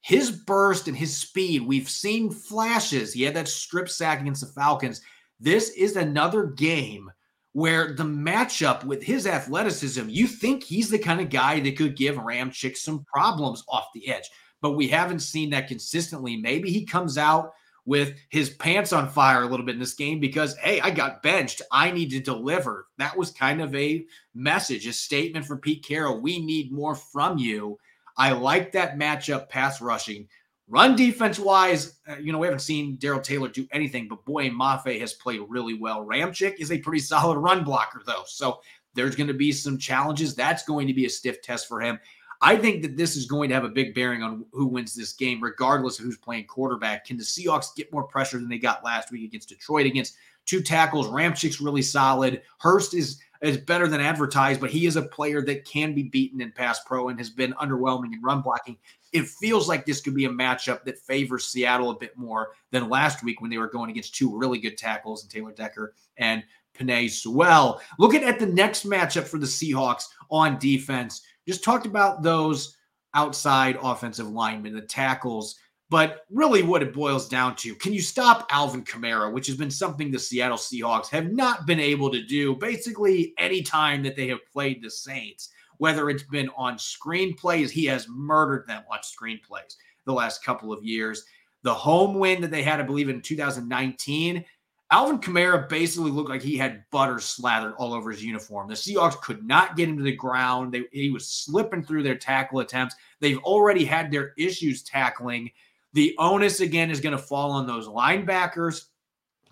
His 0.00 0.33
burst 0.33 0.88
and 0.88 0.96
his 0.96 1.16
speed, 1.16 1.62
we've 1.62 1.88
seen 1.88 2.30
flashes. 2.30 3.12
He 3.12 3.22
had 3.22 3.35
that 3.35 3.48
strip 3.48 3.88
sack 3.88 4.20
against 4.20 4.40
the 4.40 4.48
Falcons 4.48 5.00
this 5.44 5.68
is 5.70 5.96
another 5.96 6.46
game 6.46 7.11
where 7.52 7.92
the 7.92 8.02
matchup 8.02 8.83
with 8.85 9.02
his 9.02 9.26
athleticism, 9.26 10.09
you 10.09 10.26
think 10.26 10.62
he's 10.62 10.88
the 10.88 10.98
kind 10.98 11.20
of 11.20 11.28
guy 11.28 11.61
that 11.61 11.76
could 11.76 11.96
give 11.96 12.16
Ramczyk 12.16 12.76
some 12.76 13.04
problems 13.04 13.62
off 13.68 13.92
the 13.94 14.09
edge. 14.09 14.28
But 14.62 14.72
we 14.72 14.88
haven't 14.88 15.20
seen 15.20 15.50
that 15.50 15.68
consistently. 15.68 16.38
Maybe 16.38 16.70
he 16.70 16.87
comes 16.87 17.18
out 17.18 17.52
with 17.85 18.14
his 18.30 18.50
pants 18.50 18.94
on 18.94 19.11
fire 19.11 19.42
a 19.42 19.46
little 19.46 19.66
bit 19.66 19.74
in 19.74 19.80
this 19.80 19.92
game 19.92 20.18
because, 20.18 20.57
hey, 20.57 20.80
I 20.80 20.88
got 20.88 21.22
benched. 21.22 21.61
I 21.70 21.90
need 21.90 22.11
to 22.12 22.20
deliver. 22.20 22.87
That 22.96 23.14
was 23.14 23.30
kind 23.30 23.61
of 23.61 23.74
a 23.74 24.07
message, 24.35 24.87
a 24.87 24.94
statement 24.94 25.44
for 25.44 25.59
Pete 25.59 25.85
Carroll. 25.85 26.22
We 26.22 26.38
need 26.38 26.72
more 26.72 26.94
from 26.94 27.37
you. 27.37 27.78
I 28.16 28.33
like 28.33 28.72
that 28.72 28.98
matchup 28.98 29.50
pass 29.50 29.83
rushing. 29.83 30.26
Run 30.66 30.96
defense 30.96 31.38
wise, 31.38 32.00
uh, 32.09 32.16
you 32.16 32.33
know, 32.33 32.38
we 32.38 32.46
haven't 32.46 32.61
seen 32.61 32.96
Darrell 32.96 33.20
Taylor 33.20 33.48
do 33.48 33.66
anything, 33.70 34.09
but 34.09 34.24
boy, 34.24 34.48
Mafe 34.48 34.98
has 34.98 35.12
played 35.12 35.42
really 35.48 35.74
well. 35.74 36.07
Ramczyk 36.07 36.55
is 36.59 36.72
a 36.72 36.79
pretty 36.79 37.00
solid 37.00 37.38
run 37.38 37.64
blocker, 37.64 38.03
though. 38.07 38.22
So 38.27 38.61
there's 38.94 39.14
going 39.14 39.27
to 39.27 39.35
be 39.35 39.53
some 39.53 39.77
challenges. 39.77 40.35
That's 40.35 40.64
going 40.64 40.87
to 40.87 40.94
be 40.94 41.05
a 41.05 41.11
stiff 41.11 41.42
test 41.42 41.68
for 41.68 41.81
him. 41.81 41.98
I 42.40 42.57
think 42.57 42.83
that 42.83 42.96
this 42.96 43.16
is 43.16 43.27
going 43.27 43.48
to 43.48 43.55
have 43.55 43.64
a 43.64 43.70
big 43.70 43.94
bearing 43.94 44.22
on 44.22 44.44
who 44.53 44.66
wins 44.66 44.94
this 44.94 45.12
game, 45.12 45.42
regardless 45.42 45.98
of 45.98 46.05
who's 46.05 46.18
playing 46.18 46.46
quarterback. 46.46 47.07
Can 47.07 47.16
the 47.16 47.22
Seahawks 47.22 47.74
get 47.74 47.92
more 47.92 48.05
pressure 48.05 48.38
than 48.38 48.48
they 48.48 48.59
got 48.59 48.85
last 48.85 49.11
week 49.11 49.24
against 49.24 49.48
Detroit 49.48 49.87
against 49.87 50.16
two 50.44 50.61
tackles? 50.61 51.09
Ramczyk's 51.09 51.61
really 51.61 51.83
solid. 51.83 52.42
Hurst 52.59 52.94
is 52.94 53.20
is 53.48 53.57
better 53.59 53.88
than 53.88 54.00
advertised, 54.00 54.61
but 54.61 54.70
he 54.70 54.87
is 54.87 54.96
a 54.96 55.02
player 55.02 55.42
that 55.42 55.64
can 55.64 55.94
be 55.94 56.04
beaten 56.04 56.40
in 56.40 56.52
pass 56.52 56.80
pro 56.85 57.09
and 57.09 57.18
has 57.18 57.30
been 57.30 57.52
underwhelming 57.54 58.12
in 58.12 58.22
run 58.22 58.40
blocking 58.40 58.76
it 59.14 59.28
feels 59.28 59.68
like 59.68 59.87
this 59.87 60.00
could 60.00 60.14
be 60.14 60.24
a 60.24 60.30
matchup 60.30 60.83
that 60.83 60.98
favors 60.98 61.46
Seattle 61.48 61.90
a 61.90 61.96
bit 61.96 62.18
more 62.18 62.50
than 62.72 62.90
last 62.90 63.22
week 63.22 63.40
when 63.40 63.48
they 63.48 63.59
were 63.59 63.68
going 63.68 63.88
against 63.88 64.16
two 64.16 64.37
really 64.37 64.59
good 64.59 64.76
tackles 64.76 65.22
in 65.22 65.30
Taylor 65.30 65.52
Decker 65.52 65.94
and 66.16 66.42
Penei 66.76 67.09
Sewell. 67.09 67.80
Looking 68.00 68.24
at 68.24 68.40
the 68.40 68.46
next 68.46 68.85
matchup 68.85 69.28
for 69.28 69.38
the 69.38 69.46
Seahawks 69.46 70.07
on 70.33 70.59
defense, 70.59 71.22
just 71.46 71.62
talked 71.62 71.87
about 71.87 72.24
those 72.24 72.76
outside 73.14 73.78
offensive 73.80 74.28
linemen, 74.28 74.74
the 74.74 74.80
tackles. 74.80 75.61
But 75.94 76.26
really, 76.28 76.64
what 76.64 76.83
it 76.83 76.92
boils 76.92 77.28
down 77.28 77.54
to 77.59 77.72
can 77.76 77.92
you 77.92 78.00
stop 78.00 78.48
Alvin 78.50 78.83
Kamara, 78.83 79.33
which 79.33 79.46
has 79.46 79.57
been 79.57 79.70
something 79.70 80.11
the 80.11 80.18
Seattle 80.18 80.59
Seahawks 80.59 81.09
have 81.11 81.30
not 81.30 81.66
been 81.66 81.78
able 81.78 82.11
to 82.11 82.20
do 82.20 82.57
basically 82.57 83.33
any 83.38 83.62
time 83.62 84.02
that 84.02 84.16
they 84.16 84.26
have 84.26 84.44
played 84.52 84.83
the 84.83 84.90
Saints 84.90 85.50
whether 85.78 86.11
it's 86.11 86.22
been 86.24 86.50
on 86.57 86.76
screenplays. 86.76 87.70
He 87.70 87.85
has 87.87 88.09
murdered 88.09 88.66
them 88.66 88.83
on 88.90 88.98
screenplays 88.98 89.76
the 90.04 90.12
last 90.12 90.44
couple 90.44 90.72
of 90.72 90.85
years. 90.85 91.24
The 91.62 91.74
home 91.74 92.18
win 92.18 92.42
that 92.42 92.50
they 92.50 92.62
had, 92.62 92.80
I 92.80 92.85
believe, 92.85 93.09
in 93.09 93.22
2019, 93.22 94.44
Alvin 94.90 95.18
Kamara 95.18 95.68
basically 95.68 96.11
looked 96.11 96.28
like 96.28 96.42
he 96.42 96.57
had 96.57 96.85
butter 96.90 97.18
slathered 97.18 97.74
all 97.78 97.94
over 97.94 98.11
his 98.11 98.22
uniform. 98.22 98.68
The 98.68 98.74
Seahawks 98.74 99.20
could 99.20 99.44
not 99.44 99.76
get 99.76 99.88
him 99.88 99.96
to 99.96 100.04
the 100.04 100.14
ground. 100.14 100.72
They, 100.72 100.85
he 100.92 101.11
was 101.11 101.26
slipping 101.26 101.83
through 101.83 102.02
their 102.02 102.16
tackle 102.16 102.61
attempts. 102.61 102.94
They've 103.18 103.38
already 103.38 103.85
had 103.85 104.11
their 104.11 104.35
issues 104.37 104.83
tackling. 104.83 105.50
The 105.94 106.14
onus 106.18 106.61
again 106.61 106.90
is 106.90 107.00
going 107.00 107.16
to 107.16 107.22
fall 107.22 107.52
on 107.52 107.66
those 107.66 107.88
linebackers, 107.88 108.87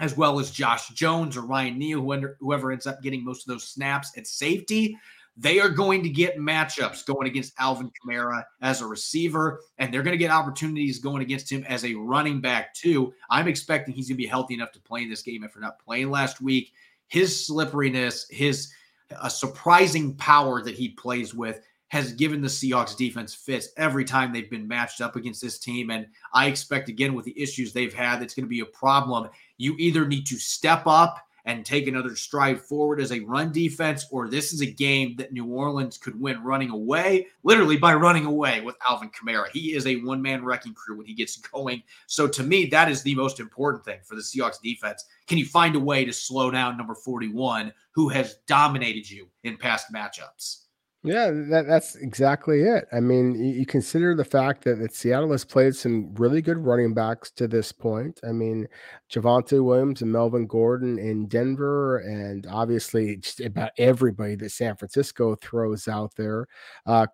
as 0.00 0.16
well 0.16 0.38
as 0.40 0.50
Josh 0.50 0.88
Jones 0.88 1.37
or 1.37 1.42
Ryan 1.42 1.78
Neal, 1.78 2.00
whoever 2.40 2.72
ends 2.72 2.87
up 2.87 3.00
getting 3.00 3.24
most 3.24 3.46
of 3.46 3.52
those 3.52 3.68
snaps 3.68 4.12
at 4.16 4.26
safety. 4.26 4.98
They 5.37 5.61
are 5.61 5.70
going 5.70 6.02
to 6.02 6.11
get 6.11 6.37
matchups 6.37 7.07
going 7.07 7.26
against 7.26 7.55
Alvin 7.59 7.90
Kamara 7.90 8.42
as 8.61 8.83
a 8.83 8.87
receiver, 8.87 9.61
and 9.78 9.94
they're 9.94 10.02
going 10.02 10.12
to 10.12 10.18
get 10.18 10.31
opportunities 10.31 10.98
going 10.98 11.22
against 11.22 11.50
him 11.50 11.64
as 11.68 11.85
a 11.85 11.94
running 11.94 12.40
back, 12.40 12.74
too. 12.74 13.14
I'm 13.31 13.48
expecting 13.48 13.94
he's 13.94 14.09
going 14.09 14.16
to 14.16 14.22
be 14.22 14.26
healthy 14.26 14.55
enough 14.55 14.72
to 14.72 14.81
play 14.81 15.05
in 15.05 15.09
this 15.09 15.22
game 15.22 15.42
after 15.44 15.61
not 15.61 15.78
playing 15.78 16.11
last 16.11 16.42
week. 16.42 16.72
His 17.07 17.46
slipperiness, 17.46 18.26
his 18.31 18.72
a 19.22 19.31
surprising 19.31 20.14
power 20.16 20.62
that 20.62 20.74
he 20.74 20.88
plays 20.88 21.35
with 21.35 21.61
has 21.92 22.14
given 22.14 22.40
the 22.40 22.48
Seahawks 22.48 22.96
defense 22.96 23.35
fits 23.35 23.68
every 23.76 24.02
time 24.02 24.33
they've 24.33 24.48
been 24.48 24.66
matched 24.66 25.02
up 25.02 25.14
against 25.14 25.42
this 25.42 25.59
team. 25.59 25.90
And 25.90 26.07
I 26.33 26.46
expect, 26.46 26.88
again, 26.88 27.12
with 27.12 27.26
the 27.26 27.38
issues 27.38 27.70
they've 27.70 27.92
had, 27.92 28.22
it's 28.22 28.33
going 28.33 28.46
to 28.46 28.48
be 28.48 28.61
a 28.61 28.64
problem. 28.64 29.28
You 29.59 29.76
either 29.78 30.07
need 30.07 30.26
to 30.28 30.37
step 30.37 30.85
up 30.87 31.18
and 31.44 31.66
take 31.66 31.87
another 31.87 32.16
stride 32.16 32.58
forward 32.58 32.98
as 32.98 33.12
a 33.12 33.21
run 33.21 33.52
defense, 33.52 34.06
or 34.10 34.31
this 34.31 34.54
is 34.54 34.62
a 34.62 34.66
game 34.66 35.16
that 35.16 35.35
New 35.35 35.44
Orleans 35.44 35.98
could 35.98 36.19
win 36.19 36.42
running 36.42 36.71
away, 36.71 37.27
literally 37.42 37.77
by 37.77 37.92
running 37.92 38.25
away 38.25 38.62
with 38.62 38.77
Alvin 38.88 39.10
Kamara. 39.10 39.50
He 39.52 39.75
is 39.75 39.87
a 39.87 39.96
one 39.96 40.23
man 40.23 40.42
wrecking 40.42 40.73
crew 40.73 40.96
when 40.96 41.06
he 41.06 41.12
gets 41.12 41.37
going. 41.37 41.83
So 42.06 42.27
to 42.27 42.42
me, 42.42 42.64
that 42.66 42.90
is 42.90 43.02
the 43.02 43.16
most 43.16 43.38
important 43.38 43.85
thing 43.85 43.98
for 44.02 44.14
the 44.14 44.23
Seahawks 44.23 44.62
defense. 44.62 45.04
Can 45.27 45.37
you 45.37 45.44
find 45.44 45.77
a 45.77 45.81
way 45.81 46.06
to 46.06 46.12
slow 46.14 46.50
down 46.50 46.79
number 46.79 46.94
41, 46.94 47.71
who 47.90 48.08
has 48.08 48.37
dominated 48.46 49.10
you 49.10 49.29
in 49.44 49.58
past 49.58 49.92
matchups? 49.92 50.62
Yeah, 51.05 51.33
that, 51.33 51.67
that's 51.67 51.96
exactly 51.96 52.61
it. 52.63 52.87
I 52.92 53.00
mean, 53.00 53.35
you, 53.35 53.55
you 53.55 53.67
consider 53.67 54.15
the 54.15 54.25
fact 54.25 54.63
that, 54.65 54.79
that 54.79 54.94
Seattle 54.94 55.33
has 55.33 55.44
played 55.44 55.75
some 55.75 56.15
really 56.15 56.40
good 56.40 56.59
running 56.59 56.94
backs 56.94 57.33
to 57.33 57.48
this 57.48 57.73
point. 57.73 58.21
I 58.23 58.31
mean, 58.31 58.69
Javonte 59.13 59.65
Williams 59.65 60.03
and 60.03 60.13
Melvin 60.13 60.46
Gordon 60.46 61.00
in 61.00 61.27
Denver, 61.27 61.98
and 61.98 62.46
obviously 62.46 63.17
just 63.17 63.40
about 63.40 63.73
everybody 63.79 64.37
that 64.37 64.50
San 64.53 64.77
Francisco 64.77 65.35
throws 65.35 65.88
out 65.88 66.15
there. 66.15 66.46
Uh, 66.87 67.05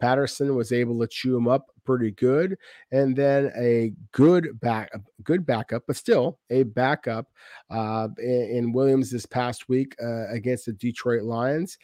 Patterson 0.00 0.56
was 0.56 0.72
able 0.72 0.98
to 1.00 1.06
chew 1.06 1.36
him 1.36 1.46
up 1.46 1.66
pretty 1.84 2.12
good, 2.12 2.56
and 2.92 3.14
then 3.14 3.52
a 3.58 3.92
good 4.12 4.58
back, 4.60 4.90
good 5.22 5.44
backup, 5.44 5.82
but 5.86 5.96
still 5.96 6.38
a 6.48 6.62
backup 6.62 7.26
uh, 7.68 8.08
in, 8.18 8.48
in 8.56 8.72
Williams 8.72 9.10
this 9.10 9.26
past 9.26 9.68
week 9.68 9.94
uh, 10.02 10.28
against 10.30 10.64
the 10.64 10.72
Detroit 10.72 11.24
Lions 11.24 11.76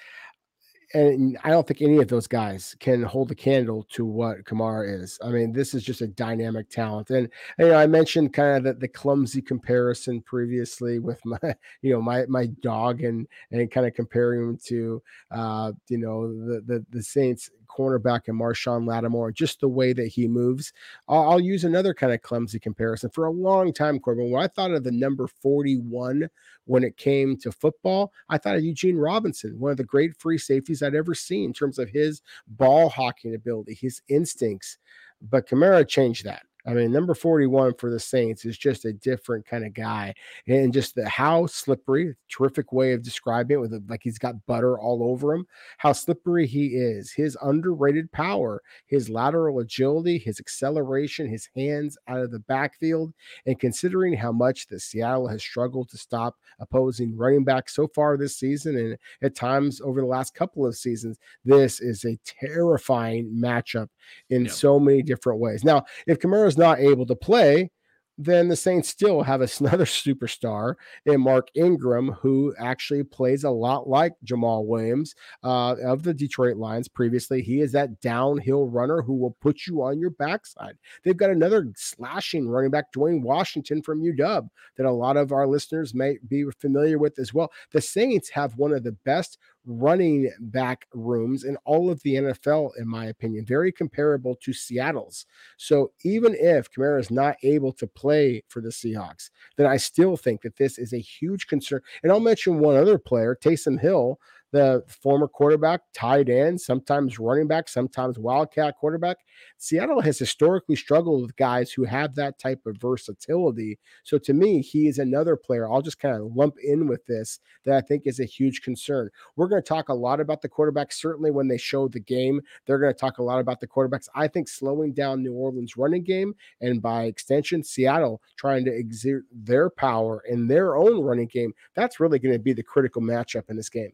and 0.93 1.39
I 1.45 1.51
don't 1.51 1.67
think 1.67 1.83
any 1.83 1.99
of 1.99 2.09
those 2.09 2.27
guys 2.27 2.75
can 2.81 3.03
hold 3.03 3.31
a 3.31 3.35
candle 3.35 3.87
to 3.91 4.05
what 4.05 4.45
Kamara 4.45 5.03
is. 5.03 5.19
I 5.23 5.29
mean, 5.29 5.53
this 5.53 5.73
is 5.73 5.85
just 5.85 6.01
a 6.01 6.09
dynamic 6.09 6.69
talent. 6.69 7.11
And 7.11 7.29
you 7.59 7.69
know, 7.69 7.77
I 7.77 7.87
mentioned 7.87 8.33
kind 8.33 8.57
of 8.57 8.65
the, 8.65 8.81
the 8.81 8.89
clumsy 8.89 9.41
comparison 9.41 10.21
previously 10.23 10.99
with 10.99 11.21
my, 11.25 11.39
you 11.83 11.93
know, 11.93 12.03
my 12.03 12.27
my 12.27 12.47
dog 12.61 13.03
and 13.03 13.27
and 13.53 13.71
kind 13.71 13.87
of 13.87 13.95
comparing 13.95 14.41
him 14.41 14.59
to 14.67 15.03
uh, 15.31 15.73
you 15.89 15.99
know, 15.99 16.27
the 16.29 16.61
the 16.63 16.87
the 16.91 17.03
Saints 17.03 17.51
cornerback 17.71 18.29
and 18.29 18.39
Marshon 18.39 18.87
Lattimore, 18.87 19.33
just 19.33 19.61
the 19.61 19.69
way 19.69 19.93
that 19.93 20.09
he 20.09 20.27
moves. 20.27 20.73
I'll, 21.09 21.31
I'll, 21.31 21.41
use 21.41 21.65
another 21.65 21.95
kind 21.95 22.13
of 22.13 22.23
clumsy 22.23 22.59
comparison. 22.59 23.11
For 23.11 23.27
a 23.27 23.31
long 23.31 23.73
time, 23.73 23.99
Corbin, 23.99 24.31
when 24.31 24.43
I 24.43 24.49
thought 24.49 24.73
of 24.73 24.85
the 24.85 24.93
number 24.93 25.27
41 25.27 26.29
when 26.67 26.85
it 26.85 26.97
came 26.97 27.37
to 27.39 27.53
football, 27.53 28.13
I 28.29 28.39
thought 28.39 28.57
of 28.57 28.65
Eugene 28.65 28.97
Robinson, 28.97 29.59
one 29.59 29.71
of 29.71 29.77
the 29.77 29.85
great 29.85 30.17
free 30.19 30.39
safeties 30.39 30.83
I'd 30.83 30.95
ever 30.95 31.15
seen 31.15 31.47
in 31.47 31.53
terms 31.53 31.79
of 31.79 31.89
his 31.89 32.23
ball 32.47 32.89
hawking 32.89 33.35
ability, 33.35 33.75
his 33.75 34.03
instincts. 34.09 34.79
But 35.23 35.49
Kamara 35.49 35.87
changed 35.87 36.25
that. 36.25 36.43
I 36.67 36.75
mean, 36.75 36.93
number 36.93 37.15
41 37.15 37.75
for 37.75 37.91
the 37.91 38.01
Saints 38.01 38.45
is 38.45 38.59
just 38.59 38.85
a 38.85 38.93
different 38.93 39.47
kind 39.47 39.65
of 39.65 39.73
guy. 39.73 40.15
And 40.47 40.73
just 40.73 40.95
the 40.95 41.09
how 41.09 41.47
slippery, 41.47 42.15
terrific 42.29 42.73
way 42.73 42.93
of 42.93 43.03
describing 43.03 43.57
it 43.57 43.61
with 43.61 43.73
a, 43.73 43.83
like 43.89 44.01
he's 44.03 44.19
got 44.19 44.47
butter 44.47 44.79
all 44.79 45.03
over 45.03 45.35
him, 45.35 45.47
how 45.79 45.93
slippery 45.93 46.47
he 46.47 46.69
is, 46.69 47.13
his 47.13 47.37
underrated 47.43 48.11
power, 48.13 48.63
his 48.87 49.09
lateral 49.09 49.61
agility, 49.61 50.19
his 50.19 50.41
acceleration, 50.41 51.29
his 51.29 51.49
hands 51.57 51.97
out 52.09 52.21
of 52.21 52.31
the 52.31 52.41
backfield. 52.41 53.13
And 53.47 53.59
considering 53.59 54.15
how 54.15 54.33
much 54.33 54.67
the 54.67 54.79
Seattle 54.79 55.29
has 55.29 55.43
struggled 55.43 55.89
to 55.91 55.99
stop 55.99 56.37
opposing 56.59 57.17
running 57.17 57.45
backs 57.45 57.75
so 57.75 57.89
far 57.89 58.17
this 58.17 58.37
season 58.37 58.77
and 58.77 58.99
at 59.23 59.35
times 59.35 59.81
over 59.81 60.01
the 60.01 60.07
last 60.07 60.35
couple 60.35 60.67
of 60.67 60.77
seasons, 60.77 61.19
this 61.45 61.81
is 61.81 62.05
a 62.05 62.19
terrifying 62.25 63.31
matchup 63.35 63.89
in 64.29 64.45
yeah. 64.45 64.51
so 64.51 64.79
many 64.79 65.03
different 65.03 65.41
ways. 65.41 65.65
Now, 65.65 65.85
if 66.07 66.19
Kamara 66.19 66.50
is 66.51 66.59
not 66.59 66.81
able 66.81 67.07
to 67.07 67.17
play, 67.17 67.71
then 68.19 68.49
the 68.49 68.57
Saints 68.57 68.89
still 68.89 69.23
have 69.23 69.41
another 69.61 69.87
superstar 69.87 70.75
in 71.07 71.23
Mark 71.23 71.49
Ingram, 71.55 72.13
who 72.13 72.55
actually 72.59 73.03
plays 73.03 73.45
a 73.45 73.51
lot 73.51 73.89
like 73.89 74.13
Jamaal 74.25 74.67
Williams 74.67 75.15
uh, 75.43 75.77
of 75.83 76.03
the 76.03 76.13
Detroit 76.13 76.57
Lions 76.57 76.87
previously. 76.87 77.41
He 77.41 77.61
is 77.61 77.73
that 77.73 78.01
downhill 78.01 78.67
runner 78.67 79.01
who 79.01 79.15
will 79.15 79.37
put 79.41 79.67
you 79.67 79.83
on 79.83 79.99
your 79.99 80.11
backside. 80.11 80.77
They've 81.03 81.17
got 81.17 81.31
another 81.31 81.73
slashing 81.77 82.47
running 82.47 82.71
back, 82.71 82.93
Dwayne 82.93 83.23
Washington 83.23 83.83
from 83.83 84.03
UW, 84.03 84.49
that 84.77 84.87
a 84.87 84.91
lot 84.91 85.17
of 85.17 85.33
our 85.33 85.47
listeners 85.47 85.95
may 85.95 86.19
be 86.29 86.45
familiar 86.59 86.99
with 86.99 87.19
as 87.19 87.33
well. 87.33 87.51
The 87.73 87.81
Saints 87.81 88.29
have 88.31 88.57
one 88.57 88.73
of 88.73 88.85
the 88.85 88.93
best 88.93 89.39
running 89.67 90.31
back 90.41 90.87
rooms 90.95 91.45
in 91.45 91.57
all 91.65 91.91
of 91.91 92.03
the 92.03 92.15
NFL, 92.15 92.71
in 92.79 92.89
my 92.89 93.07
opinion, 93.07 93.45
very 93.45 93.71
comparable 93.71 94.37
to 94.43 94.53
Seattle's. 94.53 95.27
So 95.57 95.93
even 96.05 96.35
if 96.35 96.71
Kamara 96.73 97.01
is 97.01 97.11
not 97.11 97.37
able 97.43 97.73
to 97.75 97.87
play 97.87 98.43
for 98.49 98.61
the 98.61 98.71
Seahawks, 98.71 99.31
then 99.57 99.67
I 99.67 99.77
still 99.77 100.17
think 100.17 100.43
that 100.43 100.57
this 100.57 100.79
is 100.79 100.93
a 100.93 100.99
huge 100.99 101.47
concern. 101.47 101.81
And 102.03 102.11
I'll 102.11 102.21
mention 102.21 102.59
one 102.59 102.77
other 102.77 102.99
player, 102.99 103.37
Taysom 103.41 103.81
Hill, 103.81 104.19
the 104.53 104.83
former 104.89 105.29
quarterback, 105.29 105.81
tight 105.95 106.29
end, 106.29 106.61
sometimes 106.61 107.19
running 107.19 107.47
back, 107.47 107.69
sometimes 107.69 108.19
wildcat 108.19 108.77
quarterback. 108.77 109.19
Seattle 109.59 110.01
has 110.01 110.19
historically 110.19 110.77
struggled 110.77 111.23
with 111.23 111.37
guys 111.37 111.71
who 111.71 111.85
have 111.85 112.15
that 112.17 112.39
type 112.39 112.61
of 112.67 112.77
versatility. 112.79 113.79
So 114.03 114.19
to 114.19 114.35
me, 114.35 114.61
he 114.61 114.89
is 114.89 114.99
another 114.99 115.37
player 115.37 115.71
I'll 115.71 115.83
just 115.83 116.01
kind 116.01 116.17
of 116.17 116.35
lump 116.35 116.57
in 116.63 116.89
with 116.89 117.05
this 117.07 117.39
that 117.65 117.77
I 117.77 117.81
think 117.81 118.07
is 118.07 118.21
a 118.21 118.25
huge 118.25 118.63
concern. 118.63 119.11
We're 119.37 119.49
going 119.49 119.63
to 119.63 119.69
talk 119.69 119.89
a 119.89 119.95
lot 119.95 120.21
about 120.21 120.43
the 120.43 120.49
quarterbacks. 120.49 120.95
Certainly, 120.95 121.31
when 121.31 121.49
they 121.49 121.59
show 121.59 121.89
the 121.89 122.01
game, 122.01 122.41
they're 122.67 122.79
going 122.79 122.93
to 122.93 122.99
talk 122.99 123.19
a 123.19 123.23
lot 123.23 123.41
about 123.41 123.61
the 123.61 123.69
quarterbacks. 123.69 124.09
I 124.15 124.29
think 124.29 124.49
slowing 124.49 124.93
down 124.93 125.23
New 125.23 125.35
Orleans' 125.35 125.77
running 125.77 126.03
game 126.03 126.35
and 126.61 126.83
by 126.83 127.05
extension, 127.05 127.63
Seattle 127.63 128.21
trying 128.37 128.65
to 128.65 128.73
exert 128.73 129.25
their 129.33 129.71
power 129.71 130.23
in 130.29 130.49
their 130.49 130.77
own 130.77 131.01
running 131.01 131.29
game, 131.29 131.53
that's 131.75 132.01
really 132.01 132.19
going 132.19 132.33
to 132.33 132.39
be 132.39 132.53
the 132.53 132.63
critical 132.63 133.03
matchup 133.03 133.49
in 133.49 133.57
this 133.57 133.69
game 133.69 133.93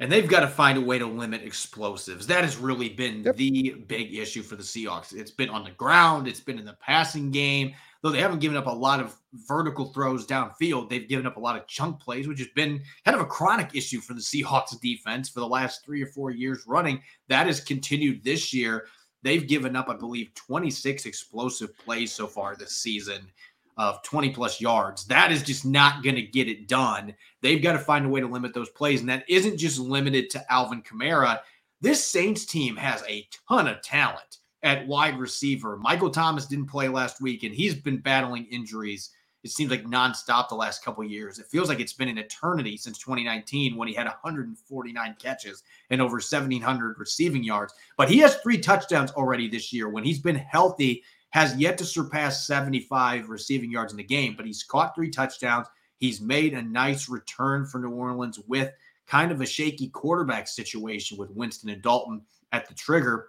and 0.00 0.10
they've 0.10 0.28
got 0.28 0.40
to 0.40 0.48
find 0.48 0.78
a 0.78 0.80
way 0.80 0.98
to 0.98 1.06
limit 1.06 1.42
explosives. 1.42 2.26
That 2.26 2.42
has 2.42 2.56
really 2.56 2.88
been 2.88 3.22
yep. 3.22 3.36
the 3.36 3.84
big 3.86 4.14
issue 4.14 4.42
for 4.42 4.56
the 4.56 4.62
Seahawks. 4.62 5.14
It's 5.14 5.30
been 5.30 5.50
on 5.50 5.62
the 5.62 5.70
ground, 5.72 6.26
it's 6.26 6.40
been 6.40 6.58
in 6.58 6.64
the 6.64 6.76
passing 6.80 7.30
game. 7.30 7.74
Though 8.02 8.08
they 8.08 8.20
haven't 8.20 8.38
given 8.38 8.56
up 8.56 8.66
a 8.66 8.70
lot 8.70 9.00
of 9.00 9.14
vertical 9.46 9.92
throws 9.92 10.26
downfield, 10.26 10.88
they've 10.88 11.06
given 11.06 11.26
up 11.26 11.36
a 11.36 11.40
lot 11.40 11.56
of 11.56 11.66
chunk 11.66 12.00
plays, 12.00 12.26
which 12.26 12.38
has 12.38 12.48
been 12.56 12.82
kind 13.04 13.14
of 13.14 13.20
a 13.20 13.26
chronic 13.26 13.76
issue 13.76 14.00
for 14.00 14.14
the 14.14 14.20
Seahawks 14.20 14.80
defense 14.80 15.28
for 15.28 15.40
the 15.40 15.46
last 15.46 15.84
three 15.84 16.02
or 16.02 16.06
four 16.06 16.30
years 16.30 16.64
running. 16.66 17.02
That 17.28 17.46
has 17.46 17.60
continued 17.60 18.24
this 18.24 18.54
year. 18.54 18.86
They've 19.22 19.46
given 19.46 19.76
up, 19.76 19.90
I 19.90 19.96
believe, 19.96 20.32
26 20.34 21.04
explosive 21.04 21.76
plays 21.76 22.10
so 22.10 22.26
far 22.26 22.56
this 22.56 22.78
season 22.78 23.30
of 23.76 24.02
20 24.02 24.30
plus 24.30 24.60
yards. 24.60 25.06
That 25.06 25.32
is 25.32 25.42
just 25.42 25.64
not 25.64 26.02
going 26.02 26.16
to 26.16 26.22
get 26.22 26.48
it 26.48 26.68
done. 26.68 27.14
They've 27.40 27.62
got 27.62 27.72
to 27.72 27.78
find 27.78 28.06
a 28.06 28.08
way 28.08 28.20
to 28.20 28.26
limit 28.26 28.54
those 28.54 28.70
plays. 28.70 29.00
And 29.00 29.08
that 29.08 29.24
isn't 29.28 29.58
just 29.58 29.78
limited 29.78 30.30
to 30.30 30.52
Alvin 30.52 30.82
Kamara. 30.82 31.40
This 31.80 32.06
Saints 32.06 32.44
team 32.44 32.76
has 32.76 33.02
a 33.08 33.26
ton 33.48 33.66
of 33.66 33.82
talent 33.82 34.38
at 34.62 34.86
wide 34.86 35.18
receiver. 35.18 35.76
Michael 35.76 36.10
Thomas 36.10 36.46
didn't 36.46 36.66
play 36.66 36.88
last 36.88 37.20
week, 37.20 37.42
and 37.42 37.54
he's 37.54 37.74
been 37.74 37.98
battling 37.98 38.46
injuries. 38.46 39.10
It 39.42 39.50
seems 39.50 39.70
like 39.70 39.84
nonstop 39.84 40.48
the 40.48 40.54
last 40.54 40.84
couple 40.84 41.02
years. 41.02 41.38
It 41.38 41.46
feels 41.46 41.70
like 41.70 41.80
it's 41.80 41.94
been 41.94 42.10
an 42.10 42.18
eternity 42.18 42.76
since 42.76 42.98
2019 42.98 43.74
when 43.76 43.88
he 43.88 43.94
had 43.94 44.06
149 44.06 45.16
catches 45.18 45.62
and 45.88 46.02
over 46.02 46.16
1,700 46.16 46.98
receiving 46.98 47.42
yards. 47.42 47.72
But 47.96 48.10
he 48.10 48.18
has 48.18 48.36
three 48.36 48.58
touchdowns 48.58 49.12
already 49.12 49.48
this 49.48 49.72
year. 49.72 49.88
When 49.88 50.04
he's 50.04 50.18
been 50.18 50.36
healthy, 50.36 51.02
has 51.30 51.56
yet 51.56 51.78
to 51.78 51.84
surpass 51.84 52.46
75 52.46 53.28
receiving 53.28 53.70
yards 53.70 53.92
in 53.92 53.96
the 53.96 54.04
game, 54.04 54.34
but 54.36 54.46
he's 54.46 54.62
caught 54.62 54.94
three 54.94 55.10
touchdowns. 55.10 55.68
He's 55.98 56.20
made 56.20 56.54
a 56.54 56.62
nice 56.62 57.08
return 57.08 57.66
for 57.66 57.78
New 57.78 57.90
Orleans 57.90 58.38
with 58.46 58.72
kind 59.06 59.32
of 59.32 59.40
a 59.40 59.46
shaky 59.46 59.88
quarterback 59.88 60.48
situation 60.48 61.18
with 61.18 61.30
Winston 61.30 61.70
and 61.70 61.82
Dalton 61.82 62.22
at 62.52 62.68
the 62.68 62.74
trigger. 62.74 63.28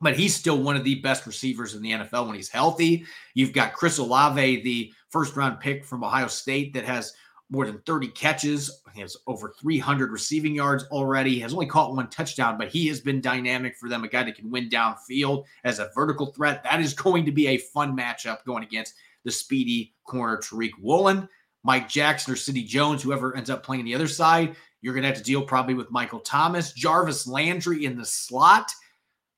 But 0.00 0.16
he's 0.16 0.34
still 0.34 0.60
one 0.60 0.76
of 0.76 0.84
the 0.84 0.96
best 0.96 1.26
receivers 1.26 1.74
in 1.74 1.82
the 1.82 1.92
NFL 1.92 2.26
when 2.26 2.34
he's 2.34 2.48
healthy. 2.48 3.04
You've 3.34 3.52
got 3.52 3.72
Chris 3.72 3.98
Olave, 3.98 4.62
the 4.62 4.92
first 5.10 5.36
round 5.36 5.60
pick 5.60 5.84
from 5.84 6.02
Ohio 6.02 6.26
State, 6.26 6.74
that 6.74 6.84
has 6.84 7.12
more 7.52 7.66
than 7.66 7.78
30 7.80 8.08
catches. 8.08 8.82
He 8.94 9.02
has 9.02 9.14
over 9.26 9.52
300 9.60 10.10
receiving 10.10 10.54
yards 10.54 10.84
already. 10.84 11.38
Has 11.40 11.52
only 11.52 11.66
caught 11.66 11.94
one 11.94 12.08
touchdown, 12.08 12.56
but 12.56 12.68
he 12.68 12.88
has 12.88 13.00
been 13.00 13.20
dynamic 13.20 13.76
for 13.76 13.90
them. 13.90 14.04
A 14.04 14.08
guy 14.08 14.22
that 14.24 14.36
can 14.36 14.50
win 14.50 14.70
downfield 14.70 15.44
as 15.62 15.78
a 15.78 15.90
vertical 15.94 16.26
threat. 16.26 16.64
That 16.64 16.80
is 16.80 16.94
going 16.94 17.26
to 17.26 17.32
be 17.32 17.48
a 17.48 17.58
fun 17.58 17.94
matchup 17.94 18.44
going 18.46 18.64
against 18.64 18.94
the 19.24 19.30
speedy 19.30 19.94
corner 20.04 20.38
Tariq 20.38 20.70
Woolen, 20.80 21.28
Mike 21.62 21.90
Jackson, 21.90 22.32
or 22.32 22.36
Sidney 22.36 22.64
Jones, 22.64 23.02
whoever 23.02 23.36
ends 23.36 23.50
up 23.50 23.62
playing 23.62 23.84
the 23.84 23.94
other 23.94 24.08
side. 24.08 24.56
You're 24.80 24.94
going 24.94 25.02
to 25.02 25.08
have 25.08 25.18
to 25.18 25.22
deal 25.22 25.42
probably 25.42 25.74
with 25.74 25.90
Michael 25.90 26.20
Thomas, 26.20 26.72
Jarvis 26.72 27.26
Landry 27.26 27.84
in 27.84 27.98
the 27.98 28.06
slot. 28.06 28.72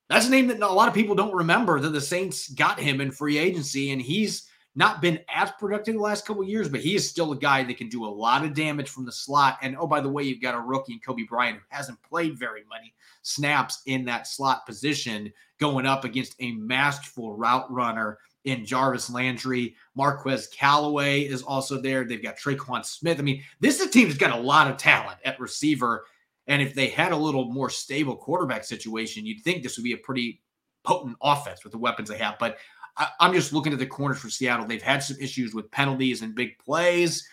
That's 0.08 0.28
a 0.28 0.30
name 0.30 0.46
that 0.46 0.62
a 0.62 0.68
lot 0.68 0.88
of 0.88 0.94
people 0.94 1.16
don't 1.16 1.34
remember 1.34 1.80
that 1.80 1.90
the 1.90 2.00
Saints 2.00 2.48
got 2.50 2.78
him 2.78 3.00
in 3.00 3.10
free 3.10 3.38
agency, 3.38 3.90
and 3.90 4.00
he's 4.00 4.48
not 4.76 5.00
been 5.00 5.20
as 5.32 5.50
productive 5.52 5.94
the 5.94 6.00
last 6.00 6.26
couple 6.26 6.42
years, 6.42 6.68
but 6.68 6.80
he 6.80 6.94
is 6.94 7.08
still 7.08 7.32
a 7.32 7.36
guy 7.36 7.62
that 7.62 7.76
can 7.76 7.88
do 7.88 8.04
a 8.04 8.08
lot 8.08 8.44
of 8.44 8.54
damage 8.54 8.88
from 8.88 9.04
the 9.04 9.12
slot. 9.12 9.58
And 9.62 9.76
oh, 9.78 9.86
by 9.86 10.00
the 10.00 10.08
way, 10.08 10.24
you've 10.24 10.42
got 10.42 10.56
a 10.56 10.60
rookie 10.60 10.94
in 10.94 11.00
Coby 11.00 11.26
Bryant 11.28 11.58
who 11.58 11.64
hasn't 11.68 12.02
played 12.02 12.38
very 12.38 12.62
many 12.70 12.92
snaps 13.22 13.82
in 13.86 14.04
that 14.06 14.26
slot 14.26 14.66
position 14.66 15.32
going 15.60 15.86
up 15.86 16.04
against 16.04 16.34
a 16.40 16.52
masterful 16.52 17.36
route 17.36 17.70
runner 17.70 18.18
in 18.44 18.64
Jarvis 18.64 19.10
Landry. 19.10 19.74
Marquez 19.94 20.48
Callaway 20.48 21.22
is 21.22 21.42
also 21.42 21.80
there. 21.80 22.04
They've 22.04 22.22
got 22.22 22.36
Tre'Quan 22.36 22.84
Smith. 22.84 23.18
I 23.18 23.22
mean, 23.22 23.42
this 23.60 23.80
is 23.80 23.86
a 23.86 23.90
team 23.90 24.08
that's 24.08 24.18
got 24.18 24.36
a 24.36 24.42
lot 24.42 24.70
of 24.70 24.76
talent 24.76 25.18
at 25.24 25.40
receiver. 25.40 26.04
And 26.46 26.60
if 26.60 26.74
they 26.74 26.88
had 26.88 27.12
a 27.12 27.16
little 27.16 27.46
more 27.46 27.70
stable 27.70 28.16
quarterback 28.16 28.64
situation, 28.64 29.24
you'd 29.24 29.42
think 29.42 29.62
this 29.62 29.78
would 29.78 29.84
be 29.84 29.94
a 29.94 29.98
pretty 29.98 30.42
potent 30.84 31.16
offense 31.22 31.64
with 31.64 31.72
the 31.72 31.78
weapons 31.78 32.10
they 32.10 32.18
have. 32.18 32.38
But 32.38 32.58
I, 32.96 33.08
am 33.20 33.32
just 33.32 33.52
looking 33.52 33.72
at 33.72 33.78
the 33.78 33.86
corners 33.86 34.18
for 34.18 34.30
Seattle. 34.30 34.66
They've 34.66 34.82
had 34.82 35.02
some 35.02 35.16
issues 35.20 35.54
with 35.54 35.70
penalties 35.70 36.22
and 36.22 36.34
big 36.34 36.58
plays. 36.58 37.26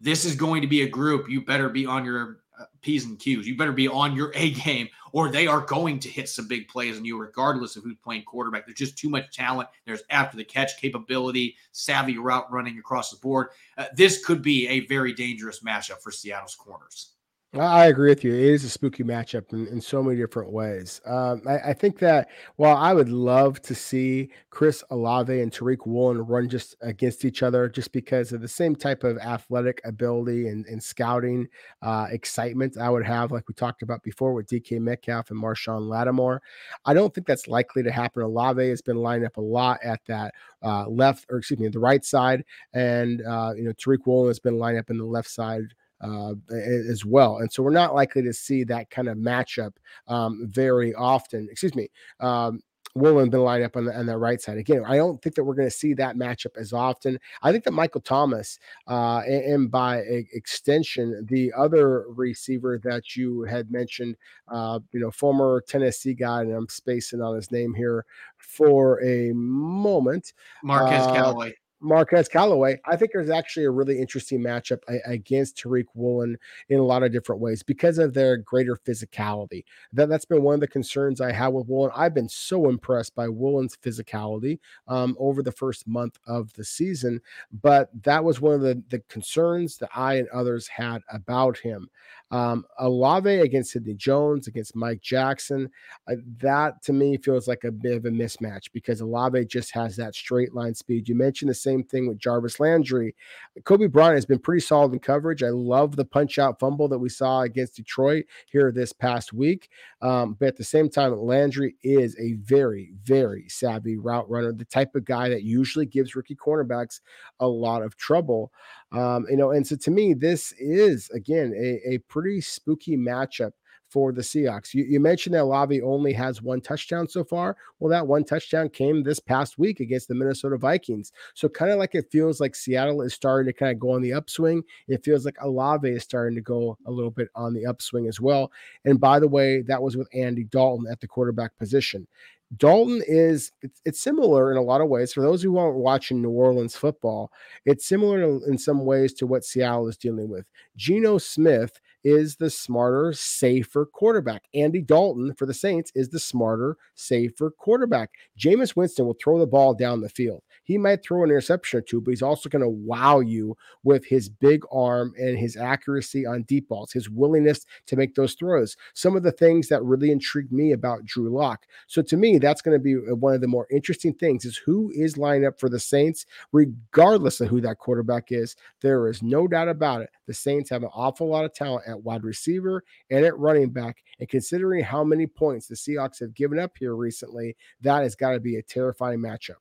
This 0.00 0.24
is 0.24 0.34
going 0.34 0.62
to 0.62 0.68
be 0.68 0.82
a 0.82 0.88
group 0.88 1.28
you 1.28 1.44
better 1.44 1.68
be 1.68 1.86
on 1.86 2.04
your 2.04 2.40
uh, 2.58 2.64
P's 2.82 3.04
and 3.04 3.18
Q's. 3.18 3.46
You 3.46 3.56
better 3.56 3.72
be 3.72 3.88
on 3.88 4.14
your 4.14 4.30
A 4.34 4.50
game, 4.50 4.88
or 5.12 5.30
they 5.30 5.46
are 5.46 5.60
going 5.60 5.98
to 6.00 6.08
hit 6.08 6.28
some 6.28 6.48
big 6.48 6.68
plays 6.68 6.98
on 6.98 7.04
you, 7.04 7.18
regardless 7.18 7.76
of 7.76 7.84
who's 7.84 7.96
playing 8.02 8.24
quarterback. 8.24 8.66
There's 8.66 8.78
just 8.78 8.98
too 8.98 9.08
much 9.08 9.34
talent. 9.34 9.68
There's 9.84 10.02
after 10.10 10.36
the 10.36 10.44
catch 10.44 10.78
capability, 10.78 11.56
savvy 11.72 12.18
route 12.18 12.50
running 12.52 12.78
across 12.78 13.10
the 13.10 13.18
board. 13.18 13.48
Uh, 13.76 13.86
this 13.94 14.24
could 14.24 14.42
be 14.42 14.68
a 14.68 14.86
very 14.86 15.12
dangerous 15.12 15.60
matchup 15.60 16.00
for 16.02 16.10
Seattle's 16.10 16.54
corners. 16.54 17.15
I 17.54 17.86
agree 17.86 18.10
with 18.10 18.22
you. 18.24 18.34
It 18.34 18.40
is 18.40 18.64
a 18.64 18.68
spooky 18.68 19.02
matchup 19.02 19.52
in, 19.52 19.66
in 19.68 19.80
so 19.80 20.02
many 20.02 20.18
different 20.18 20.52
ways. 20.52 21.00
Um, 21.06 21.42
I, 21.46 21.70
I, 21.70 21.72
think 21.72 21.98
that 22.00 22.28
while 22.56 22.76
I 22.76 22.92
would 22.92 23.08
love 23.08 23.62
to 23.62 23.74
see 23.74 24.30
Chris 24.50 24.84
Olave 24.90 25.40
and 25.40 25.50
Tariq 25.50 25.86
Woolen 25.86 26.18
run 26.18 26.48
just 26.48 26.74
against 26.82 27.24
each 27.24 27.42
other, 27.42 27.68
just 27.68 27.92
because 27.92 28.32
of 28.32 28.42
the 28.42 28.48
same 28.48 28.76
type 28.76 29.04
of 29.04 29.16
athletic 29.18 29.80
ability 29.84 30.48
and, 30.48 30.66
and 30.66 30.82
scouting 30.82 31.48
uh, 31.82 32.08
excitement 32.10 32.76
I 32.76 32.90
would 32.90 33.06
have, 33.06 33.32
like 33.32 33.48
we 33.48 33.54
talked 33.54 33.82
about 33.82 34.02
before 34.02 34.34
with 34.34 34.48
DK 34.48 34.78
Metcalf 34.80 35.30
and 35.30 35.40
Marshon 35.40 35.88
Lattimore, 35.88 36.42
I 36.84 36.92
don't 36.92 37.14
think 37.14 37.26
that's 37.26 37.48
likely 37.48 37.82
to 37.84 37.92
happen. 37.92 38.22
Olave 38.22 38.68
has 38.68 38.82
been 38.82 38.96
lined 38.96 39.24
up 39.24 39.38
a 39.38 39.40
lot 39.40 39.78
at 39.82 40.00
that 40.08 40.34
uh, 40.62 40.88
left, 40.88 41.24
or 41.30 41.38
excuse 41.38 41.60
me, 41.60 41.68
the 41.68 41.78
right 41.78 42.04
side, 42.04 42.44
and 42.74 43.22
uh, 43.22 43.52
you 43.56 43.62
know 43.62 43.72
Tariq 43.72 44.04
Woolen 44.04 44.28
has 44.28 44.40
been 44.40 44.58
lined 44.58 44.78
up 44.78 44.90
in 44.90 44.98
the 44.98 45.04
left 45.04 45.30
side 45.30 45.72
uh, 46.00 46.34
as 46.50 47.04
well. 47.04 47.38
And 47.38 47.50
so 47.52 47.62
we're 47.62 47.70
not 47.70 47.94
likely 47.94 48.22
to 48.22 48.32
see 48.32 48.64
that 48.64 48.90
kind 48.90 49.08
of 49.08 49.16
matchup 49.16 49.72
um, 50.08 50.46
very 50.48 50.94
often. 50.94 51.48
Excuse 51.50 51.74
me. 51.74 51.88
Um, 52.20 52.60
Woolen 52.96 53.28
been 53.28 53.40
lined 53.40 53.62
up 53.62 53.76
on 53.76 53.84
the, 53.84 53.94
on 53.94 54.06
the 54.06 54.16
right 54.16 54.40
side. 54.40 54.56
Again, 54.56 54.82
I 54.86 54.96
don't 54.96 55.20
think 55.20 55.34
that 55.34 55.44
we're 55.44 55.54
going 55.54 55.68
to 55.68 55.74
see 55.74 55.92
that 55.94 56.16
matchup 56.16 56.56
as 56.56 56.72
often. 56.72 57.20
I 57.42 57.52
think 57.52 57.64
that 57.64 57.72
Michael 57.72 58.00
Thomas, 58.00 58.58
uh, 58.88 59.18
and, 59.26 59.44
and, 59.44 59.70
by 59.70 59.98
extension, 60.32 61.26
the 61.28 61.52
other 61.54 62.06
receiver 62.08 62.80
that 62.84 63.14
you 63.14 63.42
had 63.42 63.70
mentioned, 63.70 64.16
uh, 64.48 64.80
you 64.92 65.00
know, 65.00 65.10
former 65.10 65.62
Tennessee 65.68 66.14
guy, 66.14 66.40
and 66.40 66.52
I'm 66.52 66.68
spacing 66.68 67.20
on 67.20 67.36
his 67.36 67.50
name 67.50 67.74
here 67.74 68.06
for 68.38 69.02
a 69.04 69.32
moment. 69.34 70.32
Marquez 70.62 71.06
uh, 71.06 71.12
Callaway. 71.12 71.54
Marquez 71.80 72.28
Callaway, 72.28 72.80
I 72.86 72.96
think 72.96 73.12
there's 73.12 73.30
actually 73.30 73.64
a 73.64 73.70
really 73.70 73.98
interesting 73.98 74.40
matchup 74.40 74.80
against 75.06 75.56
Tariq 75.56 75.84
Woolen 75.94 76.38
in 76.68 76.78
a 76.78 76.82
lot 76.82 77.02
of 77.02 77.12
different 77.12 77.40
ways 77.40 77.62
because 77.62 77.98
of 77.98 78.14
their 78.14 78.38
greater 78.38 78.76
physicality. 78.76 79.64
That 79.92 80.08
that's 80.08 80.24
been 80.24 80.42
one 80.42 80.54
of 80.54 80.60
the 80.60 80.68
concerns 80.68 81.20
I 81.20 81.32
have 81.32 81.52
with 81.52 81.68
Woolen. 81.68 81.92
I've 81.94 82.14
been 82.14 82.28
so 82.28 82.68
impressed 82.68 83.14
by 83.14 83.28
Woolen's 83.28 83.76
physicality 83.76 84.58
um, 84.88 85.16
over 85.18 85.42
the 85.42 85.52
first 85.52 85.86
month 85.86 86.18
of 86.26 86.52
the 86.54 86.64
season, 86.64 87.20
but 87.62 87.90
that 88.02 88.24
was 88.24 88.40
one 88.40 88.54
of 88.54 88.62
the 88.62 88.82
the 88.88 89.00
concerns 89.08 89.76
that 89.78 89.90
I 89.94 90.14
and 90.14 90.28
others 90.28 90.66
had 90.68 91.02
about 91.10 91.58
him. 91.58 91.90
Um, 92.30 92.64
Olave 92.78 93.40
against 93.40 93.70
Sidney 93.70 93.94
Jones, 93.94 94.48
against 94.48 94.74
Mike 94.74 95.00
Jackson, 95.00 95.70
uh, 96.10 96.16
that 96.38 96.82
to 96.82 96.92
me 96.92 97.16
feels 97.16 97.46
like 97.46 97.64
a 97.64 97.70
bit 97.70 97.96
of 97.96 98.04
a 98.04 98.10
mismatch 98.10 98.72
because 98.72 99.00
Olave 99.00 99.44
just 99.46 99.72
has 99.72 99.94
that 99.96 100.14
straight 100.14 100.54
line 100.54 100.74
speed. 100.74 101.08
You 101.08 101.14
mentioned 101.14 101.50
the 101.50 101.54
same 101.54 101.84
thing 101.84 102.08
with 102.08 102.18
Jarvis 102.18 102.58
Landry. 102.58 103.14
Coby 103.62 103.90
Bryant 103.90 104.16
has 104.16 104.26
been 104.26 104.40
pretty 104.40 104.60
solid 104.60 104.92
in 104.92 104.98
coverage. 104.98 105.42
I 105.42 105.50
love 105.50 105.94
the 105.94 106.04
punch 106.04 106.38
out 106.38 106.58
fumble 106.58 106.88
that 106.88 106.98
we 106.98 107.08
saw 107.08 107.42
against 107.42 107.76
Detroit 107.76 108.24
here 108.50 108.72
this 108.72 108.92
past 108.92 109.32
week. 109.32 109.70
Um, 110.02 110.36
but 110.38 110.48
at 110.48 110.56
the 110.56 110.64
same 110.64 110.88
time, 110.88 111.16
Landry 111.16 111.76
is 111.82 112.16
a 112.18 112.34
very, 112.34 112.92
very 113.04 113.48
savvy 113.48 113.96
route 113.96 114.28
runner, 114.28 114.52
the 114.52 114.64
type 114.64 114.94
of 114.94 115.04
guy 115.04 115.28
that 115.28 115.44
usually 115.44 115.86
gives 115.86 116.16
rookie 116.16 116.36
cornerbacks 116.36 117.00
a 117.40 117.46
lot 117.46 117.82
of 117.82 117.96
trouble. 117.96 118.52
Um, 118.96 119.26
you 119.28 119.36
know, 119.36 119.50
and 119.50 119.66
so 119.66 119.76
to 119.76 119.90
me, 119.90 120.14
this 120.14 120.52
is 120.52 121.10
again 121.10 121.52
a, 121.54 121.94
a 121.94 121.98
pretty 122.08 122.40
spooky 122.40 122.96
matchup 122.96 123.52
for 123.88 124.12
the 124.12 124.22
Seahawks. 124.22 124.74
You, 124.74 124.84
you, 124.84 124.98
mentioned 124.98 125.34
that 125.34 125.42
Olave 125.42 125.80
only 125.82 126.12
has 126.12 126.42
one 126.42 126.60
touchdown 126.60 127.08
so 127.08 127.22
far. 127.22 127.56
Well, 127.78 127.90
that 127.90 128.06
one 128.06 128.24
touchdown 128.24 128.68
came 128.68 129.02
this 129.02 129.20
past 129.20 129.58
week 129.58 129.80
against 129.80 130.08
the 130.08 130.14
Minnesota 130.14 130.56
Vikings. 130.56 131.12
So 131.34 131.48
kind 131.48 131.70
of 131.70 131.78
like 131.78 131.94
it 131.94 132.10
feels 132.10 132.40
like 132.40 132.54
Seattle 132.54 133.02
is 133.02 133.14
starting 133.14 133.52
to 133.52 133.56
kind 133.56 133.72
of 133.72 133.78
go 133.78 133.92
on 133.92 134.02
the 134.02 134.12
upswing. 134.12 134.62
It 134.88 135.04
feels 135.04 135.24
like 135.24 135.36
Olave 135.40 135.88
is 135.88 136.02
starting 136.02 136.34
to 136.34 136.42
go 136.42 136.76
a 136.86 136.90
little 136.90 137.10
bit 137.10 137.28
on 137.34 137.54
the 137.54 137.66
upswing 137.66 138.08
as 138.08 138.20
well. 138.20 138.50
And 138.84 139.00
by 139.00 139.20
the 139.20 139.28
way, 139.28 139.62
that 139.62 139.82
was 139.82 139.96
with 139.96 140.08
Andy 140.12 140.44
Dalton 140.44 140.86
at 140.90 141.00
the 141.00 141.08
quarterback 141.08 141.56
position. 141.56 142.08
Dalton 142.56 143.02
is 143.06 143.50
it's, 143.84 144.00
similar 144.00 144.52
in 144.52 144.56
a 144.56 144.62
lot 144.62 144.80
of 144.80 144.88
ways. 144.88 145.12
For 145.12 145.20
those 145.20 145.42
who 145.42 145.58
aren't 145.58 145.76
watching 145.76 146.22
New 146.22 146.30
Orleans 146.30 146.76
football, 146.76 147.32
it's 147.64 147.86
similar 147.86 148.22
in 148.22 148.56
some 148.56 148.84
ways 148.84 149.12
to 149.14 149.26
what 149.26 149.44
Seattle 149.44 149.88
is 149.88 149.96
dealing 149.96 150.28
with. 150.28 150.46
Geno 150.76 151.18
Smith 151.18 151.80
is 152.04 152.36
the 152.36 152.48
smarter, 152.48 153.12
safer 153.12 153.84
quarterback. 153.84 154.44
Andy 154.54 154.80
Dalton 154.80 155.34
for 155.34 155.44
the 155.44 155.54
Saints 155.54 155.90
is 155.96 156.08
the 156.08 156.20
smarter, 156.20 156.76
safer 156.94 157.50
quarterback. 157.50 158.10
Jameis 158.38 158.76
Winston 158.76 159.06
will 159.06 159.16
throw 159.20 159.40
the 159.40 159.46
ball 159.46 159.74
down 159.74 160.00
the 160.00 160.08
field. 160.08 160.42
He 160.66 160.78
might 160.78 161.04
throw 161.04 161.22
an 161.22 161.30
interception 161.30 161.78
or 161.78 161.80
two, 161.80 162.00
but 162.00 162.10
he's 162.10 162.22
also 162.22 162.48
going 162.48 162.62
to 162.62 162.68
wow 162.68 163.20
you 163.20 163.56
with 163.84 164.04
his 164.04 164.28
big 164.28 164.64
arm 164.72 165.14
and 165.16 165.38
his 165.38 165.56
accuracy 165.56 166.26
on 166.26 166.42
deep 166.42 166.68
balls, 166.68 166.90
his 166.90 167.08
willingness 167.08 167.64
to 167.86 167.94
make 167.94 168.16
those 168.16 168.34
throws. 168.34 168.76
Some 168.92 169.14
of 169.16 169.22
the 169.22 169.30
things 169.30 169.68
that 169.68 169.84
really 169.84 170.10
intrigued 170.10 170.50
me 170.50 170.72
about 170.72 171.04
Drew 171.04 171.30
Lock. 171.30 171.66
So 171.86 172.02
to 172.02 172.16
me, 172.16 172.38
that's 172.38 172.62
going 172.62 172.76
to 172.76 172.82
be 172.82 172.96
uh, 172.96 173.14
one 173.14 173.32
of 173.32 173.40
the 173.40 173.46
more 173.46 173.68
interesting 173.70 174.12
things 174.12 174.44
is 174.44 174.56
who 174.56 174.90
is 174.92 175.16
lined 175.16 175.44
up 175.44 175.60
for 175.60 175.68
the 175.68 175.78
Saints, 175.78 176.26
regardless 176.50 177.40
of 177.40 177.46
who 177.46 177.60
that 177.60 177.78
quarterback 177.78 178.32
is. 178.32 178.56
There 178.80 179.08
is 179.08 179.22
no 179.22 179.46
doubt 179.46 179.68
about 179.68 180.02
it. 180.02 180.10
The 180.26 180.34
Saints 180.34 180.68
have 180.70 180.82
an 180.82 180.90
awful 180.92 181.28
lot 181.28 181.44
of 181.44 181.54
talent 181.54 181.84
at 181.86 182.02
wide 182.02 182.24
receiver 182.24 182.82
and 183.08 183.24
at 183.24 183.38
running 183.38 183.70
back. 183.70 184.02
And 184.18 184.28
considering 184.28 184.82
how 184.82 185.04
many 185.04 185.28
points 185.28 185.68
the 185.68 185.76
Seahawks 185.76 186.18
have 186.18 186.34
given 186.34 186.58
up 186.58 186.72
here 186.76 186.96
recently, 186.96 187.56
that 187.82 188.02
has 188.02 188.16
got 188.16 188.32
to 188.32 188.40
be 188.40 188.56
a 188.56 188.62
terrifying 188.62 189.20
matchup. 189.20 189.56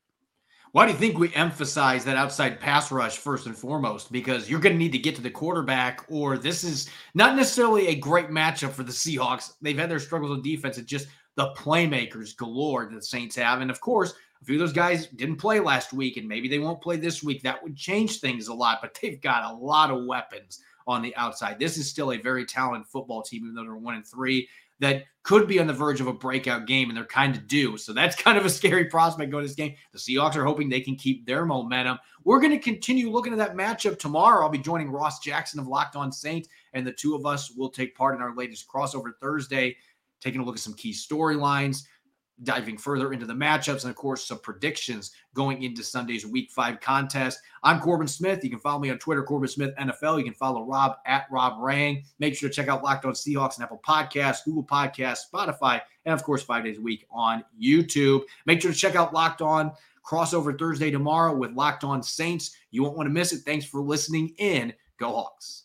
Why 0.76 0.86
do 0.86 0.92
you 0.92 0.98
think 0.98 1.18
we 1.18 1.34
emphasize 1.34 2.04
that 2.04 2.18
outside 2.18 2.60
pass 2.60 2.92
rush 2.92 3.18
first 3.18 3.46
and 3.46 3.56
foremost? 3.56 4.12
Because 4.12 4.50
you're 4.50 4.60
going 4.60 4.74
to 4.74 4.78
need 4.78 4.92
to 4.92 4.98
get 4.98 5.16
to 5.16 5.22
the 5.22 5.30
quarterback, 5.30 6.06
or 6.10 6.38
this 6.38 6.66
is 6.66 6.90
not 7.14 7.38
necessarily 7.38 7.88
a 7.88 7.96
great 7.96 8.28
matchup 8.28 8.72
for 8.72 8.84
the 8.84 8.92
Seahawks. 8.92 9.54
They've 9.62 9.80
had 9.80 9.90
their 9.90 10.02
struggles 10.02 10.32
with 10.32 10.44
defense. 10.44 10.78
It's 10.78 10.92
just 10.92 11.08
the 11.36 11.52
playmakers 11.52 12.36
galore 12.36 12.88
that 12.88 12.94
the 12.94 13.02
Saints 13.02 13.38
have. 13.38 13.62
And 13.62 13.72
of 13.72 13.80
course, 13.80 14.16
a 14.42 14.44
few 14.44 14.56
of 14.56 14.60
those 14.60 14.74
guys 14.74 15.08
didn't 15.08 15.38
play 15.38 15.62
last 15.62 15.94
week, 15.94 16.18
and 16.18 16.28
maybe 16.28 16.50
they 16.50 16.60
won't 16.60 16.82
play 16.82 16.98
this 16.98 17.24
week. 17.24 17.42
That 17.44 17.64
would 17.64 17.78
change 17.78 18.20
things 18.20 18.50
a 18.50 18.54
lot, 18.54 18.80
but 18.82 19.00
they've 19.02 19.22
got 19.22 19.50
a 19.50 19.56
lot 19.56 19.92
of 19.92 20.04
weapons 20.04 20.60
on 20.88 21.02
the 21.02 21.16
outside. 21.16 21.58
This 21.58 21.78
is 21.78 21.90
still 21.90 22.12
a 22.12 22.18
very 22.18 22.46
talented 22.46 22.90
football 22.90 23.22
team, 23.22 23.44
even 23.44 23.56
though 23.56 23.64
they're 23.64 23.78
one 23.78 23.96
and 23.96 24.06
three, 24.06 24.50
that 24.80 25.04
could 25.24 25.48
be 25.48 25.60
on 25.60 25.66
the 25.68 25.74
verge 25.74 26.02
of 26.02 26.08
a 26.08 26.14
breakout 26.14 26.68
game, 26.68 26.90
and 26.90 26.98
they're 26.98 27.06
kind 27.06 27.36
of 27.36 27.48
due. 27.48 27.78
So 27.78 27.94
that's 27.94 28.16
kind 28.22 28.38
of 28.38 28.46
a 28.46 28.50
scary 28.50 28.86
prospect 28.86 29.32
going 29.32 29.44
to 29.44 29.48
this 29.48 29.56
game. 29.56 29.76
The 29.92 30.00
Seahawks 30.00 30.36
are 30.36 30.46
hoping 30.46 30.70
they 30.70 30.82
can 30.82 30.96
keep 30.96 31.26
their 31.26 31.46
momentum. 31.46 31.98
We're 32.24 32.40
going 32.40 32.52
to 32.52 32.60
continue 32.60 33.10
looking 33.10 33.34
at 33.34 33.40
that 33.40 33.56
matchup 33.56 33.98
tomorrow. 34.00 34.44
I'll 34.44 34.50
be 34.50 34.58
joining 34.58 34.92
Ross 34.92 35.20
Jackson 35.20 35.60
of 35.60 35.68
Locked 35.68 35.96
On 35.96 36.12
Saints, 36.12 36.48
and 36.74 36.86
the 36.86 36.92
two 36.92 37.16
of 37.16 37.26
us 37.26 37.52
will 37.52 37.70
take 37.70 37.96
part 37.96 38.16
in 38.16 38.22
our 38.22 38.36
latest 38.36 38.68
crossover 38.68 39.12
Thursday, 39.20 39.76
taking 40.22 40.42
a 40.42 40.44
look 40.44 40.56
at 40.56 40.62
some 40.62 40.74
key 40.74 40.92
storylines 40.92 41.84
diving 42.44 42.78
further 42.78 43.14
into 43.14 43.26
the 43.26 43.34
matchups 43.34 43.84
and, 43.84 43.90
of 43.90 43.96
course, 43.96 44.26
some 44.26 44.40
predictions 44.40 45.12
going 45.34 45.64
into 45.64 45.84
Sunday's 45.84 46.26
Week 46.26 46.52
Five 46.52 46.80
contest. 46.82 47.40
I'm 47.64 47.80
Corbin 47.80 48.08
Smith. 48.08 48.44
You 48.44 48.50
can 48.50 48.60
follow 48.60 48.80
me 48.80 48.90
on 48.90 49.00
Twitter, 49.00 49.24
Corbin 49.24 49.48
Smith 49.48 49.74
NFL. 49.80 50.18
You 50.18 50.26
can 50.26 50.34
follow 50.34 50.66
Rob 50.66 50.98
at 51.06 51.26
Rob 51.32 51.60
Rang. 51.60 52.04
Make 52.20 52.36
sure 52.36 52.50
to 52.50 52.56
check 52.56 52.68
out 52.68 52.84
Locked 52.84 53.06
On 53.06 53.14
Seahawks 53.14 53.56
and 53.56 53.64
Apple 53.64 53.82
Podcasts, 53.88 54.44
Google 54.44 54.66
Podcasts, 54.66 55.22
Spotify, 55.34 55.82
and 56.06 56.14
of 56.14 56.24
course, 56.24 56.44
five 56.44 56.64
days 56.64 56.78
a 56.78 56.82
week 56.82 57.06
on 57.10 57.44
YouTube. 57.62 58.22
Make 58.46 58.62
sure 58.62 58.72
to 58.72 58.78
check 58.78 58.96
out 58.96 59.14
Locked 59.14 59.42
On 59.42 59.72
crossover 60.06 60.58
Thursday 60.58 60.92
tomorrow 60.92 61.36
with 61.36 61.54
Locked 61.54 61.84
On 61.84 62.04
Saints. 62.04 62.56
You 62.72 62.84
won't 62.84 62.98
want 62.98 63.08
to 63.08 63.14
miss 63.14 63.34
it. 63.34 63.40
Thanks 63.40 63.66
for 63.66 63.82
listening 63.82 64.34
in. 64.38 64.74
Go 64.98 65.12
Hawks. 65.12 65.65